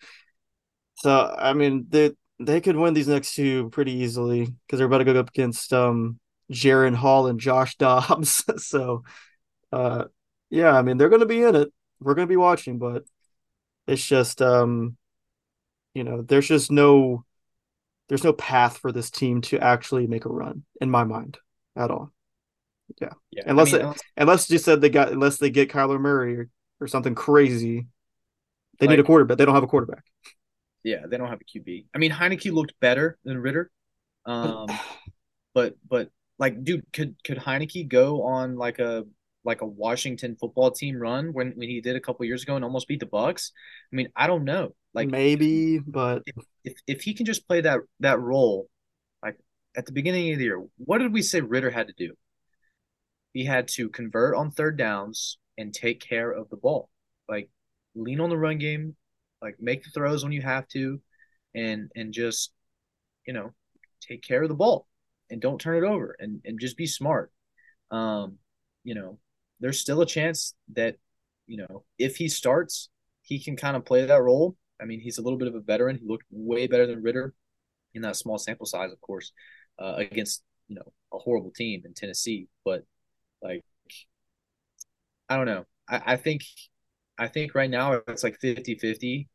So 0.97 1.36
I 1.38 1.53
mean, 1.53 1.86
they 1.89 2.12
they 2.39 2.62
could 2.62 2.75
win 2.75 2.93
these 2.93 3.08
next 3.08 3.36
two 3.36 3.69
pretty 3.69 3.93
easily 3.93 4.45
because 4.45 4.77
they're 4.77 4.88
about 4.88 4.99
to 4.99 5.05
go 5.05 5.19
up 5.19 5.29
against 5.29 5.71
um 5.73 6.19
Jaren 6.51 6.95
Hall 6.95 7.27
and 7.27 7.39
Josh 7.39 7.75
Dobbs. 7.77 8.43
so 8.63 9.03
uh 9.71 10.05
yeah, 10.49 10.71
I 10.71 10.81
mean 10.81 10.97
they're 10.97 11.10
gonna 11.10 11.25
be 11.25 11.43
in 11.43 11.55
it. 11.55 11.73
We're 11.99 12.15
gonna 12.15 12.27
be 12.27 12.38
watching, 12.38 12.79
but 12.79 13.05
it's 13.88 14.05
just 14.05 14.41
um 14.41 14.97
you 15.93 16.03
know, 16.03 16.21
there's 16.21 16.47
just 16.47 16.71
no 16.71 17.25
there's 18.10 18.23
no 18.23 18.34
path 18.34 18.77
for 18.77 18.91
this 18.91 19.10
team 19.10 19.41
to 19.41 19.60
actually 19.60 20.08
make 20.08 20.25
a 20.25 20.29
run 20.29 20.63
in 20.81 20.91
my 20.91 21.03
mind 21.03 21.38
at 21.75 21.91
all. 21.91 22.12
Yeah. 23.02 23.10
yeah 23.32 23.43
unless 23.48 23.74
I 23.74 23.80
mean, 23.80 23.88
it, 23.88 24.02
unless 24.17 24.50
you 24.50 24.58
said 24.58 24.82
they 24.82 24.89
got 24.89 25.12
unless 25.12 25.38
they 25.38 25.50
get 25.50 25.69
Kyler 25.69 26.00
Murray 26.00 26.38
or, 26.38 26.50
or 26.80 26.88
something 26.88 27.15
crazy, 27.15 27.88
they 28.80 28.88
like, 28.88 28.98
need 28.98 29.00
a 29.00 29.04
quarterback. 29.04 29.38
They 29.38 29.45
don't 29.45 29.56
have 29.56 29.63
a 29.63 29.67
quarterback. 29.67 30.04
Yeah, 30.84 31.08
they 31.10 31.17
don't 31.17 31.30
have 31.30 31.39
a 31.41 31.60
QB. 31.60 31.86
I 31.95 31.98
mean, 31.98 32.12
Heinicke 32.12 32.52
looked 32.52 32.80
better 32.80 33.17
than 33.24 33.39
Ridder, 33.39 33.71
Um, 34.26 34.67
but 35.54 35.76
but 35.89 36.10
like, 36.38 36.63
dude, 36.63 36.86
could 36.93 37.15
could 37.24 37.38
Heinicke 37.38 37.88
go 37.88 38.24
on 38.24 38.56
like 38.56 38.80
a 38.80 39.06
like 39.43 39.62
a 39.62 39.65
Washington 39.65 40.36
football 40.39 40.71
team 40.71 40.98
run 40.98 41.34
when 41.34 41.52
when 41.56 41.69
he 41.69 41.82
did 41.82 41.95
a 41.95 42.00
couple 42.00 42.26
years 42.26 42.43
ago 42.43 42.56
and 42.56 42.63
almost 42.63 42.88
beat 42.88 43.00
the 43.00 43.06
Bucks? 43.06 43.52
I 43.91 43.95
mean, 43.95 44.10
I 44.15 44.28
don't 44.28 44.43
know. 44.43 44.76
Like 44.93 45.10
maybe, 45.10 45.80
but 45.80 46.24
if, 46.26 46.36
if, 46.63 46.74
if 46.88 47.02
he 47.02 47.13
can 47.13 47.26
just 47.26 47.48
play 47.48 47.62
that 47.62 47.80
that 48.00 48.19
role 48.19 48.69
like 49.21 49.38
at 49.76 49.86
the 49.86 49.91
beginning 49.91 50.32
of 50.34 50.39
the 50.39 50.45
year, 50.45 50.63
what 50.78 51.00
did 51.00 51.13
we 51.13 51.21
say 51.21 51.41
Ridder 51.41 51.69
had 51.69 51.88
to 51.88 51.93
do? 51.98 52.13
He 53.36 53.43
had 53.43 53.67
to 53.67 53.89
convert 53.89 54.34
on 54.34 54.50
third 54.50 54.78
downs 54.78 55.39
and 55.58 55.74
take 55.74 56.00
care 56.00 56.32
of 56.32 56.50
the 56.50 56.56
ball. 56.56 56.89
Like 57.28 57.50
lean 57.93 58.21
on 58.21 58.30
the 58.30 58.38
run 58.38 58.60
game, 58.60 58.95
like 59.41 59.58
make 59.60 59.84
the 59.84 59.89
throws 59.89 60.24
when 60.24 60.32
you 60.32 60.41
have 60.41 60.69
to, 60.69 61.02
and 61.54 61.91
and 61.98 62.13
just 62.13 62.54
you 63.28 63.34
know 63.34 63.52
take 64.00 64.24
care 64.24 64.41
of 64.41 64.48
the 64.48 64.56
ball 64.56 64.88
and 65.30 65.41
don't 65.41 65.60
turn 65.60 65.84
it 65.84 65.86
over 65.86 66.15
and 66.17 66.39
and 66.45 66.62
just 66.62 66.78
be 66.78 66.88
smart. 66.88 67.30
Um, 67.91 68.38
you 68.86 68.95
know, 68.95 69.19
there's 69.60 69.82
still 69.82 70.00
a 70.00 70.06
chance 70.06 70.54
that 70.74 70.95
you 71.45 71.58
know 71.58 71.84
if 72.00 72.15
he 72.15 72.30
starts, 72.30 72.88
he 73.21 73.43
can 73.43 73.58
kind 73.58 73.76
of 73.76 73.84
play 73.84 74.06
that 74.06 74.24
role. 74.24 74.56
I 74.82 74.86
mean, 74.86 75.02
he's 75.02 75.17
a 75.17 75.21
little 75.21 75.38
bit 75.38 75.50
of 75.50 75.56
a 75.56 75.60
veteran. 75.60 75.98
He 75.98 76.08
looked 76.08 76.28
way 76.32 76.67
better 76.67 76.88
than 76.88 77.04
Ridder 77.04 77.34
in 77.93 78.02
that 78.04 78.15
small 78.15 78.38
sample 78.38 78.65
size, 78.65 78.93
of 78.93 79.02
course, 79.02 79.34
uh, 79.78 79.95
against 79.98 80.41
you 80.69 80.78
know 80.78 80.93
a 81.13 81.17
horrible 81.17 81.52
team 81.52 81.82
in 81.84 81.93
Tennessee. 81.93 82.48
But 82.63 82.86
like, 83.45 83.63
I 85.29 85.38
don't 85.38 85.45
know. 85.45 85.65
I, 85.88 86.01
I 86.05 86.15
think 86.17 86.41
I 87.17 87.27
think 87.27 87.55
right 87.55 87.69
now 87.69 88.01
it's 88.08 88.23
like 88.23 88.39
50-50, 88.43 89.27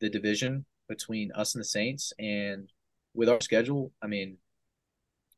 the 0.00 0.10
division 0.10 0.64
between 0.88 1.32
us 1.32 1.54
and 1.54 1.60
the 1.60 1.66
Saints. 1.66 2.12
And 2.18 2.70
with 3.14 3.28
our 3.28 3.40
schedule, 3.40 3.92
I 4.02 4.06
mean, 4.06 4.38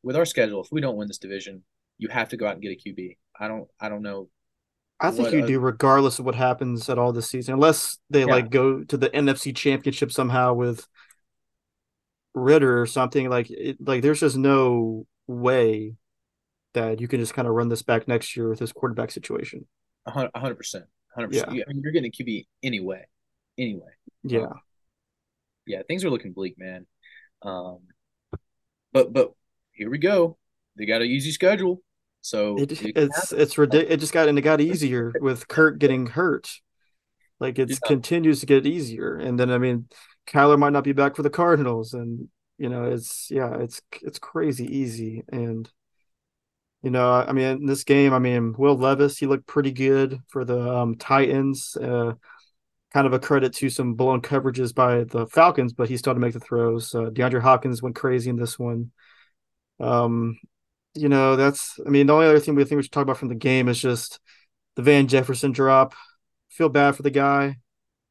with 0.03 0.17
our 0.17 0.25
schedule, 0.25 0.63
if 0.63 0.71
we 0.71 0.81
don't 0.81 0.97
win 0.97 1.09
this 1.09 1.19
division, 1.19 1.63
you 1.99 2.09
have 2.09 2.29
to 2.31 2.37
go 2.37 2.47
out 2.47 2.55
and 2.55 2.63
get 2.63 2.73
a 2.73 2.89
QB. 2.89 3.17
I 3.39 3.49
don't 3.49 3.69
I 3.81 3.89
don't 3.89 4.03
know. 4.03 4.29
I 5.01 5.11
think 5.11 5.33
you 5.33 5.45
do 5.45 5.59
regardless 5.59 6.21
of 6.21 6.27
what 6.27 6.37
happens 6.37 6.89
at 6.89 6.99
all 6.99 7.13
this 7.13 7.29
season, 7.29 7.55
unless 7.55 7.99
they 8.09 8.21
yeah. 8.21 8.27
like 8.27 8.51
go 8.51 8.85
to 8.85 8.97
the 8.97 9.11
NFC 9.11 9.55
Championship 9.55 10.13
somehow 10.13 10.55
with 10.55 10.87
Ridder 12.35 12.81
or 12.81 12.87
something. 12.87 13.29
Like 13.29 13.51
it, 13.51 13.79
like 13.81 14.03
there's 14.03 14.21
just 14.21 14.37
no 14.37 15.07
way 15.27 15.97
that 16.75 17.01
you 17.01 17.09
can 17.09 17.21
just 17.21 17.35
kind 17.35 17.49
of 17.49 17.55
run 17.55 17.69
this 17.69 17.83
back 17.83 18.09
next 18.09 18.37
year 18.37 18.49
with 18.49 18.59
this 18.59 18.73
quarterback 18.73 19.11
situation. 19.11 19.67
hundred 20.07 20.57
percent, 20.57 20.85
hundred 21.15 21.29
percent. 21.29 21.51
I 21.51 21.53
mean, 21.53 21.83
you're 21.83 21.93
getting 21.93 22.11
a 22.11 22.23
QB 22.23 22.47
anyway, 22.63 23.05
anyway. 23.59 23.91
Yeah, 24.23 24.43
um, 24.43 24.61
yeah. 25.67 25.83
Things 25.87 26.05
are 26.05 26.11
looking 26.11 26.33
bleak, 26.33 26.59
man. 26.59 26.87
Um, 27.43 27.81
but 28.93 29.13
but 29.13 29.33
here 29.73 29.91
we 29.91 29.99
go. 29.99 30.39
They 30.77 30.87
got 30.87 31.03
an 31.03 31.09
easy 31.09 31.33
schedule, 31.33 31.83
so 32.21 32.57
it 32.59 32.73
it's 32.97 33.33
it's 33.33 33.59
ridiculous. 33.59 33.95
It 33.95 34.01
just 34.01 34.13
got 34.13 34.29
and 34.29 34.39
it 34.39 34.43
got 34.43 34.61
easier 34.61 35.13
with 35.21 35.49
Kirk 35.49 35.79
getting 35.79 36.07
hurt. 36.07 36.51
Like 37.41 37.59
it 37.59 37.71
yeah. 37.71 37.77
continues 37.87 38.41
to 38.41 38.47
get 38.47 38.67
easier, 38.67 39.17
and 39.17 39.39
then 39.39 39.51
I 39.51 39.59
mean, 39.59 39.89
Kyler 40.29 40.59
might 40.59 40.73
not 40.73 40.85
be 40.85 40.93
back 40.93 41.17
for 41.17 41.23
the 41.23 41.31
Cardinals, 41.31 41.93
and 41.93 42.29
you 42.59 42.69
know 42.69 42.85
it's 42.85 43.31
yeah, 43.31 43.57
it's 43.57 43.83
it's 44.01 44.19
crazy 44.19 44.65
easy, 44.65 45.25
and 45.31 45.69
you 46.83 46.91
know, 46.91 47.13
I 47.13 47.33
mean, 47.33 47.47
in 47.47 47.67
this 47.67 47.85
game, 47.85 48.13
I 48.13 48.19
mean, 48.19 48.55
Will 48.59 48.77
Levis, 48.77 49.17
he 49.17 49.27
looked 49.27 49.47
pretty 49.47 49.71
good 49.71 50.21
for 50.29 50.45
the 50.45 50.61
um, 50.61 50.97
Titans. 50.97 51.77
Uh, 51.77 52.15
kind 52.93 53.07
of 53.07 53.13
a 53.13 53.19
credit 53.19 53.55
to 53.55 53.71
some 53.71 53.95
blown 53.95 54.21
coverages 54.21 54.75
by 54.75 55.05
the 55.05 55.27
Falcons, 55.27 55.73
but 55.73 55.89
he 55.89 55.97
started 55.97 56.21
to 56.21 56.27
make 56.27 56.35
the 56.35 56.41
throws. 56.41 56.95
Uh, 56.95 57.05
DeAndre 57.11 57.41
Hopkins 57.41 57.83
went 57.83 57.97
crazy 57.97 58.29
in 58.29 58.37
this 58.37 58.59
one. 58.59 58.91
Um, 59.81 60.39
you 60.95 61.09
know, 61.09 61.37
that's, 61.37 61.79
I 61.87 61.89
mean, 61.89 62.07
the 62.07 62.13
only 62.13 62.27
other 62.27 62.41
thing 62.41 62.55
we 62.55 62.65
think 62.65 62.77
we 62.77 62.83
should 62.83 62.93
talk 62.93 63.05
about 63.05 63.17
from 63.17 63.29
the 63.29 63.35
game 63.35 63.69
is 63.69 63.81
just 63.81 64.21
the 64.77 64.83
Van 64.83 65.07
Jefferson 65.07 65.53
drop. 65.53 65.95
Feel 66.51 66.69
bad 66.69 66.97
for 66.97 67.03
the 67.03 67.11
guy, 67.11 67.57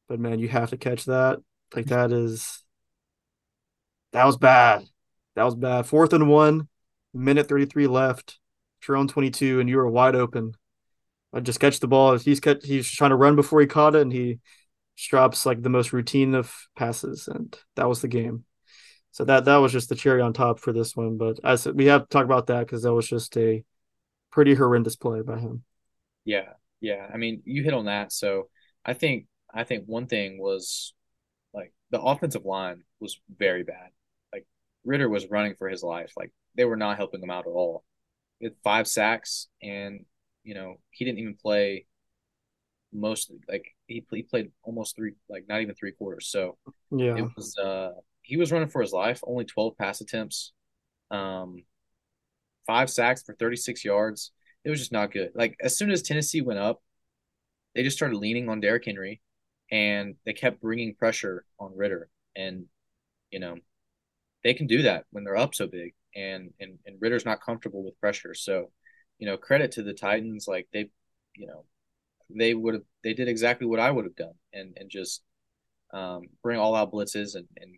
but 0.08 0.20
man, 0.20 0.40
you 0.40 0.48
have 0.48 0.72
to 0.72 0.78
catch 0.78 1.06
that. 1.06 1.40
Like, 1.76 1.88
that 1.88 2.12
is, 2.12 2.64
that 4.14 4.26
was 4.26 4.38
bad. 4.38 4.84
That 5.36 5.44
was 5.44 5.56
bad. 5.56 5.86
Fourth 5.86 6.14
and 6.14 6.28
one, 6.28 6.68
minute 7.14 7.48
33 7.48 7.86
left 7.86 8.40
you're 8.88 9.06
22 9.06 9.60
and 9.60 9.70
you 9.70 9.78
were 9.78 9.90
wide 9.90 10.16
open. 10.16 10.54
I 11.34 11.40
just 11.40 11.60
catch 11.60 11.80
the 11.80 11.88
ball. 11.88 12.18
He's 12.18 12.40
cut, 12.40 12.64
he's 12.64 12.90
trying 12.90 13.12
to 13.12 13.16
run 13.16 13.36
before 13.36 13.62
he 13.62 13.68
caught 13.68 13.96
it, 13.96 14.02
and 14.02 14.12
he 14.12 14.40
drops 14.98 15.46
like 15.46 15.62
the 15.62 15.70
most 15.70 15.94
routine 15.94 16.36
of 16.36 16.54
passes, 16.76 17.28
and 17.28 17.58
that 17.76 17.88
was 17.88 18.02
the 18.02 18.08
game. 18.08 18.46
So 19.12 19.26
that 19.26 19.46
that 19.46 19.58
was 19.58 19.72
just 19.72 19.90
the 19.90 19.96
cherry 19.96 20.22
on 20.22 20.34
top 20.34 20.60
for 20.60 20.74
this 20.74 20.96
one. 20.96 21.18
But 21.18 21.40
as 21.44 21.66
we 21.66 21.86
have 21.86 22.04
to 22.04 22.08
talk 22.08 22.26
about 22.26 22.48
that 22.48 22.62
because 22.62 22.84
that 22.84 22.94
was 22.94 23.08
just 23.08 23.36
a 23.38 23.64
pretty 24.32 24.54
horrendous 24.54 24.96
play 24.96 25.22
by 25.22 25.38
him. 25.40 25.64
Yeah, 26.24 26.54
yeah. 26.80 27.08
I 27.14 27.18
mean, 27.18 27.42
you 27.46 27.64
hit 27.64 27.74
on 27.74 27.86
that. 27.86 28.12
So 28.12 28.50
I 28.86 28.94
think 28.94 29.28
I 29.54 29.64
think 29.64 29.86
one 29.86 30.08
thing 30.08 30.40
was 30.40 30.94
like 31.54 31.74
the 31.92 32.02
offensive 32.02 32.46
line 32.46 32.84
was 33.00 33.20
very 33.38 33.64
bad. 33.64 33.90
Like 34.34 34.46
Ridder 34.86 35.10
was 35.10 35.30
running 35.30 35.56
for 35.58 35.68
his 35.68 35.84
life. 35.84 36.14
Like 36.16 36.32
they 36.56 36.66
were 36.66 36.78
not 36.78 36.98
helping 36.98 37.22
him 37.22 37.30
out 37.30 37.48
at 37.48 37.52
all 37.52 37.84
with 38.42 38.54
five 38.64 38.88
sacks, 38.88 39.48
and 39.62 40.06
you 40.44 40.56
know 40.56 40.76
he 40.92 41.06
didn't 41.06 41.20
even 41.20 41.36
play 41.36 41.86
most 42.94 43.32
like 43.48 43.66
he, 43.88 44.04
he 44.12 44.24
played 44.24 44.52
almost 44.64 44.96
three 44.96 45.14
like 45.30 45.46
not 45.48 45.62
even 45.62 45.76
three 45.76 45.92
quarters. 45.94 46.28
So 46.28 46.58
yeah, 46.66 46.76
it 47.16 47.26
was 47.36 47.58
uh 47.58 47.92
he 48.22 48.38
was 48.38 48.52
running 48.52 48.70
for 48.70 48.82
his 48.82 48.94
life. 48.94 49.22
Only 49.26 49.46
twelve 49.46 49.78
pass 49.78 50.02
attempts, 50.02 50.54
um, 51.12 51.64
five 52.68 52.90
sacks 52.90 53.24
for 53.24 53.36
thirty 53.36 53.56
six 53.58 53.84
yards. 53.86 54.32
It 54.64 54.70
was 54.70 54.80
just 54.80 54.92
not 54.92 55.12
good. 55.12 55.32
Like 55.36 55.56
as 55.62 55.78
soon 55.78 55.92
as 55.92 56.02
Tennessee 56.02 56.42
went 56.42 56.60
up, 56.60 56.82
they 57.76 57.84
just 57.84 57.98
started 57.98 58.18
leaning 58.18 58.50
on 58.50 58.60
Derrick 58.62 58.86
Henry, 58.86 59.22
and 59.72 60.16
they 60.26 60.34
kept 60.34 60.62
bringing 60.62 60.96
pressure 60.96 61.46
on 61.60 61.76
Ridder, 61.76 62.10
And 62.36 62.66
you 63.32 63.40
know, 63.40 63.58
they 64.44 64.54
can 64.54 64.68
do 64.68 64.84
that 64.84 65.06
when 65.12 65.24
they're 65.24 65.38
up 65.38 65.56
so 65.56 65.68
big 65.68 65.94
and 66.16 66.52
and 66.60 66.78
and 66.86 66.98
Ridder's 67.00 67.26
not 67.26 67.42
comfortable 67.42 67.84
with 67.84 68.00
pressure. 68.00 68.34
So, 68.34 68.72
you 69.20 69.28
know, 69.28 69.38
credit 69.38 69.72
to 69.74 69.84
the 69.84 69.94
Titans, 69.94 70.46
like 70.48 70.68
they, 70.74 70.90
you 71.36 71.48
know, 71.48 71.66
they 72.30 72.54
would 72.54 72.76
have 72.76 72.84
they 73.04 73.14
did 73.14 73.28
exactly 73.28 73.68
what 73.68 73.80
I 73.80 73.92
would 73.92 74.06
have 74.06 74.16
done, 74.16 74.34
and 74.54 74.76
and 74.78 74.90
just 74.90 75.24
um, 75.94 76.24
bring 76.44 76.60
all 76.60 76.76
out 76.76 76.92
blitzes 76.92 77.36
and 77.36 77.48
and 77.58 77.76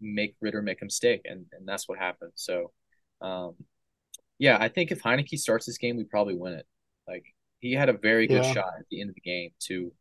make 0.00 0.36
Ridder 0.40 0.62
make 0.62 0.82
a 0.82 0.86
mistake, 0.86 1.22
and 1.24 1.46
and 1.52 1.66
that's 1.66 1.88
what 1.88 1.98
happened. 1.98 2.32
So, 2.34 2.72
um, 3.20 3.54
yeah, 4.38 4.56
I 4.60 4.68
think 4.68 4.90
if 4.90 5.02
Heinicke 5.02 5.38
starts 5.38 5.66
this 5.66 5.78
game, 5.78 5.96
we 5.96 6.04
probably 6.04 6.34
win 6.34 6.54
it. 6.54 6.66
Like 7.06 7.24
he 7.60 7.72
had 7.72 7.88
a 7.88 7.94
very 7.96 8.26
good 8.26 8.44
yeah. 8.44 8.52
shot 8.52 8.72
at 8.78 8.86
the 8.90 9.00
end 9.00 9.10
of 9.10 9.14
the 9.14 9.20
game 9.20 9.50
to 9.66 9.92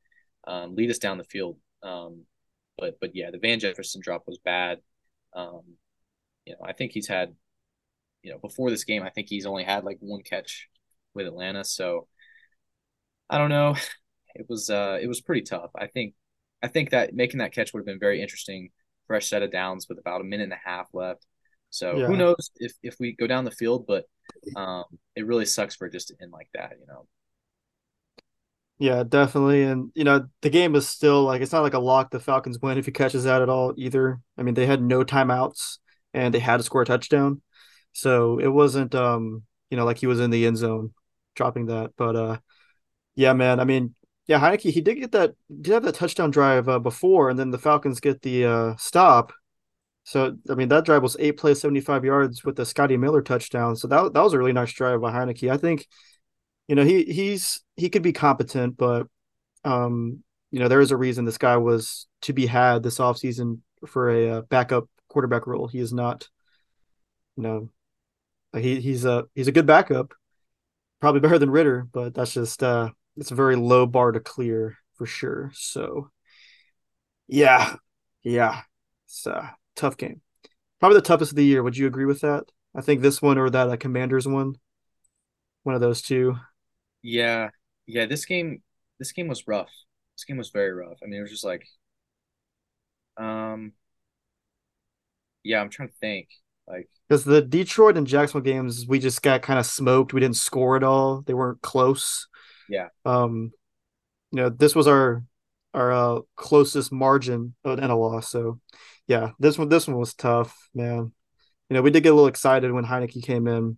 um, 0.48 0.76
lead 0.76 0.90
us 0.90 1.00
down 1.00 1.18
the 1.18 1.24
field. 1.26 1.58
Um, 1.84 2.24
but 2.78 2.98
but 3.00 3.16
yeah, 3.16 3.32
the 3.32 3.40
Van 3.40 3.60
Jefferson 3.60 4.02
drop 4.02 4.24
was 4.26 4.40
bad. 4.44 4.80
Um, 5.36 5.62
you 6.46 6.54
know, 6.54 6.66
I 6.66 6.74
think 6.74 6.92
he's 6.92 7.08
had 7.08 7.36
you 8.24 8.32
know, 8.32 8.38
before 8.40 8.70
this 8.70 8.84
game, 8.84 9.04
I 9.04 9.10
think 9.10 9.28
he's 9.30 9.46
only 9.46 9.64
had 9.64 9.84
like 9.84 9.98
one 10.00 10.22
catch 10.24 10.68
with 11.14 11.28
Atlanta. 11.28 11.64
So 11.64 12.08
I 13.30 13.38
don't 13.38 13.50
know. 13.50 13.76
It 14.36 14.46
was 14.48 14.70
uh 14.70 15.00
it 15.02 15.08
was 15.08 15.22
pretty 15.22 15.42
tough. 15.42 15.72
I 15.76 15.88
think 15.88 16.14
I 16.62 16.68
think 16.68 16.92
that 16.92 17.16
making 17.16 17.40
that 17.40 17.52
catch 17.52 17.74
would 17.74 17.80
have 17.80 17.86
been 17.86 18.00
very 18.00 18.22
interesting. 18.22 18.70
Fresh 19.08 19.28
set 19.28 19.42
of 19.42 19.52
downs 19.52 19.88
with 19.90 19.98
about 19.98 20.22
a 20.22 20.24
minute 20.24 20.44
and 20.44 20.54
a 20.54 20.70
half 20.70 20.88
left. 20.94 21.26
So 21.72 21.98
yeah. 21.98 22.06
who 22.06 22.16
knows 22.16 22.52
if 22.58 22.74
if 22.84 22.96
we 23.00 23.14
go 23.14 23.26
down 23.28 23.44
the 23.44 23.52
field, 23.52 23.86
but 23.88 24.06
um 24.56 24.84
it 25.16 25.26
really 25.26 25.46
sucks 25.46 25.76
for 25.76 25.90
just 25.90 26.10
to 26.10 26.16
end 26.22 26.32
like 26.32 26.50
that, 26.54 26.74
you 26.80 26.86
know. 26.88 27.08
Yeah, 28.78 29.04
definitely. 29.04 29.64
And 29.64 29.92
you 29.94 30.06
know, 30.06 30.28
the 30.42 30.50
game 30.50 30.76
is 30.76 30.88
still 30.88 31.24
like 31.24 31.42
it's 31.42 31.52
not 31.52 31.64
like 31.64 31.74
a 31.74 31.80
lock 31.80 32.12
the 32.12 32.20
Falcons 32.20 32.60
win 32.62 32.78
if 32.78 32.86
he 32.86 32.92
catches 32.92 33.26
that 33.26 33.42
at 33.42 33.50
all 33.50 33.74
either. 33.78 34.22
I 34.38 34.44
mean, 34.44 34.54
they 34.54 34.66
had 34.66 34.82
no 34.82 35.04
timeouts 35.04 35.80
and 36.14 36.34
they 36.34 36.40
had 36.40 36.58
to 36.58 36.64
score 36.64 36.84
a 36.84 36.86
touchdown. 36.86 37.42
So 37.94 38.40
it 38.40 38.48
wasn't 38.48 38.96
um, 38.96 39.44
you 39.70 39.78
know, 39.78 39.86
like 39.86 39.98
he 39.98 40.08
was 40.08 40.20
in 40.20 40.32
the 40.32 40.46
end 40.46 40.58
zone 40.58 40.94
dropping 41.36 41.68
that. 41.68 41.92
But 41.98 42.16
uh 42.16 42.38
yeah, 43.16 43.34
man. 43.34 43.60
I 43.60 43.66
mean, 43.66 43.96
yeah, 44.28 44.40
Heinicke, 44.40 44.72
he 44.72 44.82
did 44.82 44.96
get 44.96 45.12
that 45.14 45.34
did 45.62 45.74
have 45.74 45.84
that 45.84 45.96
touchdown 45.96 46.32
drive 46.32 46.70
uh, 46.70 46.80
before, 46.80 47.30
and 47.30 47.38
then 47.38 47.52
the 47.52 47.58
Falcons 47.58 48.00
get 48.00 48.22
the 48.22 48.46
uh 48.46 48.76
stop. 48.78 49.34
So 50.04 50.38
I 50.50 50.56
mean 50.56 50.70
that 50.70 50.86
drive 50.86 51.04
was 51.04 51.18
eight 51.20 51.38
plays, 51.38 51.62
75 51.62 52.06
yards 52.06 52.44
with 52.44 52.56
the 52.56 52.66
Scotty 52.66 52.98
Miller 52.98 53.22
touchdown. 53.22 53.76
So 53.76 53.88
that 53.88 54.14
that 54.14 54.24
was 54.24 54.34
a 54.34 54.38
really 54.38 54.54
nice 54.54 54.74
drive 54.74 55.02
by 55.02 55.12
Heinicke. 55.12 55.52
I 55.52 55.58
think, 55.58 55.88
you 56.68 56.76
know, 56.76 56.84
he 56.84 57.04
he's 57.04 57.62
he 57.76 57.90
could 57.90 58.04
be 58.04 58.14
competent, 58.14 58.78
but 58.78 59.08
um, 59.64 60.24
you 60.52 60.60
know, 60.60 60.68
there 60.68 60.82
is 60.82 60.92
a 60.92 60.98
reason 60.98 61.26
this 61.26 61.38
guy 61.38 61.58
was 61.58 62.08
to 62.22 62.34
be 62.34 62.46
had 62.46 62.84
this 62.84 62.98
offseason 62.98 63.60
for 63.88 64.10
a 64.10 64.30
uh, 64.30 64.42
backup 64.42 64.90
quarterback 65.10 65.48
role. 65.48 65.68
He 65.68 65.80
is 65.80 65.94
not, 65.94 66.28
you 67.36 67.44
know, 67.44 67.70
he 68.56 68.80
he's 68.82 69.06
a 69.06 69.26
he's 69.36 69.48
a 69.48 69.52
good 69.52 69.66
backup, 69.66 70.14
probably 71.02 71.22
better 71.22 71.40
than 71.40 71.52
Ridder, 71.52 71.88
but 71.92 72.14
that's 72.14 72.34
just 72.34 72.64
uh 72.64 72.90
it's 73.18 73.32
a 73.32 73.36
very 73.36 73.56
low 73.56 73.86
bar 73.86 74.12
to 74.12 74.20
clear 74.20 74.78
for 74.96 75.06
sure. 75.06 75.52
So 75.54 76.12
yeah, 77.28 77.76
yeah, 78.24 78.62
it's 79.06 79.26
a 79.28 79.56
tough 79.76 79.98
game. 79.98 80.22
Probably 80.80 80.98
the 80.98 81.02
toughest 81.02 81.32
of 81.32 81.36
the 81.36 81.46
year. 81.46 81.64
Would 81.64 81.78
you 81.78 81.88
agree 81.88 82.06
with 82.06 82.22
that? 82.22 82.46
I 82.76 82.82
think 82.82 83.02
this 83.02 83.22
one 83.22 83.38
or 83.38 83.50
that 83.50 83.70
uh, 83.70 83.78
Commanders 83.78 84.28
one, 84.28 84.56
one 85.64 85.76
of 85.76 85.82
those 85.82 86.02
two. 86.02 86.38
Yeah, 87.02 87.50
yeah. 87.88 88.06
This 88.06 88.26
game, 88.26 88.62
this 89.00 89.12
game 89.12 89.28
was 89.28 89.48
rough. 89.48 89.72
This 90.16 90.26
game 90.26 90.38
was 90.38 90.50
very 90.50 90.74
rough. 90.74 90.98
I 91.04 91.08
mean, 91.08 91.20
it 91.20 91.22
was 91.24 91.32
just 91.32 91.44
like, 91.44 91.66
um, 93.18 93.74
yeah. 95.44 95.62
I'm 95.62 95.70
trying 95.70 95.90
to 95.90 95.96
think. 96.00 96.30
Like 96.70 96.88
because 97.08 97.24
the 97.24 97.42
Detroit 97.42 97.98
and 97.98 98.06
Jacksonville 98.06 98.46
games, 98.46 98.86
we 98.88 99.00
just 99.00 99.22
got 99.22 99.42
kind 99.42 99.60
of 99.60 99.66
smoked. 99.66 100.14
We 100.14 100.22
didn't 100.22 100.36
score 100.38 100.76
at 100.76 100.84
all. 100.84 101.24
They 101.26 101.34
weren't 101.34 101.62
close. 101.62 102.28
yeah, 102.70 102.90
Um, 103.06 103.52
you 104.32 104.38
know, 104.38 104.50
this 104.50 104.76
was 104.76 104.88
our 104.88 105.24
our 105.74 105.92
uh, 105.92 106.20
closest 106.36 106.92
margin 106.92 107.56
in 107.66 107.84
a 107.84 107.98
loss. 107.98 108.30
So, 108.30 108.60
yeah, 109.08 109.32
this 109.40 109.58
one 109.58 109.70
this 109.70 109.88
one 109.88 109.98
was 109.98 110.14
tough, 110.14 110.56
man. 110.76 111.12
You 111.70 111.76
know, 111.76 111.82
we 111.82 111.92
did 111.92 112.04
get 112.04 112.12
a 112.12 112.16
little 112.16 112.28
excited 112.28 112.72
when 112.72 112.86
Heinicke 112.86 113.24
came 113.24 113.48
in. 113.48 113.78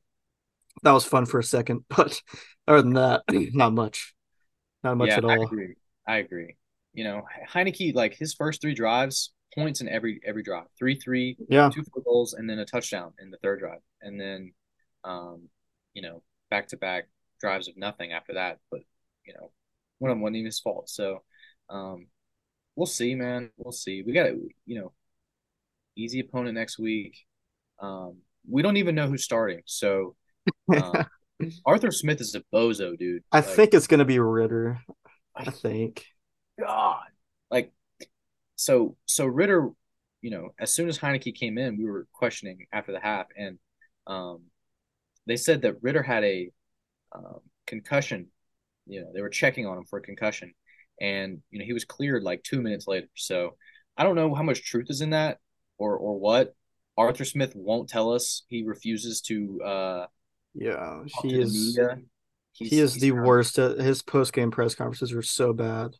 That 0.84 0.92
was 0.92 1.06
fun 1.06 1.26
for 1.26 1.40
a 1.40 1.44
second, 1.44 1.86
but 1.90 2.22
other 2.68 2.82
than 2.82 2.94
that, 2.94 3.24
not 3.30 3.74
much, 3.74 4.14
not 4.84 4.98
much 4.98 5.10
yeah, 5.10 5.18
at 5.18 5.26
all. 5.26 5.32
I 5.32 5.44
agree. 5.44 5.76
I 6.06 6.18
agree. 6.18 6.56
You 6.94 7.06
know, 7.06 7.22
Heinicke 7.50 7.96
like 7.96 8.16
his 8.16 8.34
first 8.34 8.62
three 8.62 8.74
drives 8.74 9.32
points 9.56 9.82
in 9.82 9.90
every 9.90 10.20
every 10.26 10.44
drive. 10.44 10.68
Three 10.78 10.96
three, 10.96 11.38
Yeah, 11.50 11.74
two 11.74 11.84
field 11.84 12.06
goals, 12.06 12.34
and 12.34 12.50
then 12.50 12.60
a 12.60 12.66
touchdown 12.66 13.14
in 13.20 13.32
the 13.32 13.38
third 13.38 13.60
drive, 13.60 13.82
and 14.02 14.20
then 14.20 14.54
um, 15.04 15.50
you 15.94 16.02
know, 16.02 16.24
back 16.50 16.68
to 16.70 16.78
back 16.78 17.08
drives 17.40 17.68
of 17.68 17.78
nothing 17.78 18.14
after 18.14 18.34
that. 18.36 18.60
But 18.72 18.82
you 19.26 19.34
know, 19.34 19.52
one 20.00 20.12
of 20.12 20.16
them 20.16 20.22
wasn't 20.22 20.38
even 20.38 20.46
his 20.48 20.60
fault. 20.60 20.90
So 20.90 21.24
um, 21.70 22.08
we'll 22.76 22.88
see, 22.88 23.16
man. 23.16 23.52
We'll 23.58 23.72
see. 23.74 24.04
We 24.04 24.14
got 24.14 24.32
you 24.66 24.80
know, 24.82 24.94
easy 25.96 26.20
opponent 26.20 26.56
next 26.56 26.80
week. 26.80 27.18
Um, 27.82 28.18
we 28.50 28.62
don't 28.62 28.78
even 28.78 28.96
know 28.96 29.08
who's 29.08 29.24
starting. 29.24 29.62
So 29.66 30.16
um, 30.72 31.08
Arthur 31.66 31.92
Smith 31.92 32.22
is 32.22 32.36
a 32.36 32.44
bozo, 32.54 32.98
dude. 32.98 33.24
I 33.32 33.42
Like, 33.42 33.42
think 33.42 33.74
it's 33.74 33.88
gonna 33.88 34.06
be 34.06 34.20
Ridder. 34.20 34.80
I 35.36 35.46
think. 35.50 36.06
God, 36.60 37.11
so 38.62 38.96
so 39.08 39.26
Ridder, 39.26 39.70
you 40.22 40.30
know, 40.30 40.50
as 40.60 40.72
soon 40.72 40.88
as 40.88 41.00
Heinicke 41.00 41.34
came 41.34 41.58
in, 41.58 41.80
we 41.80 41.86
were 41.86 42.06
questioning 42.14 42.68
after 42.72 42.92
the 42.92 43.00
half, 43.00 43.26
and 43.36 43.58
um, 44.06 44.44
they 45.26 45.36
said 45.36 45.64
that 45.64 45.82
Ridder 45.82 46.04
had 46.04 46.24
a 46.24 46.52
um, 47.12 47.40
concussion. 47.66 48.28
You 48.86 49.02
know, 49.02 49.12
they 49.14 49.22
were 49.22 49.30
checking 49.30 49.66
on 49.66 49.80
him 49.80 49.86
for 49.86 49.98
a 49.98 50.04
concussion, 50.04 50.54
and 51.00 51.40
you 51.50 51.58
know 51.58 51.66
he 51.66 51.74
was 51.74 51.86
cleared 51.86 52.22
like 52.22 52.44
two 52.44 52.62
minutes 52.62 52.88
later. 52.88 53.08
So 53.16 53.56
I 53.98 54.04
don't 54.04 54.16
know 54.16 54.36
how 54.36 54.44
much 54.44 54.64
truth 54.64 54.92
is 54.92 55.02
in 55.02 55.10
that, 55.10 55.40
or 55.80 55.98
or 55.98 56.20
what. 56.20 56.54
Arthur 56.98 57.26
Smith 57.26 57.56
won't 57.56 57.90
tell 57.90 58.14
us. 58.14 58.44
He 58.48 58.64
refuses 58.64 59.22
to 59.22 59.60
uh, 59.66 60.06
Yeah, 60.54 61.02
he 61.22 61.40
is. 61.40 61.76
media. 61.76 61.98
He 62.52 62.80
is 62.80 62.94
the 62.94 63.14
worst. 63.14 63.56
His 63.56 64.04
post 64.04 64.34
game 64.34 64.52
press 64.52 64.76
conferences 64.76 65.14
are 65.14 65.24
so 65.24 65.52
bad. 65.52 65.96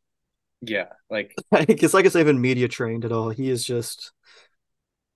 Yeah, 0.62 0.88
like 1.10 1.36
it's 1.52 1.94
like 1.94 2.06
it's 2.06 2.16
not 2.16 2.22
even 2.22 2.42
media 2.42 2.68
trained 2.68 3.06
at 3.06 3.12
all. 3.12 3.30
He 3.30 3.50
is 3.50 3.66
just. 3.66 4.12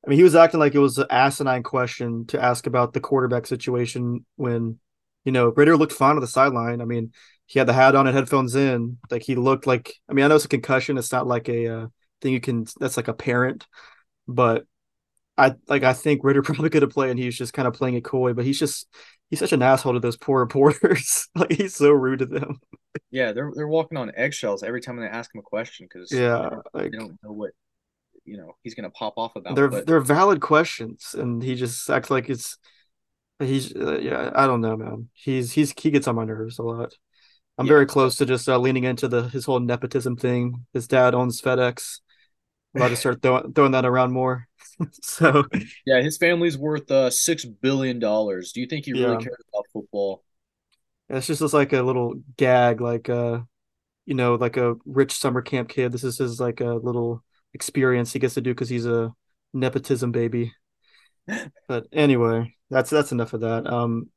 I 0.05 0.09
mean, 0.09 0.19
he 0.19 0.23
was 0.23 0.35
acting 0.35 0.59
like 0.59 0.75
it 0.75 0.79
was 0.79 0.99
an 0.99 1.07
asinine 1.09 1.63
question 1.63 2.27
to 2.27 2.41
ask 2.41 2.67
about 2.67 2.93
the 2.93 2.99
quarterback 2.99 3.47
situation 3.47 4.23
when, 4.35 4.77
you 5.23 5.31
know, 5.31 5.47
Ridder 5.47 5.77
looked 5.77 5.93
fine 5.93 6.15
on 6.15 6.21
the 6.21 6.27
sideline. 6.27 6.79
I 6.79 6.85
mean, 6.85 7.11
he 7.47 7.57
had 7.57 7.67
the 7.67 7.73
hat 7.73 7.95
on 7.95 8.05
and 8.05 8.15
headphones 8.15 8.55
in. 8.55 8.99
Like 9.09 9.23
he 9.23 9.35
looked 9.35 9.65
like. 9.65 9.93
I 10.07 10.13
mean, 10.13 10.23
I 10.23 10.27
know 10.27 10.35
it's 10.35 10.45
a 10.45 10.49
concussion. 10.49 10.97
It's 10.97 11.11
not 11.11 11.25
like 11.25 11.49
a 11.49 11.67
uh, 11.67 11.87
thing 12.21 12.33
you 12.33 12.39
can. 12.39 12.65
That's 12.79 12.97
like 12.97 13.07
a 13.07 13.13
parent, 13.13 13.65
but 14.27 14.65
I 15.37 15.55
like. 15.67 15.83
I 15.83 15.93
think 15.93 16.23
Ridder 16.23 16.41
probably 16.43 16.69
could 16.69 16.81
have 16.81 16.91
played, 16.91 17.11
and 17.11 17.19
he's 17.19 17.37
just 17.37 17.53
kind 17.53 17.67
of 17.67 17.73
playing 17.73 17.95
it 17.95 18.03
coy. 18.03 18.33
But 18.33 18.45
he's 18.45 18.59
just. 18.59 18.87
He's 19.31 19.39
such 19.39 19.53
an 19.53 19.63
asshole 19.63 19.93
to 19.93 19.99
those 19.99 20.17
poor 20.17 20.39
reporters. 20.39 21.27
like 21.35 21.51
he's 21.51 21.73
so 21.73 21.89
rude 21.89 22.19
to 22.19 22.25
them. 22.27 22.59
yeah, 23.09 23.31
they're 23.31 23.51
they're 23.55 23.67
walking 23.67 23.97
on 23.97 24.11
eggshells 24.15 24.61
every 24.61 24.81
time 24.81 24.97
they 24.97 25.07
ask 25.07 25.33
him 25.33 25.39
a 25.39 25.41
question 25.41 25.87
because 25.91 26.11
Yeah, 26.11 26.49
don't 26.49 26.67
like 26.73 26.91
they 26.91 26.97
don't 26.97 27.17
know 27.23 27.31
what 27.31 27.51
you 28.23 28.37
know 28.37 28.55
he's 28.61 28.75
gonna 28.75 28.91
pop 28.91 29.15
off 29.17 29.35
about. 29.35 29.55
they're 29.55 29.67
But 29.67 29.87
they're 29.87 29.99
valid 29.99 30.41
questions, 30.41 31.15
and 31.17 31.41
he 31.41 31.55
just 31.55 31.89
acts 31.89 32.11
like 32.11 32.29
it's 32.29 32.57
he's 33.39 33.75
uh, 33.75 33.99
yeah. 33.99 34.31
I 34.35 34.47
don't 34.47 34.61
know, 34.61 34.77
man. 34.77 35.09
He's 35.13 35.51
he's 35.51 35.73
he 35.77 35.91
gets 35.91 36.07
on 36.07 36.15
my 36.15 36.25
nerves 36.25 36.59
a 36.59 36.63
lot. 36.63 36.93
I'm 37.57 37.65
yeah, 37.65 37.73
very 37.73 37.85
close 37.85 38.15
to 38.17 38.25
just 38.25 38.49
uh, 38.49 38.57
leaning 38.57 38.83
into 38.83 39.07
the 39.07 39.29
his 39.29 39.45
whole 39.45 39.59
nepotism 39.59 40.17
thing. 40.17 40.65
His 40.73 40.87
dad 40.87 41.15
owns 41.15 41.41
FedEx. 41.41 42.01
I'm 42.73 42.81
about 42.81 42.89
to 42.89 42.95
start 42.97 43.21
throwing 43.21 43.53
throwing 43.53 43.71
that 43.71 43.85
around 43.85 44.11
more. 44.11 44.47
so 45.01 45.43
yeah, 45.85 46.01
his 46.01 46.17
family's 46.17 46.57
worth 46.57 46.89
uh 46.91 47.09
six 47.09 47.45
billion 47.45 47.99
dollars. 47.99 48.51
Do 48.51 48.61
you 48.61 48.67
think 48.67 48.85
he 48.85 48.93
really 48.93 49.23
cares 49.23 49.43
about 49.53 49.65
football? 49.71 50.23
it's 51.09 51.27
just, 51.27 51.41
just 51.41 51.53
like 51.53 51.73
a 51.73 51.81
little 51.81 52.15
gag, 52.37 52.81
like 52.81 53.09
uh, 53.09 53.39
you 54.05 54.15
know, 54.15 54.35
like 54.35 54.57
a 54.57 54.75
rich 54.85 55.13
summer 55.13 55.41
camp 55.41 55.69
kid. 55.69 55.91
This 55.91 56.03
is 56.03 56.17
his 56.17 56.39
like 56.39 56.61
a 56.61 56.73
little 56.73 57.23
experience 57.53 58.11
he 58.11 58.19
gets 58.19 58.35
to 58.35 58.41
do 58.41 58.51
because 58.51 58.69
he's 58.69 58.85
a 58.85 59.13
nepotism 59.53 60.11
baby. 60.11 60.53
But 61.67 61.87
anyway, 61.91 62.53
that's 62.69 62.89
that's 62.89 63.11
enough 63.11 63.33
of 63.33 63.41
that. 63.41 63.65
Um, 63.65 64.09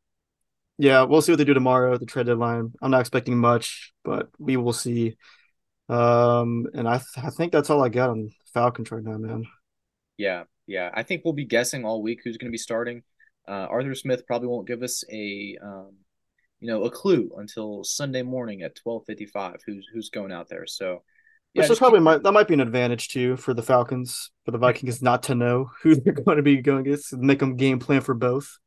yeah, 0.79 1.03
we'll 1.03 1.23
see 1.23 1.33
what 1.33 1.39
they 1.39 1.45
do 1.45 1.55
tomorrow 1.55 1.95
at 1.95 2.01
the 2.01 2.07
trade 2.07 2.27
deadline. 2.27 2.73
I'm 2.81 2.91
not 2.91 3.01
expecting 3.01 3.37
much, 3.39 3.93
but 4.05 4.29
we 4.39 4.57
will 4.57 4.73
see. 4.73 5.17
Um, 5.89 6.67
and 6.75 6.87
I 6.87 6.99
th- 6.99 7.25
I 7.25 7.31
think 7.31 7.53
that's 7.53 7.71
all 7.71 7.83
I 7.83 7.89
got 7.89 8.11
on 8.11 8.31
Falcons 8.53 8.91
right 8.91 9.03
now, 9.03 9.17
man. 9.19 9.45
Yeah, 10.19 10.45
yeah. 10.67 10.91
I 10.93 11.03
think 11.03 11.23
we'll 11.25 11.35
be 11.35 11.47
guessing 11.47 11.85
all 11.87 12.03
week 12.03 12.21
who's 12.25 12.37
gonna 12.37 12.53
be 12.53 12.59
starting. 12.59 13.03
Uh, 13.49 13.67
Arthur 13.71 13.95
Smith 13.95 14.27
probably 14.27 14.49
won't 14.49 14.69
give 14.69 14.83
us 14.83 15.05
a 15.11 15.57
um, 15.63 15.97
you 16.61 16.69
know, 16.69 16.85
a 16.85 16.91
clue 16.91 17.31
until 17.39 17.85
Sunday 17.85 18.23
morning 18.23 18.63
at 18.63 18.77
twelve 18.77 19.05
fifty 19.07 19.27
five. 19.27 19.57
Who's 19.67 19.87
who's 19.93 20.11
going 20.11 20.33
out 20.33 20.49
there? 20.51 20.67
So 20.67 21.03
yeah, 21.55 21.63
Which 21.63 21.71
is 21.71 21.79
just 21.79 21.81
probably 21.81 22.01
might 22.01 22.23
that 22.23 22.33
might 22.33 22.49
be 22.49 22.55
an 22.55 22.61
advantage 22.61 23.09
too 23.09 23.37
for 23.37 23.55
the 23.55 23.63
Falcons, 23.63 24.31
for 24.45 24.51
the 24.51 24.59
Vikings 24.59 25.03
not 25.03 25.23
to 25.25 25.35
know 25.35 25.71
who 25.83 25.95
they're 25.97 26.13
going 26.13 26.37
to 26.37 26.43
be 26.43 26.61
going 26.63 26.87
against, 26.87 27.13
and 27.13 27.23
make 27.23 27.39
them 27.41 27.57
game 27.57 27.79
plan 27.79 28.01
for 28.01 28.15
both. 28.15 28.59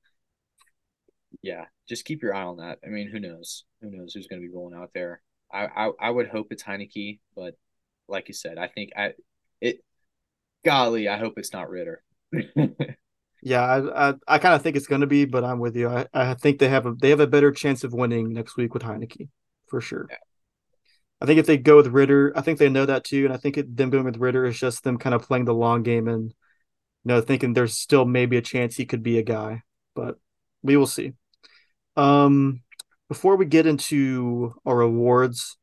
yeah, 1.42 1.66
just 1.88 2.06
keep 2.06 2.22
your 2.22 2.34
eye 2.36 2.44
on 2.44 2.58
that. 2.58 2.80
I 2.86 2.90
mean, 2.90 3.10
who 3.10 3.20
knows? 3.20 3.66
Who 3.82 3.90
knows 3.92 4.14
who's 4.14 4.28
going 4.28 4.42
to 4.42 4.48
be 4.48 4.54
rolling 4.54 4.78
out 4.80 4.92
there? 4.94 5.22
I, 5.52 5.66
I 5.66 5.92
I 6.00 6.10
would 6.10 6.28
hope 6.30 6.48
it's 6.52 6.64
Heinicke, 6.64 7.20
but 7.36 7.56
like 8.08 8.28
you 8.28 8.34
said, 8.34 8.58
I 8.58 8.68
think 8.68 8.92
I 8.98 9.14
it. 9.60 9.84
Golly, 10.64 11.08
I 11.08 11.18
hope 11.18 11.34
it's 11.38 11.54
not 11.54 11.70
Ridder. 11.70 12.04
Yeah, 13.42 13.62
I 13.62 14.10
I, 14.10 14.14
I 14.28 14.38
kind 14.38 14.54
of 14.54 14.62
think 14.62 14.76
it's 14.76 14.88
going 14.88 15.02
to 15.02 15.08
be, 15.08 15.26
but 15.26 15.44
I'm 15.44 15.60
with 15.60 15.76
you. 15.76 15.90
I, 15.90 16.06
I 16.14 16.34
think 16.36 16.60
they 16.60 16.70
have 16.70 16.86
a 16.86 16.94
they 16.94 17.10
have 17.10 17.20
a 17.20 17.28
better 17.28 17.52
chance 17.52 17.84
of 17.84 17.94
winning 17.94 18.34
next 18.34 18.56
week 18.56 18.74
with 18.74 18.84
Heinicke 18.84 19.30
for 19.68 19.82
sure. 19.82 20.08
Yeah. 20.10 20.18
I 21.20 21.26
think 21.26 21.40
if 21.40 21.46
they 21.46 21.58
go 21.58 21.78
with 21.78 21.88
Ridder, 21.88 22.34
I 22.36 22.42
think 22.42 22.58
they 22.60 22.70
know 22.70 22.86
that 22.86 23.04
too, 23.04 23.26
and 23.26 23.34
I 23.34 23.38
think 23.38 23.58
it, 23.58 23.76
them 23.76 23.90
going 23.90 24.06
with 24.06 24.18
Ridder 24.18 24.46
is 24.46 24.60
just 24.60 24.84
them 24.84 24.98
kind 24.98 25.14
of 25.16 25.24
playing 25.24 25.46
the 25.46 25.54
long 25.54 25.84
game 25.84 26.08
and 26.08 26.26
you 26.26 26.34
know 27.06 27.22
thinking 27.22 27.54
there's 27.54 27.78
still 27.78 28.06
maybe 28.06 28.38
a 28.38 28.42
chance 28.42 28.76
he 28.76 28.86
could 28.86 29.04
be 29.04 29.18
a 29.18 29.24
guy, 29.24 29.64
but 29.96 30.20
we 30.62 30.78
will 30.78 30.88
see. 30.88 31.14
Um, 31.96 32.62
before 33.10 33.36
we 33.36 33.46
get 33.46 33.68
into 33.68 34.54
our 34.66 34.82
awards, 34.82 35.58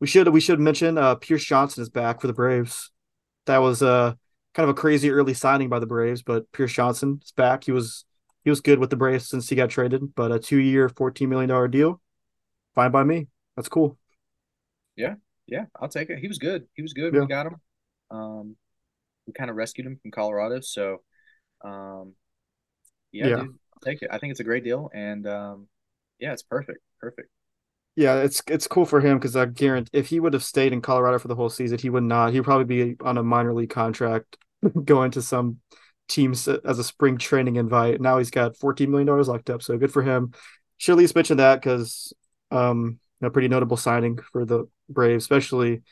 we 0.00 0.06
should 0.06 0.28
we 0.28 0.40
should 0.40 0.60
mention 0.60 0.98
uh 0.98 1.16
Pierce 1.16 1.44
Johnson 1.44 1.82
is 1.82 1.88
back 1.90 2.20
for 2.20 2.28
the 2.28 2.32
Braves. 2.32 2.90
That 3.46 3.58
was 3.58 3.82
uh 3.82 4.14
kind 4.54 4.68
of 4.68 4.76
a 4.76 4.80
crazy 4.80 5.10
early 5.10 5.34
signing 5.34 5.68
by 5.68 5.78
the 5.78 5.86
Braves, 5.86 6.22
but 6.22 6.50
Pierce 6.52 6.72
Johnson 6.72 7.20
is 7.22 7.32
back. 7.32 7.64
He 7.64 7.72
was 7.72 8.04
he 8.44 8.50
was 8.50 8.60
good 8.60 8.78
with 8.78 8.90
the 8.90 8.96
Braves 8.96 9.28
since 9.28 9.48
he 9.48 9.56
got 9.56 9.70
traded, 9.70 10.14
but 10.14 10.32
a 10.32 10.38
two 10.38 10.58
year, 10.58 10.88
fourteen 10.88 11.28
million 11.30 11.48
dollar 11.50 11.68
deal, 11.68 12.00
fine 12.74 12.90
by 12.90 13.04
me. 13.04 13.28
That's 13.56 13.68
cool. 13.68 13.98
yeah, 14.96 15.14
yeah, 15.46 15.66
I'll 15.80 15.88
take 15.88 16.10
it. 16.10 16.18
He 16.18 16.28
was 16.28 16.38
good. 16.38 16.66
He 16.74 16.82
was 16.82 16.92
good 16.92 17.12
Yeah, 17.12 17.20
we 17.20 17.26
got 17.26 17.46
him. 17.46 17.56
Um, 18.10 18.56
we 19.26 19.32
kind 19.32 19.50
of 19.50 19.56
rescued 19.56 19.86
him 19.86 19.98
from 20.02 20.10
Colorado, 20.10 20.60
so 20.60 21.02
um, 21.64 22.14
yeah, 23.12 23.28
yeah, 23.28 23.36
dude, 23.36 23.58
I'll 23.74 23.80
take 23.84 24.02
it. 24.02 24.10
I 24.12 24.18
think 24.18 24.32
it's 24.32 24.40
a 24.40 24.44
great 24.44 24.64
deal, 24.64 24.90
and 24.94 25.26
um, 25.26 25.68
yeah, 26.18 26.32
it's 26.32 26.42
perfect, 26.42 26.80
perfect. 27.00 27.28
yeah. 27.96 28.16
It's 28.22 28.42
it's 28.48 28.66
cool 28.66 28.86
for 28.86 29.00
him 29.00 29.18
because 29.18 29.36
I 29.36 29.46
guarantee 29.46 29.90
if 29.92 30.08
he 30.08 30.20
would 30.20 30.32
have 30.32 30.44
stayed 30.44 30.72
in 30.72 30.80
Colorado 30.82 31.18
for 31.18 31.28
the 31.28 31.34
whole 31.36 31.50
season, 31.50 31.78
he 31.78 31.90
would 31.90 32.02
not. 32.02 32.32
He'd 32.32 32.44
probably 32.44 32.64
be 32.64 32.96
on 33.00 33.18
a 33.18 33.22
minor 33.22 33.54
league 33.54 33.70
contract, 33.70 34.36
going 34.84 35.10
to 35.12 35.22
some 35.22 35.58
teams 36.08 36.46
as 36.48 36.78
a 36.78 36.84
spring 36.84 37.16
training 37.18 37.56
invite. 37.56 38.00
Now 38.00 38.18
he's 38.18 38.30
got 38.30 38.56
fourteen 38.56 38.90
million 38.90 39.06
dollars 39.06 39.28
locked 39.28 39.50
up, 39.50 39.62
so 39.62 39.78
good 39.78 39.92
for 39.92 40.02
him. 40.02 40.32
Should 40.78 40.92
at 40.92 40.98
least 40.98 41.14
mention 41.14 41.38
that 41.38 41.60
because 41.60 42.12
um, 42.50 42.98
a 43.22 43.30
pretty 43.30 43.48
notable 43.48 43.76
signing 43.76 44.18
for 44.32 44.44
the 44.44 44.68
Braves, 44.88 45.24
especially 45.24 45.82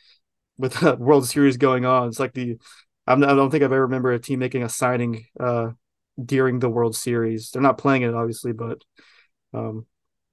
with 0.58 0.74
the 0.80 0.96
World 0.96 1.26
Series 1.26 1.56
going 1.56 1.84
on. 1.84 2.08
It's 2.08 2.20
like 2.20 2.34
the 2.34 2.58
I 3.06 3.16
don't 3.16 3.50
think 3.50 3.64
I've 3.64 3.72
ever 3.72 3.82
remember 3.82 4.12
a 4.12 4.18
team 4.18 4.38
making 4.38 4.62
a 4.62 4.68
signing 4.68 5.26
uh, 5.40 5.70
during 6.24 6.60
the 6.60 6.70
World 6.70 6.94
Series. 6.94 7.50
They're 7.50 7.62
not 7.62 7.78
playing 7.78 8.02
it, 8.02 8.14
obviously, 8.14 8.52
but 8.52 8.78
um, 9.52 9.86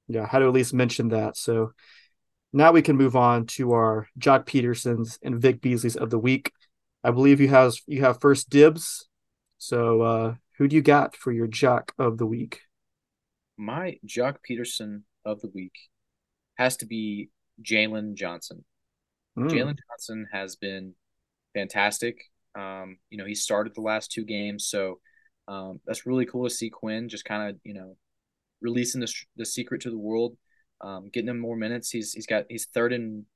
yeah, 0.08 0.28
had 0.28 0.40
to 0.40 0.46
at 0.46 0.54
least 0.54 0.74
mention 0.74 1.10
that. 1.10 1.36
So 1.36 1.72
now 2.54 2.72
we 2.72 2.82
can 2.82 2.96
move 2.96 3.16
on 3.16 3.46
to 3.48 3.74
our 3.74 4.08
Joc 4.20 4.46
Pedersons 4.46 5.18
and 5.24 5.42
Vic 5.42 5.62
Beasley's 5.62 5.96
of 5.96 6.10
the 6.10 6.20
week. 6.20 6.52
I 7.10 7.12
believe 7.12 7.41
you 7.41 7.49
have 7.49 7.74
you 7.88 8.01
have 8.01 8.22
first 8.22 8.49
dibs. 8.49 9.10
So 9.57 10.01
uh, 10.01 10.36
who 10.57 10.68
do 10.68 10.76
you 10.76 10.82
got 10.82 11.16
for 11.16 11.32
your 11.32 11.47
Jock 11.47 11.93
of 11.97 12.18
the 12.18 12.26
week? 12.26 12.62
My 13.57 13.99
Joc 14.05 14.38
Pederson 14.49 15.03
of 15.26 15.41
the 15.41 15.49
week 15.53 15.74
has 16.57 16.78
to 16.78 16.86
be 16.86 17.30
Jalen 17.64 18.16
Johnson. 18.16 18.66
Mm, 19.38 19.49
Jalen 19.49 19.78
Johnson 19.89 20.28
has 20.32 20.55
been 20.55 20.95
fantastic. 21.53 22.22
Um, 22.55 22.99
you 23.10 23.18
know, 23.18 23.26
he 23.26 23.36
started 23.36 23.76
the 23.76 23.82
last 23.82 24.12
two 24.12 24.26
games, 24.26 24.68
so 24.68 24.99
Um, 25.49 25.82
that's 25.86 26.05
really 26.07 26.28
cool 26.28 26.45
to 26.47 26.55
see 26.55 26.70
Quin 26.72 27.10
just 27.10 27.26
kind 27.26 27.49
of 27.49 27.60
you 27.66 27.74
know 27.76 27.97
releasing 28.62 29.01
the 29.01 29.14
the 29.38 29.45
secret 29.45 29.82
to 29.84 29.91
the 29.91 29.97
world, 30.10 30.38
um, 30.82 31.10
getting 31.12 31.30
him 31.30 31.39
more 31.39 31.57
minutes. 31.57 31.91
He's 31.91 32.14
he's 32.14 32.28
got 32.28 32.45
he's 32.49 32.68
third 32.74 32.93
in, 32.93 33.28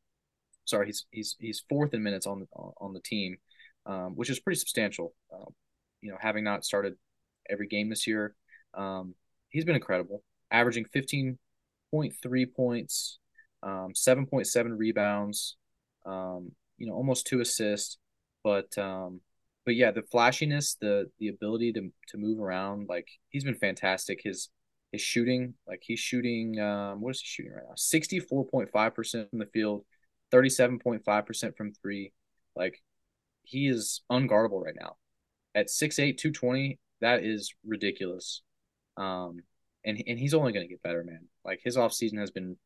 sorry 0.65 0.87
he's 0.87 1.05
he's 1.11 1.35
he's 1.39 1.65
fourth 1.69 1.93
in 1.93 2.03
minutes 2.03 2.27
on 2.27 2.39
the 2.41 2.47
on 2.79 2.93
the 2.93 3.01
team, 3.01 3.37
um, 3.85 4.15
which 4.15 4.29
is 4.29 4.39
pretty 4.39 4.59
substantial. 4.59 5.13
Uh, 5.33 5.49
you 6.01 6.11
know, 6.11 6.17
having 6.19 6.43
not 6.43 6.65
started 6.65 6.95
every 7.49 7.67
game 7.67 7.89
this 7.89 8.07
year, 8.07 8.35
um, 8.73 9.15
he's 9.49 9.65
been 9.65 9.75
incredible, 9.75 10.23
averaging 10.51 10.85
fifteen 10.85 11.37
point 11.91 12.13
three 12.21 12.45
points, 12.45 13.19
um, 13.61 13.91
seven 13.93 14.25
point 14.25 14.47
seven 14.47 14.77
rebounds, 14.77 15.55
um, 16.05 16.51
you 16.77 16.87
know, 16.87 16.93
almost 16.93 17.27
two 17.27 17.39
assists, 17.39 17.97
but 18.43 18.77
um, 18.77 19.21
but 19.65 19.75
yeah, 19.75 19.91
the 19.91 20.01
flashiness, 20.01 20.75
the 20.81 21.09
the 21.19 21.29
ability 21.29 21.71
to 21.73 21.91
to 22.09 22.17
move 22.17 22.39
around, 22.39 22.87
like 22.89 23.07
he's 23.29 23.43
been 23.43 23.55
fantastic. 23.55 24.21
His 24.23 24.49
his 24.91 25.01
shooting, 25.01 25.53
like 25.67 25.81
he's 25.81 25.99
shooting, 25.99 26.59
um, 26.59 27.01
what 27.01 27.15
is 27.15 27.21
he 27.21 27.25
shooting 27.25 27.53
right 27.53 27.63
now? 27.67 27.73
Sixty 27.75 28.19
four 28.19 28.45
point 28.45 28.69
five 28.71 28.93
percent 28.93 29.29
from 29.29 29.39
the 29.39 29.45
field, 29.47 29.85
thirty 30.31 30.49
seven 30.49 30.79
point 30.79 31.03
five 31.05 31.25
percent 31.25 31.55
from 31.55 31.73
three. 31.73 32.11
Like 32.55 32.81
he 33.43 33.67
is 33.67 34.01
unguardable 34.11 34.63
right 34.63 34.75
now. 34.79 34.97
At 35.55 35.67
6'8", 35.67 36.17
220, 36.17 36.79
that 37.01 37.23
is 37.23 37.53
ridiculous. 37.65 38.41
Um, 38.97 39.43
and 39.85 40.01
and 40.07 40.17
he's 40.17 40.33
only 40.33 40.53
going 40.53 40.65
to 40.65 40.69
get 40.69 40.81
better, 40.81 41.03
man. 41.03 41.25
Like 41.43 41.59
his 41.63 41.77
offseason 41.77 42.17
has 42.19 42.31
been 42.31 42.57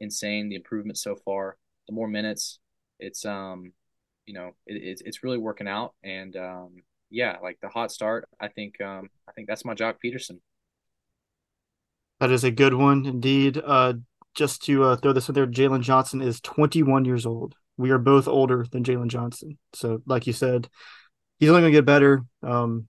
insane. 0.00 0.48
The 0.48 0.56
improvement 0.56 0.98
so 0.98 1.14
far, 1.14 1.56
the 1.86 1.94
more 1.94 2.08
minutes, 2.08 2.58
it's 2.98 3.24
um 3.24 3.72
you 4.26 4.34
know, 4.34 4.54
it, 4.66 4.74
it's 4.82 5.02
it's 5.02 5.22
really 5.22 5.38
working 5.38 5.68
out. 5.68 5.94
And 6.02 6.36
um, 6.36 6.82
yeah, 7.10 7.36
like 7.42 7.58
the 7.60 7.68
hot 7.68 7.92
start, 7.92 8.28
I 8.40 8.48
think 8.48 8.80
um, 8.80 9.10
I 9.28 9.32
think 9.32 9.48
that's 9.48 9.64
my 9.64 9.74
Joc 9.74 9.96
Pederson. 10.04 10.38
That 12.20 12.30
is 12.30 12.44
a 12.44 12.50
good 12.50 12.74
one 12.74 13.06
indeed. 13.06 13.60
Uh, 13.64 13.94
just 14.34 14.62
to 14.64 14.84
uh, 14.84 14.96
throw 14.96 15.12
this 15.12 15.28
in 15.28 15.34
there, 15.34 15.46
Jalen 15.46 15.82
Johnson 15.82 16.20
is 16.20 16.40
21 16.40 17.04
years 17.04 17.26
old. 17.26 17.54
We 17.76 17.90
are 17.90 17.98
both 17.98 18.28
older 18.28 18.64
than 18.70 18.84
Jalen 18.84 19.08
Johnson. 19.08 19.58
So, 19.72 20.00
like 20.06 20.26
you 20.26 20.32
said, 20.32 20.68
he's 21.38 21.48
only 21.48 21.62
going 21.62 21.72
to 21.72 21.78
get 21.78 21.86
better. 21.86 22.24
Um, 22.42 22.88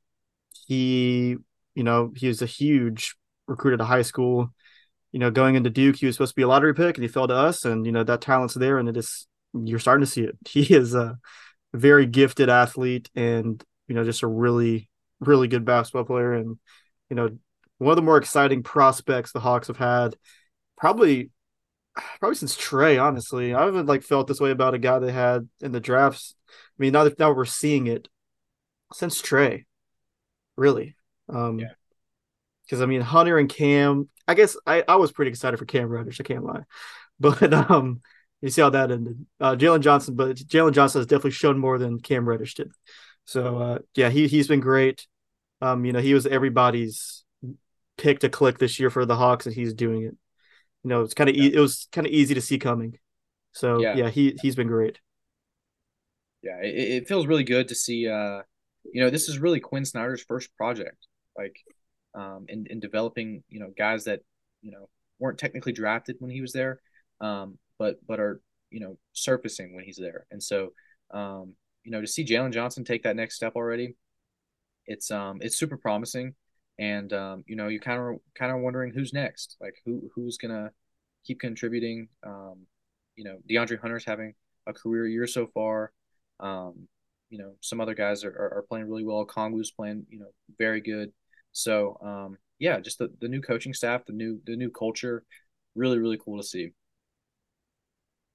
he, 0.67 1.35
you 1.73 1.83
know, 1.83 2.11
he 2.15 2.27
was 2.27 2.41
a 2.41 2.47
huge 2.47 3.15
recruit 3.47 3.73
at 3.73 3.81
a 3.81 3.85
high 3.85 4.03
school. 4.03 4.53
You 5.11 5.19
know, 5.19 5.31
going 5.31 5.55
into 5.55 5.69
Duke, 5.69 5.95
he 5.95 6.05
was 6.05 6.15
supposed 6.15 6.33
to 6.33 6.35
be 6.35 6.43
a 6.43 6.47
lottery 6.47 6.73
pick, 6.73 6.97
and 6.97 7.03
he 7.03 7.07
fell 7.07 7.27
to 7.27 7.35
us. 7.35 7.65
And 7.65 7.85
you 7.85 7.91
know 7.91 8.03
that 8.03 8.21
talent's 8.21 8.53
there, 8.53 8.77
and 8.77 8.89
it 8.89 8.97
is 8.97 9.27
you're 9.53 9.79
starting 9.79 10.05
to 10.05 10.11
see 10.11 10.21
it. 10.21 10.37
He 10.47 10.73
is 10.73 10.93
a 10.93 11.17
very 11.75 12.05
gifted 12.05 12.49
athlete 12.49 13.09
and 13.15 13.63
you 13.87 13.95
know 13.95 14.03
just 14.03 14.23
a 14.23 14.27
really 14.27 14.89
really 15.19 15.47
good 15.47 15.65
basketball 15.65 16.05
player 16.05 16.33
and 16.33 16.57
you 17.09 17.15
know 17.15 17.29
one 17.77 17.91
of 17.91 17.95
the 17.97 18.01
more 18.01 18.17
exciting 18.17 18.63
prospects 18.63 19.31
the 19.31 19.39
Hawks 19.39 19.67
have 19.67 19.77
had 19.77 20.15
probably 20.77 21.29
probably 22.19 22.35
since 22.35 22.55
Trae 22.55 23.01
honestly 23.01 23.53
I 23.53 23.65
haven't 23.65 23.87
like 23.87 24.03
felt 24.03 24.27
this 24.27 24.39
way 24.39 24.51
about 24.51 24.73
a 24.73 24.79
guy 24.79 24.99
they 24.99 25.11
had 25.11 25.47
in 25.61 25.71
the 25.71 25.79
drafts 25.79 26.35
I 26.49 26.53
mean 26.77 26.93
now 26.93 27.03
that 27.03 27.19
now 27.19 27.31
we're 27.31 27.45
seeing 27.45 27.87
it 27.87 28.07
since 28.93 29.21
Trae 29.21 29.65
really 30.55 30.95
um 31.29 31.59
yeah 31.59 31.71
because 32.63 32.81
I 32.81 32.85
mean 32.85 33.01
Hunter 33.01 33.37
and 33.37 33.49
Cam 33.49 34.09
I 34.27 34.33
guess 34.33 34.57
I 34.65 34.83
I 34.87 34.95
was 34.95 35.11
pretty 35.11 35.29
excited 35.29 35.57
for 35.57 35.65
Cam 35.65 35.89
Reddish 35.89 36.19
I 36.19 36.23
can't 36.23 36.43
lie 36.45 36.63
but 37.19 37.53
um 37.53 38.01
you 38.41 38.51
see 38.51 38.61
how 38.61 38.69
that 38.69 38.91
ended. 38.91 39.25
Uh, 39.39 39.55
Jalen 39.55 39.79
Johnson, 39.79 40.15
but 40.15 40.35
Jalen 40.35 40.73
Johnson 40.73 40.99
has 40.99 41.07
definitely 41.07 41.31
shown 41.31 41.57
more 41.57 41.79
than 41.79 41.99
Cam 41.99 42.27
Reddish 42.29 42.53
did. 42.53 42.71
So 43.25 43.57
uh, 43.57 43.79
yeah, 43.95 44.09
he 44.09 44.27
he's 44.27 44.47
been 44.47 44.59
great. 44.59 45.07
Um, 45.61 45.83
you 45.83 45.93
know, 45.93 45.99
he 45.99 46.13
was 46.13 46.27
everybody's 46.27 47.23
pick 47.97 48.19
to 48.19 48.29
click 48.29 48.59
this 48.59 48.79
year 48.79 48.91
for 48.91 49.05
the 49.05 49.15
Hawks, 49.15 49.47
and 49.47 49.55
he's 49.55 49.73
doing 49.73 50.03
it. 50.03 50.15
You 50.85 50.89
know, 50.89 51.01
it's 51.01 51.15
kind 51.15 51.31
of 51.31 51.35
yeah. 51.35 51.45
e- 51.45 51.53
it 51.55 51.59
was 51.59 51.87
kind 51.91 52.05
of 52.05 52.13
easy 52.13 52.35
to 52.35 52.41
see 52.41 52.59
coming. 52.59 52.99
So 53.53 53.81
yeah. 53.81 53.95
yeah, 53.95 54.09
he 54.09 54.37
he's 54.39 54.55
been 54.55 54.67
great. 54.67 54.99
Yeah, 56.43 56.61
it, 56.61 56.75
it 56.75 57.07
feels 57.07 57.25
really 57.25 57.43
good 57.43 57.69
to 57.69 57.75
see. 57.75 58.07
Uh, 58.07 58.43
you 58.93 59.01
know, 59.01 59.09
this 59.09 59.27
is 59.27 59.39
really 59.39 59.59
Quin 59.59 59.83
Snyder's 59.83 60.21
first 60.21 60.55
project, 60.55 61.07
like, 61.35 61.55
um, 62.13 62.45
in 62.49 62.67
in 62.69 62.79
developing 62.79 63.43
you 63.49 63.59
know 63.59 63.73
guys 63.75 64.03
that 64.03 64.19
you 64.61 64.69
know 64.69 64.87
weren't 65.17 65.39
technically 65.39 65.71
drafted 65.71 66.17
when 66.19 66.29
he 66.29 66.39
was 66.39 66.53
there. 66.53 66.79
Um, 67.19 67.57
but 67.79 67.95
but 68.07 68.19
are 68.19 68.39
you 68.69 68.79
know 68.79 68.99
surfacing 69.13 69.73
when 69.73 69.85
he's 69.85 69.97
there. 69.97 70.27
And 70.29 70.43
so 70.43 70.69
um, 71.09 71.55
you 71.83 71.89
know 71.89 72.01
to 72.01 72.05
see 72.05 72.23
Jalen 72.23 72.53
Johnson 72.53 72.83
take 72.83 73.01
that 73.03 73.15
next 73.15 73.37
step 73.37 73.55
already, 73.55 73.95
it's 74.85 75.09
um 75.09 75.39
it's 75.41 75.57
super 75.57 75.77
promising. 75.77 76.35
And 76.77 77.11
um, 77.13 77.43
you 77.47 77.55
know 77.55 77.67
you 77.67 77.79
kind 77.79 77.99
of 77.99 78.19
kind 78.37 78.51
of 78.51 78.59
wondering 78.59 78.93
who's 78.93 79.13
next, 79.13 79.57
like 79.61 79.75
who 79.85 80.09
who's 80.13 80.37
gonna 80.37 80.71
keep 81.25 81.39
contributing. 81.39 82.09
Um, 82.25 82.65
you 83.15 83.23
know 83.23 83.37
DeAndre 83.49 83.79
Hunter's 83.79 84.05
having 84.05 84.33
a 84.67 84.73
career 84.73 85.07
year 85.07 85.27
so 85.27 85.47
far. 85.53 85.91
Um, 86.39 86.87
you 87.29 87.37
know 87.37 87.53
some 87.61 87.79
other 87.79 87.95
guys 87.95 88.23
are, 88.23 88.29
are, 88.31 88.57
are 88.57 88.65
playing 88.67 88.89
really 88.89 89.05
well. 89.05 89.25
Okongwu's 89.25 89.71
playing 89.71 90.05
you 90.09 90.19
know 90.19 90.31
very 90.57 90.81
good. 90.81 91.11
So 91.53 91.97
um, 92.03 92.37
yeah, 92.59 92.79
just 92.79 92.99
the, 92.99 93.09
the 93.21 93.27
new 93.27 93.41
coaching 93.41 93.73
staff, 93.73 94.05
the 94.05 94.13
new 94.13 94.41
the 94.45 94.55
new 94.55 94.69
culture, 94.69 95.23
really 95.75 95.97
really 95.99 96.19
cool 96.23 96.37
to 96.37 96.47
see. 96.47 96.71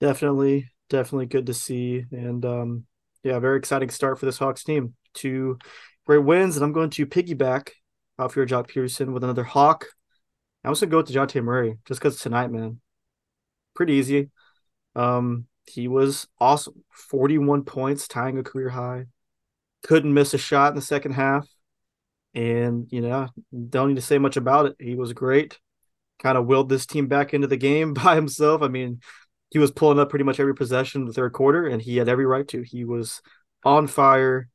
Definitely, 0.00 0.70
definitely 0.88 1.26
good 1.26 1.46
to 1.46 1.54
see. 1.54 2.04
And 2.10 2.44
um, 2.44 2.86
yeah, 3.22 3.38
very 3.38 3.58
exciting 3.58 3.90
start 3.90 4.18
for 4.18 4.26
this 4.26 4.38
Hawks 4.38 4.64
team. 4.64 4.94
Two 5.12 5.58
great 6.06 6.24
wins, 6.24 6.56
and 6.56 6.64
I'm 6.64 6.72
going 6.72 6.90
to 6.90 7.06
piggyback 7.06 7.70
off 8.20 8.36
your 8.36 8.46
Joc 8.46 8.70
Pederson 8.70 9.12
with 9.12 9.24
another 9.24 9.44
Hawk. 9.44 9.86
I'm 10.62 10.68
going 10.68 10.76
to 10.76 10.86
go 10.86 10.96
with 10.98 11.08
DeJounte 11.08 11.42
Murray 11.42 11.78
just 11.86 12.00
because 12.00 12.20
tonight, 12.20 12.50
man. 12.50 12.80
Pretty 13.74 13.94
easy. 13.94 14.30
Um, 14.94 15.46
he 15.66 15.88
was 15.88 16.26
awesome. 16.38 16.84
41 16.92 17.64
points, 17.64 18.06
tying 18.06 18.38
a 18.38 18.42
career 18.42 18.68
high. 18.68 19.06
Couldn't 19.84 20.12
miss 20.12 20.34
a 20.34 20.38
shot 20.38 20.72
in 20.72 20.76
the 20.76 20.82
second 20.82 21.12
half. 21.12 21.48
And, 22.34 22.86
you 22.90 23.00
know, 23.00 23.28
don't 23.68 23.88
need 23.88 23.94
to 23.96 24.02
say 24.02 24.18
much 24.18 24.36
about 24.36 24.66
it. 24.66 24.76
He 24.78 24.94
was 24.94 25.12
great. 25.14 25.58
Kind 26.22 26.36
of 26.36 26.46
willed 26.46 26.68
this 26.68 26.86
team 26.86 27.08
back 27.08 27.32
into 27.32 27.46
the 27.46 27.56
game 27.56 27.94
by 27.94 28.14
himself. 28.14 28.60
I 28.62 28.68
mean, 28.68 29.00
he 29.50 29.58
was 29.58 29.70
pulling 29.70 29.98
up 29.98 30.10
pretty 30.10 30.24
much 30.24 30.38
every 30.38 30.54
possession 30.54 31.02
in 31.02 31.06
the 31.06 31.12
third 31.12 31.32
quarter, 31.32 31.66
and 31.66 31.80
he 31.80 31.96
had 31.96 32.08
every 32.08 32.26
right 32.26 32.46
to. 32.48 32.62
He 32.62 32.84
was 32.84 33.22
on 33.64 33.86
fire 33.86 34.48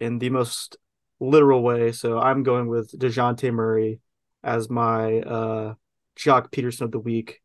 in 0.00 0.18
the 0.18 0.30
most 0.30 0.76
literal 1.22 1.62
way. 1.62 1.92
So 1.92 2.18
I'm 2.18 2.42
going 2.42 2.68
with 2.68 2.98
DeJounte 2.98 3.52
Murray 3.52 4.00
as 4.42 4.68
my 4.68 5.20
uh 5.20 5.74
Joc 6.18 6.50
Pederson 6.50 6.82
of 6.82 6.92
the 6.92 6.98
week. 6.98 7.40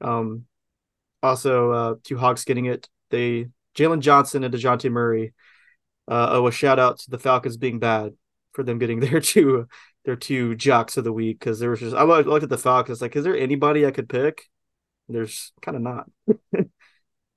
Um 0.00 0.44
also 1.22 1.70
uh 1.70 1.94
two 2.04 2.18
Hawks 2.18 2.44
getting 2.44 2.66
it. 2.66 2.88
They 3.10 3.48
Jalen 3.76 4.00
Johnson 4.00 4.44
and 4.44 4.52
DeJounte 4.52 4.90
Murray 4.90 5.32
uh 6.06 6.28
owe 6.32 6.46
a 6.46 6.52
shout 6.52 6.78
out 6.78 6.98
to 7.00 7.10
the 7.10 7.18
Falcons 7.18 7.56
being 7.56 7.78
bad 7.78 8.12
for 8.52 8.62
them 8.62 8.78
getting 8.78 9.00
their 9.00 9.20
two 9.20 9.66
their 10.04 10.16
two 10.16 10.54
jocks 10.54 10.98
of 10.98 11.04
the 11.04 11.12
week 11.12 11.38
because 11.38 11.58
there 11.58 11.70
was 11.70 11.80
just 11.80 11.96
I 11.96 12.02
looked 12.02 12.44
at 12.44 12.50
the 12.50 12.58
Falcons 12.58 13.00
like 13.00 13.16
is 13.16 13.24
there 13.24 13.36
anybody 13.36 13.86
I 13.86 13.90
could 13.90 14.08
pick? 14.08 14.42
There's 15.08 15.52
kind 15.60 15.76
of 15.76 15.82
not. 15.82 16.10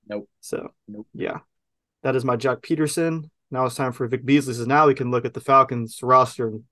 nope. 0.08 0.28
So 0.40 0.72
nope. 0.86 1.06
Yeah, 1.14 1.40
that 2.02 2.16
is 2.16 2.24
my 2.24 2.36
Joc 2.36 2.62
Pederson. 2.62 3.30
Now 3.50 3.64
it's 3.64 3.74
time 3.74 3.92
for 3.92 4.06
Vic 4.06 4.24
Beasley. 4.24 4.54
So 4.54 4.64
now 4.64 4.86
we 4.86 4.94
can 4.94 5.10
look 5.10 5.24
at 5.24 5.34
the 5.34 5.40
Falcons 5.40 6.00
roster 6.02 6.48
and 6.48 6.64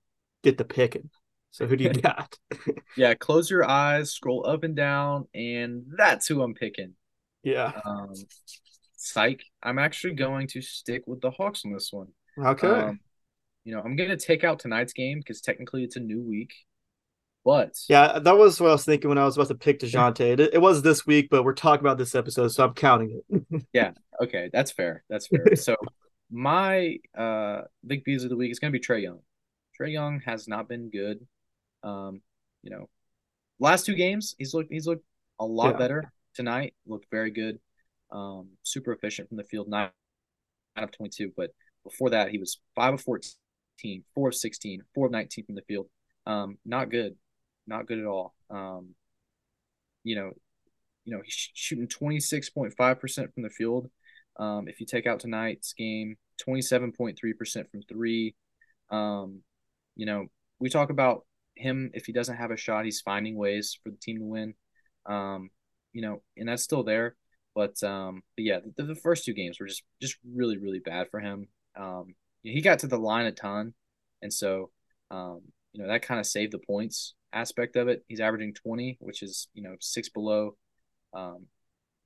get 0.43 0.57
the 0.57 0.65
picking. 0.65 1.09
So 1.51 1.65
who 1.65 1.75
do 1.75 1.85
you 1.85 1.93
got? 1.93 2.37
yeah, 2.95 3.13
close 3.15 3.49
your 3.49 3.67
eyes, 3.67 4.11
scroll 4.11 4.45
up 4.47 4.63
and 4.63 4.75
down, 4.75 5.27
and 5.33 5.85
that's 5.97 6.27
who 6.27 6.41
I'm 6.41 6.53
picking. 6.53 6.93
Yeah. 7.43 7.71
Um, 7.85 8.13
psych. 8.95 9.43
I'm 9.63 9.79
actually 9.79 10.13
going 10.13 10.47
to 10.47 10.61
stick 10.61 11.03
with 11.07 11.21
the 11.21 11.31
Hawks 11.31 11.63
on 11.65 11.73
this 11.73 11.89
one. 11.91 12.07
Okay. 12.37 12.67
Um, 12.67 12.99
you 13.63 13.73
know, 13.73 13.81
I'm 13.81 13.95
going 13.95 14.09
to 14.09 14.17
take 14.17 14.43
out 14.43 14.59
tonight's 14.59 14.93
game 14.93 15.19
because 15.19 15.41
technically 15.41 15.83
it's 15.83 15.95
a 15.95 16.01
new 16.01 16.21
week. 16.21 16.53
But 17.43 17.75
yeah, 17.87 18.19
that 18.19 18.37
was 18.37 18.59
what 18.59 18.69
I 18.69 18.73
was 18.73 18.83
thinking 18.83 19.07
when 19.07 19.17
I 19.17 19.23
was 19.23 19.37
about 19.37 19.47
to 19.47 19.55
pick 19.55 19.79
Dejounte. 19.79 20.19
It, 20.39 20.55
it 20.55 20.61
was 20.61 20.81
this 20.81 21.07
week, 21.07 21.29
but 21.29 21.43
we're 21.43 21.53
talking 21.53 21.79
about 21.79 21.97
this 21.97 22.13
episode, 22.13 22.49
so 22.49 22.65
I'm 22.65 22.73
counting 22.73 23.21
it. 23.29 23.65
yeah, 23.73 23.91
okay, 24.21 24.49
that's 24.51 24.71
fair. 24.71 25.05
That's 25.09 25.27
fair. 25.27 25.55
so 25.55 25.77
my 26.31 26.97
uh 27.17 27.61
big 27.85 28.03
bees 28.03 28.23
of 28.23 28.29
the 28.29 28.35
week 28.35 28.51
is 28.51 28.59
going 28.59 28.71
to 28.71 28.77
be 28.77 28.83
Trae 28.83 29.01
Young. 29.01 29.19
Trae 29.79 29.91
Young 29.91 30.21
has 30.25 30.47
not 30.47 30.67
been 30.67 30.89
good. 30.89 31.25
Um, 31.83 32.21
you 32.63 32.71
know, 32.71 32.89
last 33.59 33.85
two 33.85 33.95
games 33.95 34.35
he's 34.37 34.53
looked 34.53 34.71
he's 34.71 34.87
looked 34.87 35.05
a 35.39 35.45
lot 35.45 35.73
yeah. 35.73 35.77
better. 35.77 36.13
Tonight 36.33 36.73
looked 36.85 37.07
very 37.11 37.31
good. 37.31 37.59
Um, 38.11 38.49
super 38.63 38.93
efficient 38.93 39.29
from 39.29 39.37
the 39.37 39.43
field, 39.43 39.67
nine 39.67 39.89
out 40.75 40.83
of 40.83 40.91
twenty 40.91 41.11
two. 41.15 41.31
But 41.35 41.51
before 41.83 42.09
that, 42.09 42.29
he 42.31 42.37
was 42.37 42.59
five 42.75 42.93
of 42.93 43.01
14, 43.01 44.03
4 44.13 44.27
of 44.27 44.35
16, 44.35 44.81
4 44.93 45.05
of 45.05 45.11
19 45.11 45.45
from 45.45 45.55
the 45.55 45.61
field. 45.61 45.87
Um, 46.25 46.57
not 46.65 46.89
good 46.89 47.15
not 47.67 47.85
good 47.85 47.99
at 47.99 48.05
all. 48.05 48.33
Um, 48.49 48.95
you 50.03 50.15
know, 50.15 50.31
you 51.03 51.15
know, 51.15 51.21
he's 51.23 51.49
shooting 51.53 51.87
26.5% 51.87 53.33
from 53.33 53.43
the 53.43 53.49
field. 53.49 53.89
Um, 54.37 54.67
if 54.67 54.79
you 54.79 54.85
take 54.85 55.07
out 55.07 55.19
tonight's 55.19 55.73
game, 55.73 56.17
27.3% 56.47 57.71
from 57.71 57.81
three. 57.83 58.35
Um, 58.89 59.41
you 59.95 60.05
know, 60.05 60.27
we 60.59 60.69
talk 60.69 60.89
about 60.89 61.25
him 61.55 61.91
if 61.93 62.05
he 62.05 62.13
doesn't 62.13 62.37
have 62.37 62.51
a 62.51 62.57
shot, 62.57 62.85
he's 62.85 63.01
finding 63.01 63.35
ways 63.35 63.77
for 63.83 63.89
the 63.89 63.97
team 63.97 64.19
to 64.19 64.25
win. 64.25 64.53
Um, 65.05 65.49
you 65.93 66.01
know, 66.01 66.21
and 66.35 66.47
that's 66.47 66.63
still 66.63 66.83
there. 66.83 67.15
But 67.55 67.81
um, 67.83 68.21
but 68.35 68.45
yeah, 68.45 68.59
the, 68.75 68.83
the 68.83 68.95
first 68.95 69.25
two 69.25 69.33
games 69.33 69.59
were 69.59 69.65
just 69.65 69.81
just 69.99 70.17
really 70.23 70.57
really 70.59 70.79
bad 70.79 71.07
for 71.09 71.19
him. 71.19 71.47
Um, 71.75 72.13
he 72.43 72.61
got 72.61 72.79
to 72.79 72.87
the 72.87 72.99
line 72.99 73.25
a 73.25 73.31
ton, 73.31 73.73
and 74.21 74.31
so 74.31 74.69
um, 75.09 75.41
you 75.73 75.81
know 75.81 75.87
that 75.87 76.03
kind 76.03 76.19
of 76.19 76.27
saved 76.27 76.53
the 76.53 76.59
points 76.59 77.15
aspect 77.33 77.75
of 77.75 77.87
it. 77.87 78.03
He's 78.07 78.19
averaging 78.19 78.53
20, 78.53 78.97
which 78.99 79.23
is 79.23 79.47
you 79.55 79.63
know 79.63 79.75
six 79.79 80.07
below 80.09 80.55
um, 81.15 81.47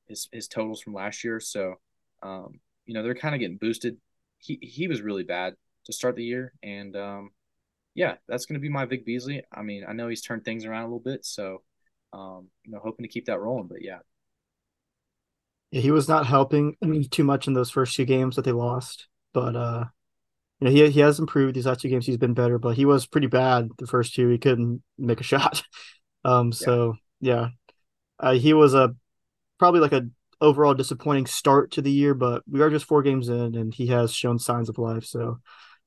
his 0.07 0.29
his 0.31 0.47
totals 0.47 0.81
from 0.81 0.93
last 0.93 1.21
year. 1.25 1.41
So 1.41 1.75
um, 2.23 2.59
you 2.85 2.93
know 2.93 3.03
they're 3.03 3.15
kind 3.15 3.35
of 3.35 3.39
getting 3.39 3.57
boosted. 3.57 3.97
He 4.37 4.59
he 4.61 4.87
was 4.87 5.01
really 5.01 5.23
bad 5.23 5.55
to 5.85 5.93
start 5.93 6.15
the 6.15 6.23
year, 6.23 6.53
and 6.63 6.95
um, 6.95 7.31
yeah, 7.95 8.15
that's 8.27 8.45
going 8.45 8.59
to 8.59 8.61
be 8.61 8.69
my 8.69 8.85
Vic 8.85 9.05
Beasley. 9.05 9.43
I 9.51 9.61
mean, 9.61 9.85
I 9.87 9.93
know 9.93 10.07
he's 10.07 10.21
turned 10.21 10.45
things 10.45 10.65
around 10.65 10.83
a 10.83 10.85
little 10.85 10.99
bit, 10.99 11.25
so 11.25 11.61
um, 12.13 12.47
you 12.63 12.71
know 12.71 12.79
hoping 12.83 13.03
to 13.03 13.11
keep 13.11 13.25
that 13.25 13.39
rolling. 13.39 13.67
But 13.67 13.81
yeah. 13.81 13.99
Yeah, 15.71 15.81
he 15.81 15.91
was 15.91 16.09
not 16.09 16.27
helping 16.27 16.75
too 17.11 17.23
much 17.23 17.47
in 17.47 17.53
those 17.53 17.71
first 17.71 17.95
two 17.95 18.03
games 18.03 18.35
that 18.35 18.43
they 18.43 18.51
lost, 18.51 19.07
but 19.33 19.55
uh, 19.55 19.85
you 20.59 20.65
know, 20.65 20.71
he 20.71 20.89
he 20.91 20.99
has 20.99 21.17
improved 21.17 21.55
these 21.55 21.65
last 21.65 21.81
two 21.81 21.89
games. 21.89 22.05
He's 22.05 22.17
been 22.17 22.33
better, 22.33 22.59
but 22.59 22.75
he 22.75 22.85
was 22.85 23.07
pretty 23.07 23.27
bad 23.27 23.69
the 23.77 23.87
first 23.87 24.13
two. 24.13 24.27
He 24.29 24.37
couldn't 24.37 24.83
make 24.97 25.19
a 25.19 25.23
shot. 25.25 25.63
Um, 26.23 26.51
so 26.51 26.95
yeah, 27.19 27.33
yeah. 27.33 27.47
Uh, 28.19 28.33
he 28.33 28.53
was 28.53 28.75
a 28.75 28.93
probably 29.57 29.79
like 29.79 29.93
a 29.93 30.07
overall 30.41 30.73
disappointing 30.73 31.27
start 31.27 31.71
to 31.71 31.81
the 31.81 31.91
year, 31.91 32.13
but 32.13 32.43
we 32.49 32.61
are 32.61 32.69
just 32.69 32.85
four 32.85 33.03
games 33.03 33.29
in, 33.29 33.55
and 33.55 33.73
he 33.73 33.87
has 33.87 34.13
shown 34.13 34.39
signs 34.39 34.69
of 34.69 34.77
life. 34.77 35.05
So 35.05 35.39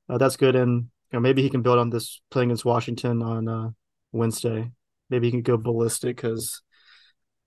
uh, 0.09 0.17
that's 0.17 0.37
good, 0.37 0.55
and 0.55 0.85
you 1.11 1.17
know, 1.17 1.19
maybe 1.19 1.41
he 1.41 1.49
can 1.49 1.61
build 1.61 1.77
on 1.77 1.89
this 1.89 2.21
playing 2.31 2.49
against 2.49 2.65
Washington 2.65 3.21
on 3.21 3.47
uh, 3.47 3.69
Wednesday. 4.11 4.71
Maybe 5.09 5.27
he 5.27 5.31
can 5.31 5.41
go 5.41 5.57
ballistic 5.57 6.15
because 6.15 6.61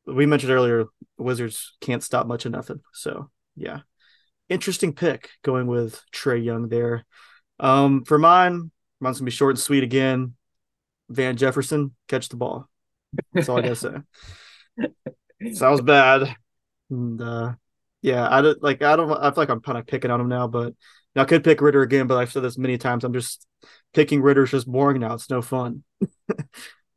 we 0.06 0.26
mentioned 0.26 0.52
earlier, 0.52 0.84
Wizards 1.16 1.76
can't 1.80 2.02
stop 2.02 2.26
much 2.26 2.46
of 2.46 2.52
nothing. 2.52 2.80
So 2.92 3.30
yeah, 3.56 3.80
interesting 4.48 4.92
pick 4.92 5.30
going 5.42 5.66
with 5.66 6.02
Trae 6.14 6.44
Young 6.44 6.68
there. 6.68 7.04
Um, 7.58 8.04
for 8.04 8.18
mine, 8.18 8.70
mine's 9.00 9.18
gonna 9.18 9.26
be 9.26 9.32
short 9.32 9.52
and 9.52 9.58
sweet 9.58 9.82
again. 9.82 10.34
Van 11.08 11.36
Jefferson, 11.36 11.94
catch 12.06 12.28
the 12.28 12.36
ball. 12.36 12.68
That's 13.32 13.48
all 13.48 13.58
I 13.58 13.62
gotta 13.62 13.76
say. 13.76 15.52
Sounds 15.54 15.80
bad. 15.80 16.36
And 16.90 17.20
uh, 17.20 17.54
yeah, 18.02 18.28
I 18.30 18.40
don't 18.42 18.62
like. 18.62 18.82
I 18.82 18.96
don't. 18.96 19.10
I 19.10 19.30
feel 19.30 19.42
like 19.42 19.50
I'm 19.50 19.60
kind 19.60 19.78
of 19.78 19.86
picking 19.86 20.10
on 20.10 20.20
him 20.20 20.28
now, 20.28 20.46
but 20.46 20.74
I 21.16 21.24
could 21.24 21.44
pick 21.44 21.60
Ridder 21.60 21.82
again. 21.82 22.06
But 22.06 22.18
I've 22.18 22.32
said 22.32 22.42
this 22.42 22.58
many 22.58 22.78
times. 22.78 23.04
I'm 23.04 23.12
just 23.12 23.46
picking 23.92 24.22
Ridder's 24.22 24.50
just 24.50 24.66
boring 24.66 25.00
now. 25.00 25.14
It's 25.14 25.30
no 25.30 25.42
fun. 25.42 25.82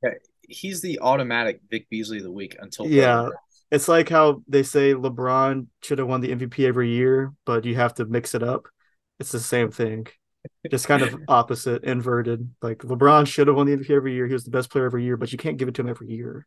yeah, 0.03 0.11
he's 0.47 0.81
the 0.81 0.99
automatic 0.99 1.61
Vic 1.69 1.89
Beasley 1.89 2.17
of 2.17 2.23
the 2.23 2.31
week 2.31 2.55
until 2.59 2.87
yeah. 2.87 3.29
It's 3.71 3.87
like 3.87 4.09
how 4.09 4.43
they 4.49 4.63
say 4.63 4.93
LeBron 4.93 5.67
should 5.81 5.99
have 5.99 6.07
won 6.07 6.19
the 6.19 6.35
MVP 6.35 6.67
every 6.67 6.89
year, 6.89 7.33
but 7.45 7.63
you 7.63 7.75
have 7.75 7.93
to 7.95 8.05
mix 8.05 8.35
it 8.35 8.43
up. 8.43 8.67
It's 9.17 9.31
the 9.31 9.39
same 9.39 9.71
thing, 9.71 10.07
just 10.69 10.87
kind 10.87 11.03
of 11.03 11.15
opposite, 11.29 11.85
inverted. 11.85 12.53
Like 12.61 12.79
LeBron 12.79 13.27
should 13.27 13.47
have 13.47 13.55
won 13.55 13.67
the 13.67 13.77
MVP 13.77 13.95
every 13.95 14.13
year. 14.13 14.27
He 14.27 14.33
was 14.33 14.43
the 14.43 14.51
best 14.51 14.69
player 14.71 14.85
every 14.85 15.05
year, 15.05 15.15
but 15.15 15.31
you 15.31 15.37
can't 15.37 15.57
give 15.57 15.69
it 15.69 15.75
to 15.75 15.81
him 15.81 15.89
every 15.89 16.09
year. 16.09 16.45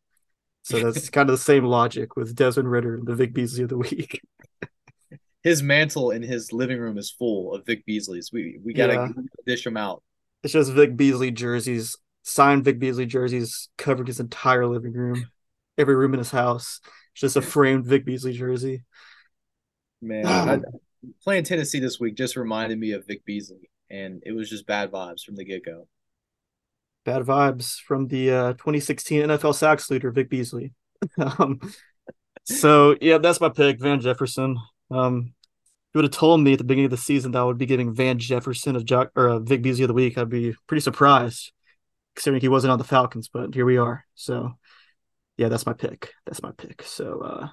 So 0.65 0.81
that's 0.81 1.11
kind 1.11 1.29
of 1.29 1.35
the 1.35 1.43
same 1.43 1.65
logic 1.65 2.17
with 2.17 2.35
Desmond 2.35 2.71
Ridder, 2.71 2.99
the 3.03 3.15
Vic 3.15 3.33
Beasley 3.33 3.63
of 3.63 3.69
the 3.69 3.79
week. 3.79 4.21
His 5.43 5.63
mantle 5.63 6.11
in 6.11 6.23
his 6.23 6.53
living 6.53 6.81
room 6.81 6.97
is 6.97 7.11
full 7.11 7.55
of 7.55 7.67
Vic 7.67 7.85
Beasleys. 7.87 8.33
We 8.33 8.59
we 8.65 8.73
gotta 8.73 8.95
yeah. 8.95 9.09
dish 9.47 9.67
him 9.67 9.77
out. 9.77 10.03
It's 10.43 10.55
just 10.55 10.73
Vic 10.73 10.97
Beasley 10.97 11.31
jerseys 11.31 11.97
signed 12.25 12.65
Vic 12.65 12.79
Beasley 12.79 13.07
jerseys 13.07 13.69
covered 13.77 14.09
his 14.09 14.19
entire 14.21 14.67
living 14.67 14.95
room, 14.95 15.31
every 15.77 15.95
room 15.95 16.15
in 16.15 16.19
his 16.19 16.31
house. 16.31 16.81
It's 17.13 17.21
just 17.21 17.37
a 17.37 17.43
framed 17.43 17.87
Vic 17.87 18.07
Beasley 18.07 18.33
jersey. 18.33 18.85
Man, 20.01 20.27
I, 20.27 20.59
playing 21.23 21.45
Tennessee 21.45 21.79
this 21.79 22.01
week 22.01 22.17
just 22.17 22.37
reminded 22.37 22.79
me 22.79 22.93
of 22.93 23.07
Vic 23.07 23.25
Beasley, 23.27 23.71
and 23.91 24.23
it 24.25 24.33
was 24.33 24.49
just 24.49 24.67
bad 24.67 24.91
vibes 24.91 25.23
from 25.23 25.37
the 25.37 25.45
get 25.45 25.65
go. 25.65 25.87
Bad 27.05 27.23
vibes 27.23 27.79
from 27.81 28.09
the 28.09 28.31
uh, 28.31 28.53
2016 28.55 29.23
NFL 29.23 29.55
sacks 29.55 29.91
leader 29.91 30.11
Vic 30.11 30.31
Beasley. 30.31 30.73
um, 31.39 31.61
so 32.45 32.97
yeah, 33.01 33.19
that's 33.19 33.41
my 33.41 33.49
pick, 33.49 33.81
Van 33.81 34.01
Jefferson. 34.01 34.57
Um, 34.91 35.35
you 35.95 35.99
would 35.99 36.05
have 36.05 36.13
told 36.13 36.41
me 36.41 36.53
at 36.53 36.59
the 36.59 36.65
beginning 36.65 36.87
of 36.87 36.91
the 36.91 36.97
season 36.97 37.33
that 37.33 37.39
I 37.39 37.45
would 37.45 37.59
be 37.59 37.67
giving 37.67 37.95
Van 37.95 38.19
Jefferson 38.19 38.75
a 38.75 38.83
jock 38.83 39.11
or 39.15 39.29
a 39.29 39.41
Vic 39.41 39.63
Beasley 39.63 39.85
of 39.85 39.89
the 39.89 39.95
week. 39.95 40.19
I'd 40.19 40.29
be 40.29 40.55
pretty 40.67 40.81
surprised 40.81 41.53
considering 42.15 42.41
he 42.41 42.49
wasn't 42.49 42.73
on 42.73 42.79
the 42.79 42.85
Falcons, 42.85 43.29
but 43.29 43.55
here 43.55 43.65
we 43.65 43.77
are. 43.77 44.05
So 44.15 44.59
yeah, 45.37 45.49
that's 45.49 45.67
my 45.67 45.73
pick. 45.73 46.13
That's 46.27 46.43
my 46.43 46.53
pick. 46.53 46.83
So 46.83 47.21
uh 47.21 47.49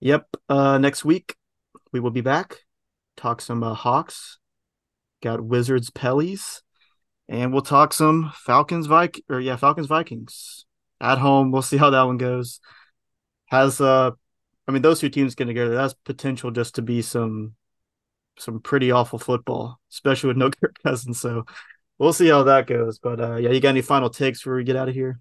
yep. 0.00 0.26
Uh 0.48 0.78
next 0.78 1.04
week 1.04 1.36
we 1.92 2.00
will 2.00 2.10
be 2.10 2.20
back. 2.20 2.58
Talk 3.16 3.40
some 3.40 3.62
uh, 3.62 3.74
Hawks. 3.74 4.38
Got 5.22 5.40
Wizards 5.40 5.90
Pellies. 5.90 6.60
And 7.28 7.52
we'll 7.52 7.62
talk 7.62 7.92
some 7.92 8.32
Falcons 8.34 8.86
Vik 8.86 9.22
or 9.28 9.40
yeah, 9.40 9.56
Falcons 9.56 9.86
Vikings. 9.86 10.64
At 11.00 11.18
home. 11.18 11.52
We'll 11.52 11.62
see 11.62 11.76
how 11.76 11.90
that 11.90 12.02
one 12.04 12.16
goes. 12.16 12.60
Has 13.46 13.80
uh 13.80 14.12
I 14.66 14.72
mean 14.72 14.82
those 14.82 15.00
two 15.00 15.10
teams 15.10 15.34
getting 15.34 15.54
together, 15.54 15.74
that's 15.74 15.94
potential 15.94 16.50
just 16.50 16.76
to 16.76 16.82
be 16.82 17.02
some 17.02 17.54
some 18.38 18.60
pretty 18.60 18.90
awful 18.90 19.18
football, 19.18 19.80
especially 19.90 20.28
with 20.28 20.36
no 20.36 20.50
Kirk 20.60 20.76
Cousins. 20.84 21.20
So 21.20 21.44
we'll 21.98 22.12
see 22.12 22.28
how 22.28 22.44
that 22.44 22.66
goes. 22.66 22.98
But 22.98 23.20
uh, 23.20 23.36
yeah, 23.36 23.50
you 23.50 23.60
got 23.60 23.70
any 23.70 23.82
final 23.82 24.10
takes 24.10 24.40
before 24.40 24.56
we 24.56 24.64
get 24.64 24.76
out 24.76 24.88
of 24.88 24.94
here? 24.94 25.20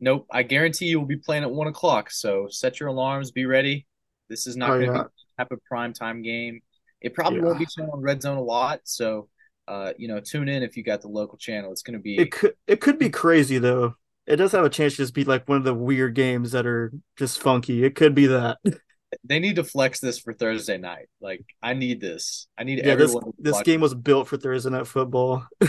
Nope. 0.00 0.26
I 0.30 0.42
guarantee 0.42 0.86
you 0.86 0.98
will 0.98 1.06
be 1.06 1.16
playing 1.16 1.42
at 1.42 1.50
one 1.50 1.66
o'clock. 1.66 2.10
So 2.10 2.48
set 2.48 2.80
your 2.80 2.88
alarms. 2.88 3.30
Be 3.30 3.46
ready. 3.46 3.86
This 4.28 4.46
is 4.46 4.56
not 4.56 4.70
oh, 4.70 4.74
going 4.74 4.92
to 4.92 4.96
yeah. 4.96 5.02
be 5.04 5.08
type 5.38 5.50
of 5.50 5.64
prime 5.64 5.92
time 5.92 6.22
game. 6.22 6.60
It 7.00 7.14
probably 7.14 7.40
yeah. 7.40 7.46
won't 7.46 7.58
be 7.58 7.66
shown 7.66 7.90
on 7.90 8.00
Red 8.00 8.22
Zone 8.22 8.36
a 8.36 8.42
lot. 8.42 8.80
So, 8.84 9.28
uh, 9.70 9.92
you 9.96 10.08
know, 10.08 10.18
tune 10.18 10.48
in 10.48 10.64
if 10.64 10.76
you 10.76 10.82
got 10.82 11.00
the 11.00 11.08
local 11.08 11.38
channel. 11.38 11.70
It's 11.70 11.82
going 11.82 11.96
to 11.96 12.02
be. 12.02 12.18
It 12.18 12.32
could 12.32 12.54
it 12.66 12.80
could 12.80 12.98
be 12.98 13.08
crazy 13.08 13.58
though. 13.58 13.94
It 14.26 14.36
does 14.36 14.52
have 14.52 14.64
a 14.64 14.70
chance 14.70 14.94
to 14.94 14.98
just 14.98 15.14
be 15.14 15.24
like 15.24 15.48
one 15.48 15.58
of 15.58 15.64
the 15.64 15.74
weird 15.74 16.14
games 16.14 16.52
that 16.52 16.66
are 16.66 16.92
just 17.16 17.40
funky. 17.40 17.84
It 17.84 17.94
could 17.94 18.14
be 18.14 18.26
that. 18.26 18.58
They 19.24 19.40
need 19.40 19.56
to 19.56 19.64
flex 19.64 19.98
this 19.98 20.20
for 20.20 20.32
Thursday 20.32 20.78
night. 20.78 21.08
Like 21.20 21.44
I 21.60 21.74
need 21.74 22.00
this. 22.00 22.46
I 22.56 22.62
need 22.62 22.78
yeah, 22.78 22.92
everyone. 22.92 23.32
This, 23.40 23.54
this 23.54 23.62
game 23.62 23.80
was 23.80 23.92
built 23.92 24.28
for 24.28 24.36
Thursday 24.36 24.70
night 24.70 24.86
football. 24.86 25.48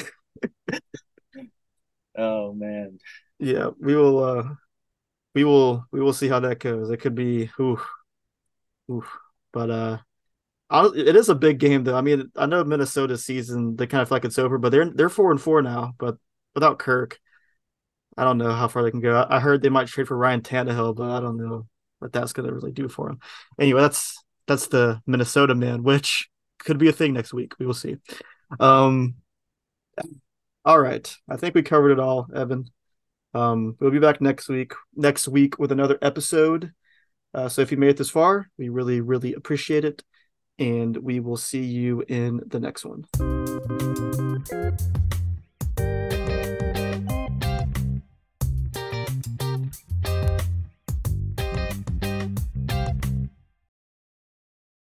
oh 2.16 2.54
man. 2.54 3.00
Yeah, 3.40 3.70
we 3.80 3.96
will 3.96 4.24
uh 4.24 4.44
we 5.34 5.44
will 5.44 5.88
we 5.92 6.02
will 6.02 6.14
see 6.14 6.28
how 6.28 6.40
that 6.42 6.60
goes. 6.60 6.92
It 6.92 6.98
could 6.98 7.16
be 7.16 7.50
oof, 7.60 7.84
oof. 8.92 9.12
But 9.52 9.72
uh 9.72 9.98
it 10.72 11.16
is 11.16 11.30
a 11.30 11.36
big 11.36 11.60
game 11.60 11.84
though. 11.84 11.98
I 11.98 12.02
mean, 12.02 12.32
I 12.36 12.46
know 12.46 12.64
Minnesota's 12.64 13.26
season 13.26 13.76
they 13.76 13.88
kind 13.88 14.02
of 14.02 14.08
feel 14.08 14.16
like 14.16 14.26
it's 14.26 14.40
over, 14.40 14.58
but 14.58 14.72
they're 14.72 14.90
they're 14.90 15.10
four 15.10 15.32
and 15.32 15.42
four 15.42 15.62
now. 15.62 15.94
But 15.98 16.18
without 16.56 16.80
Kirk, 16.80 17.20
I 18.18 18.24
don't 18.24 18.38
know 18.38 18.52
how 18.52 18.68
far 18.68 18.84
they 18.84 18.92
can 18.92 19.02
go. 19.02 19.26
I, 19.30 19.40
heard 19.40 19.62
they 19.62 19.70
might 19.70 19.88
trade 19.88 20.08
for 20.08 20.18
Ryan 20.18 20.42
Tannehill, 20.42 20.96
but 20.96 21.10
I 21.10 21.20
don't 21.20 21.38
know 21.38 21.68
what 22.00 22.12
that's 22.12 22.34
going 22.34 22.48
to 22.48 22.54
really 22.54 22.72
do 22.72 22.90
for 22.90 23.10
him. 23.10 23.20
Anyway, 23.60 23.82
that's 23.82 24.22
that's 24.48 24.68
the 24.68 25.02
Minnesota 25.06 25.56
man, 25.56 25.84
which 25.84 26.30
could 26.60 26.78
be 26.78 26.90
a 26.90 26.94
thing 26.94 27.14
next 27.14 27.34
week. 27.34 27.54
We 27.60 27.66
will 27.66 27.74
see. 27.74 27.98
Um, 28.60 29.16
all 30.66 30.80
right. 30.80 31.16
I 31.30 31.38
think 31.38 31.56
we 31.56 31.64
covered 31.64 31.92
it 31.92 32.00
all, 32.00 32.28
Evan. 32.36 32.66
Um, 33.34 33.78
we'll 33.80 33.92
be 33.92 34.00
back 34.00 34.22
next 34.22 34.50
week, 34.50 34.74
next 34.96 35.28
week 35.28 35.58
with 35.58 35.72
another 35.72 35.98
episode. 36.02 36.74
Uh, 37.34 37.48
so 37.48 37.62
if 37.62 37.72
you 37.72 37.78
made 37.78 37.92
it 37.92 37.98
this 37.98 38.10
far, 38.10 38.50
we 38.58 38.70
really, 38.70 39.00
really 39.00 39.34
appreciate 39.34 39.86
it. 39.86 40.04
And 40.60 40.98
we 40.98 41.20
will 41.20 41.38
see 41.38 41.64
you 41.64 42.04
in 42.08 42.42
the 42.48 42.60
next 42.60 42.86
one. 42.86 43.06